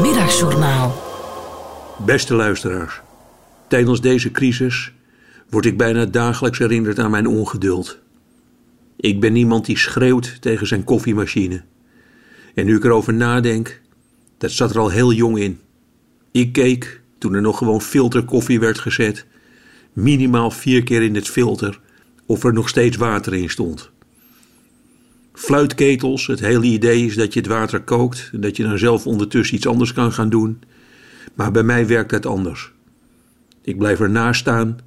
Middagjournaal. 0.00 1.02
Beste 2.04 2.34
luisteraars, 2.34 3.00
tijdens 3.68 4.00
deze 4.00 4.30
crisis 4.30 4.92
word 5.50 5.66
ik 5.66 5.76
bijna 5.76 6.04
dagelijks 6.04 6.58
herinnerd 6.58 6.98
aan 6.98 7.10
mijn 7.10 7.26
ongeduld. 7.26 7.98
Ik 8.96 9.20
ben 9.20 9.32
niemand 9.32 9.66
die 9.66 9.78
schreeuwt 9.78 10.36
tegen 10.40 10.66
zijn 10.66 10.84
koffiemachine. 10.84 11.62
En 12.54 12.64
nu 12.66 12.76
ik 12.76 12.84
erover 12.84 13.14
nadenk, 13.14 13.80
dat 14.38 14.50
zat 14.50 14.70
er 14.70 14.78
al 14.78 14.88
heel 14.88 15.12
jong 15.12 15.38
in. 15.38 15.60
Ik 16.30 16.52
keek, 16.52 17.00
toen 17.24 17.34
er 17.34 17.42
nog 17.42 17.58
gewoon 17.58 17.80
filterkoffie 17.80 18.60
werd 18.60 18.78
gezet, 18.78 19.26
minimaal 19.92 20.50
vier 20.50 20.82
keer 20.82 21.02
in 21.02 21.14
het 21.14 21.28
filter 21.28 21.80
of 22.26 22.44
er 22.44 22.52
nog 22.52 22.68
steeds 22.68 22.96
water 22.96 23.34
in 23.34 23.50
stond. 23.50 23.90
Fluitketels, 25.32 26.26
het 26.26 26.40
hele 26.40 26.64
idee 26.64 27.06
is 27.06 27.14
dat 27.14 27.32
je 27.32 27.40
het 27.40 27.48
water 27.48 27.80
kookt 27.80 28.30
en 28.32 28.40
dat 28.40 28.56
je 28.56 28.62
dan 28.62 28.78
zelf 28.78 29.06
ondertussen 29.06 29.56
iets 29.56 29.66
anders 29.66 29.92
kan 29.92 30.12
gaan 30.12 30.28
doen. 30.28 30.62
Maar 31.34 31.50
bij 31.50 31.62
mij 31.62 31.86
werkt 31.86 32.10
het 32.10 32.26
anders. 32.26 32.72
Ik 33.62 33.78
blijf 33.78 34.00
ernaast 34.00 34.40
staan, 34.40 34.78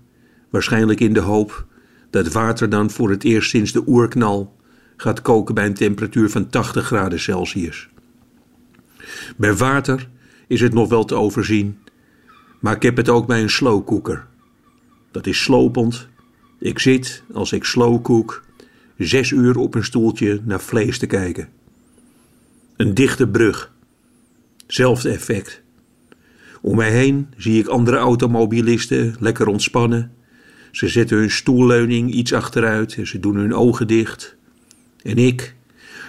waarschijnlijk 0.50 1.00
in 1.00 1.14
de 1.14 1.20
hoop 1.20 1.66
dat 2.10 2.32
water 2.32 2.70
dan 2.70 2.90
voor 2.90 3.10
het 3.10 3.24
eerst 3.24 3.50
sinds 3.50 3.72
de 3.72 3.84
oerknal 3.88 4.56
gaat 4.98 5.22
koken 5.22 5.56
bij 5.56 5.66
een 5.66 5.74
temperatuur 5.74 6.30
van 6.30 6.50
80 6.50 6.86
graden 6.86 7.20
Celsius. 7.20 7.90
Bij 9.38 9.54
water 9.54 10.10
is 10.48 10.62
het 10.62 10.74
nog 10.74 10.90
wel 10.90 11.06
te 11.06 11.16
overzien, 11.16 11.78
maar 12.68 12.76
ik 12.76 12.82
heb 12.82 12.97
het 12.97 13.09
ook 13.09 13.28
bij 13.28 13.41
een 13.41 13.49
slowcooker. 13.49 14.26
Dat 15.11 15.28
is 15.28 15.43
slopend. 15.43 16.07
Ik 16.59 16.80
zit, 16.80 17.24
als 17.34 17.51
ik 17.51 17.63
slow 17.63 18.03
kook, 18.03 18.43
zes 18.97 19.32
uur 19.32 19.57
op 19.57 19.76
een 19.76 19.84
stoeltje 19.84 20.41
naar 20.43 20.61
vlees 20.61 20.97
te 20.97 21.05
kijken. 21.05 21.49
Een 22.76 22.93
dichte 22.93 23.28
brug. 23.28 23.72
Zelfde 24.65 25.09
effect. 25.09 25.61
Om 26.61 26.76
mij 26.76 26.91
heen 26.91 27.28
zie 27.38 27.59
ik 27.59 27.68
andere 27.68 27.97
automobilisten 27.97 29.15
lekker 29.20 29.47
ontspannen. 29.47 30.11
Ze 30.72 30.88
zetten 30.88 31.18
hun 31.18 31.32
stoelleuning 31.32 32.11
iets 32.11 32.34
achteruit 32.34 32.95
en 32.95 33.07
ze 33.07 33.20
doen 33.20 33.36
hun 33.36 33.53
ogen 33.53 33.88
dicht. 33.88 34.36
En 35.01 35.18
ik, 35.18 35.55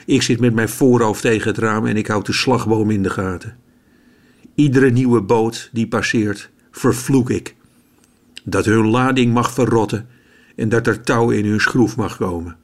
ik 0.06 0.22
zit 0.22 0.40
met 0.40 0.54
mijn 0.54 0.68
voorhoofd 0.68 1.20
tegen 1.22 1.48
het 1.48 1.58
raam 1.58 1.86
en 1.86 1.96
ik 1.96 2.06
houd 2.06 2.26
de 2.26 2.32
slagboom 2.32 2.90
in 2.90 3.02
de 3.02 3.10
gaten. 3.10 3.56
Iedere 4.58 4.90
nieuwe 4.90 5.22
boot 5.22 5.70
die 5.72 5.88
passeert, 5.88 6.50
vervloek 6.70 7.30
ik. 7.30 7.54
Dat 8.44 8.64
hun 8.64 8.86
lading 8.86 9.32
mag 9.32 9.52
verrotten 9.52 10.08
en 10.56 10.68
dat 10.68 10.86
er 10.86 11.00
touw 11.00 11.30
in 11.30 11.44
hun 11.44 11.60
schroef 11.60 11.96
mag 11.96 12.16
komen. 12.16 12.56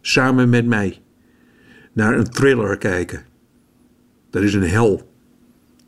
Samen 0.00 0.48
met 0.48 0.66
mij 0.66 1.00
naar 1.92 2.18
een 2.18 2.30
thriller 2.30 2.78
kijken. 2.78 3.22
Dat 4.30 4.42
is 4.42 4.54
een 4.54 4.68
hel. 4.68 5.12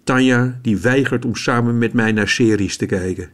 Tanja 0.03 0.59
die 0.63 0.79
weigert 0.79 1.25
om 1.25 1.35
samen 1.35 1.79
met 1.79 1.93
mij 1.93 2.13
naar 2.13 2.29
series 2.29 2.77
te 2.77 2.87
kijken. 2.87 3.31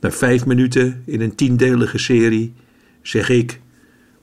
Na 0.00 0.10
vijf 0.10 0.46
minuten 0.46 1.02
in 1.04 1.20
een 1.20 1.34
tiendelige 1.34 1.98
serie 1.98 2.54
zeg 3.02 3.28
ik: 3.28 3.60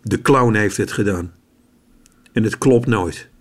De 0.01 0.21
clown 0.21 0.53
heeft 0.53 0.77
het 0.77 0.91
gedaan. 0.91 1.33
En 2.31 2.43
het 2.43 2.57
klopt 2.57 2.87
nooit. 2.87 3.31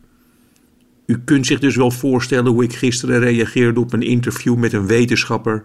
U 1.06 1.18
kunt 1.24 1.46
zich 1.46 1.58
dus 1.58 1.76
wel 1.76 1.90
voorstellen 1.90 2.52
hoe 2.52 2.64
ik 2.64 2.74
gisteren 2.74 3.18
reageerde 3.18 3.80
op 3.80 3.92
een 3.92 4.02
interview 4.02 4.56
met 4.56 4.72
een 4.72 4.86
wetenschapper. 4.86 5.64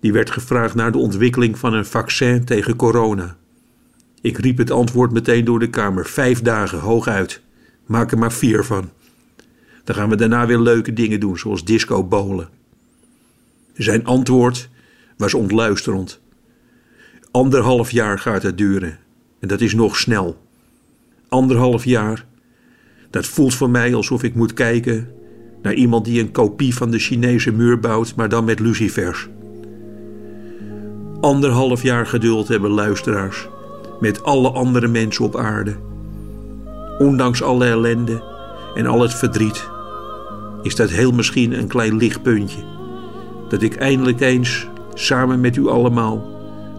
Die 0.00 0.12
werd 0.12 0.30
gevraagd 0.30 0.74
naar 0.74 0.92
de 0.92 0.98
ontwikkeling 0.98 1.58
van 1.58 1.74
een 1.74 1.86
vaccin 1.86 2.44
tegen 2.44 2.76
corona. 2.76 3.36
Ik 4.20 4.38
riep 4.38 4.58
het 4.58 4.70
antwoord 4.70 5.12
meteen 5.12 5.44
door 5.44 5.58
de 5.58 5.70
kamer. 5.70 6.06
Vijf 6.06 6.42
dagen, 6.42 6.78
hooguit. 6.78 7.40
Maak 7.86 8.12
er 8.12 8.18
maar 8.18 8.32
vier 8.32 8.64
van. 8.64 8.90
Dan 9.84 9.96
gaan 9.96 10.08
we 10.08 10.16
daarna 10.16 10.46
weer 10.46 10.58
leuke 10.58 10.92
dingen 10.92 11.20
doen, 11.20 11.38
zoals 11.38 11.64
disco 11.64 12.04
bolen. 12.04 12.48
Zijn 13.74 14.04
antwoord 14.04 14.68
was 15.16 15.34
ontluisterend. 15.34 16.20
Anderhalf 17.30 17.90
jaar 17.90 18.18
gaat 18.18 18.42
het 18.42 18.58
duren. 18.58 18.98
En 19.40 19.48
dat 19.48 19.60
is 19.60 19.74
nog 19.74 19.96
snel. 19.96 20.42
Anderhalf 21.28 21.84
jaar. 21.84 22.26
Dat 23.10 23.26
voelt 23.26 23.54
voor 23.54 23.70
mij 23.70 23.94
alsof 23.94 24.22
ik 24.22 24.34
moet 24.34 24.52
kijken 24.52 25.08
naar 25.62 25.74
iemand 25.74 26.04
die 26.04 26.20
een 26.20 26.32
kopie 26.32 26.74
van 26.74 26.90
de 26.90 26.98
Chinese 26.98 27.52
muur 27.52 27.80
bouwt, 27.80 28.14
maar 28.16 28.28
dan 28.28 28.44
met 28.44 28.60
lucifers. 28.60 29.28
Anderhalf 31.20 31.82
jaar 31.82 32.06
geduld 32.06 32.48
hebben 32.48 32.70
luisteraars 32.70 33.48
met 34.00 34.24
alle 34.24 34.50
andere 34.50 34.88
mensen 34.88 35.24
op 35.24 35.36
aarde. 35.36 35.76
Ondanks 36.98 37.42
alle 37.42 37.66
ellende 37.66 38.22
en 38.74 38.86
al 38.86 39.00
het 39.00 39.14
verdriet 39.14 39.68
is 40.62 40.76
dat 40.76 40.90
heel 40.90 41.12
misschien 41.12 41.52
een 41.52 41.68
klein 41.68 41.96
lichtpuntje. 41.96 42.64
Dat 43.48 43.62
ik 43.62 43.76
eindelijk 43.76 44.20
eens, 44.20 44.66
samen 44.94 45.40
met 45.40 45.56
u 45.56 45.68
allemaal, 45.68 46.26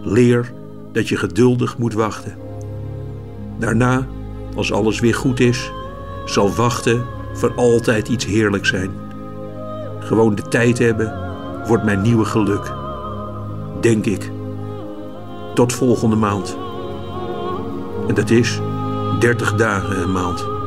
leer 0.02 0.52
dat 0.92 1.08
je 1.08 1.16
geduldig 1.16 1.78
moet 1.78 1.92
wachten. 1.92 2.36
Daarna, 3.58 4.06
als 4.54 4.72
alles 4.72 5.00
weer 5.00 5.14
goed 5.14 5.40
is, 5.40 5.70
zal 6.24 6.54
wachten 6.54 7.06
voor 7.32 7.52
altijd 7.54 8.08
iets 8.08 8.26
heerlijks 8.26 8.68
zijn. 8.68 8.90
Gewoon 10.00 10.34
de 10.34 10.42
tijd 10.42 10.78
hebben 10.78 11.18
wordt 11.66 11.84
mijn 11.84 12.02
nieuwe 12.02 12.24
geluk. 12.24 12.72
Denk 13.80 14.06
ik. 14.06 14.30
Tot 15.54 15.72
volgende 15.72 16.16
maand. 16.16 16.56
En 18.08 18.14
dat 18.14 18.30
is 18.30 18.60
30 19.18 19.54
dagen 19.54 20.02
een 20.02 20.12
maand. 20.12 20.59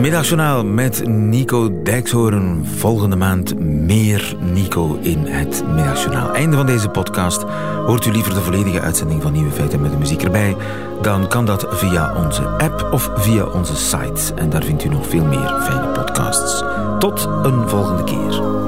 Middagjournaal 0.00 0.64
met 0.64 1.06
Nico 1.08 1.82
Dijkshoorn. 1.82 2.66
Volgende 2.76 3.16
maand 3.16 3.58
meer 3.60 4.36
Nico 4.52 4.98
in 5.00 5.18
het 5.26 5.64
middagjournaal. 5.74 6.34
Einde 6.34 6.56
van 6.56 6.66
deze 6.66 6.88
podcast. 6.88 7.42
Hoort 7.86 8.06
u 8.06 8.10
liever 8.10 8.34
de 8.34 8.40
volledige 8.40 8.80
uitzending 8.80 9.22
van 9.22 9.32
Nieuwe 9.32 9.50
Feiten 9.50 9.80
met 9.80 9.90
de 9.90 9.96
muziek 9.96 10.22
erbij? 10.22 10.56
Dan 11.02 11.28
kan 11.28 11.46
dat 11.46 11.66
via 11.70 12.14
onze 12.24 12.42
app 12.42 12.88
of 12.92 13.10
via 13.14 13.44
onze 13.44 13.76
site. 13.76 14.34
En 14.34 14.50
daar 14.50 14.64
vindt 14.64 14.84
u 14.84 14.88
nog 14.88 15.06
veel 15.08 15.24
meer 15.24 15.60
fijne 15.60 15.88
podcasts. 15.88 16.62
Tot 16.98 17.28
een 17.42 17.68
volgende 17.68 18.04
keer. 18.04 18.59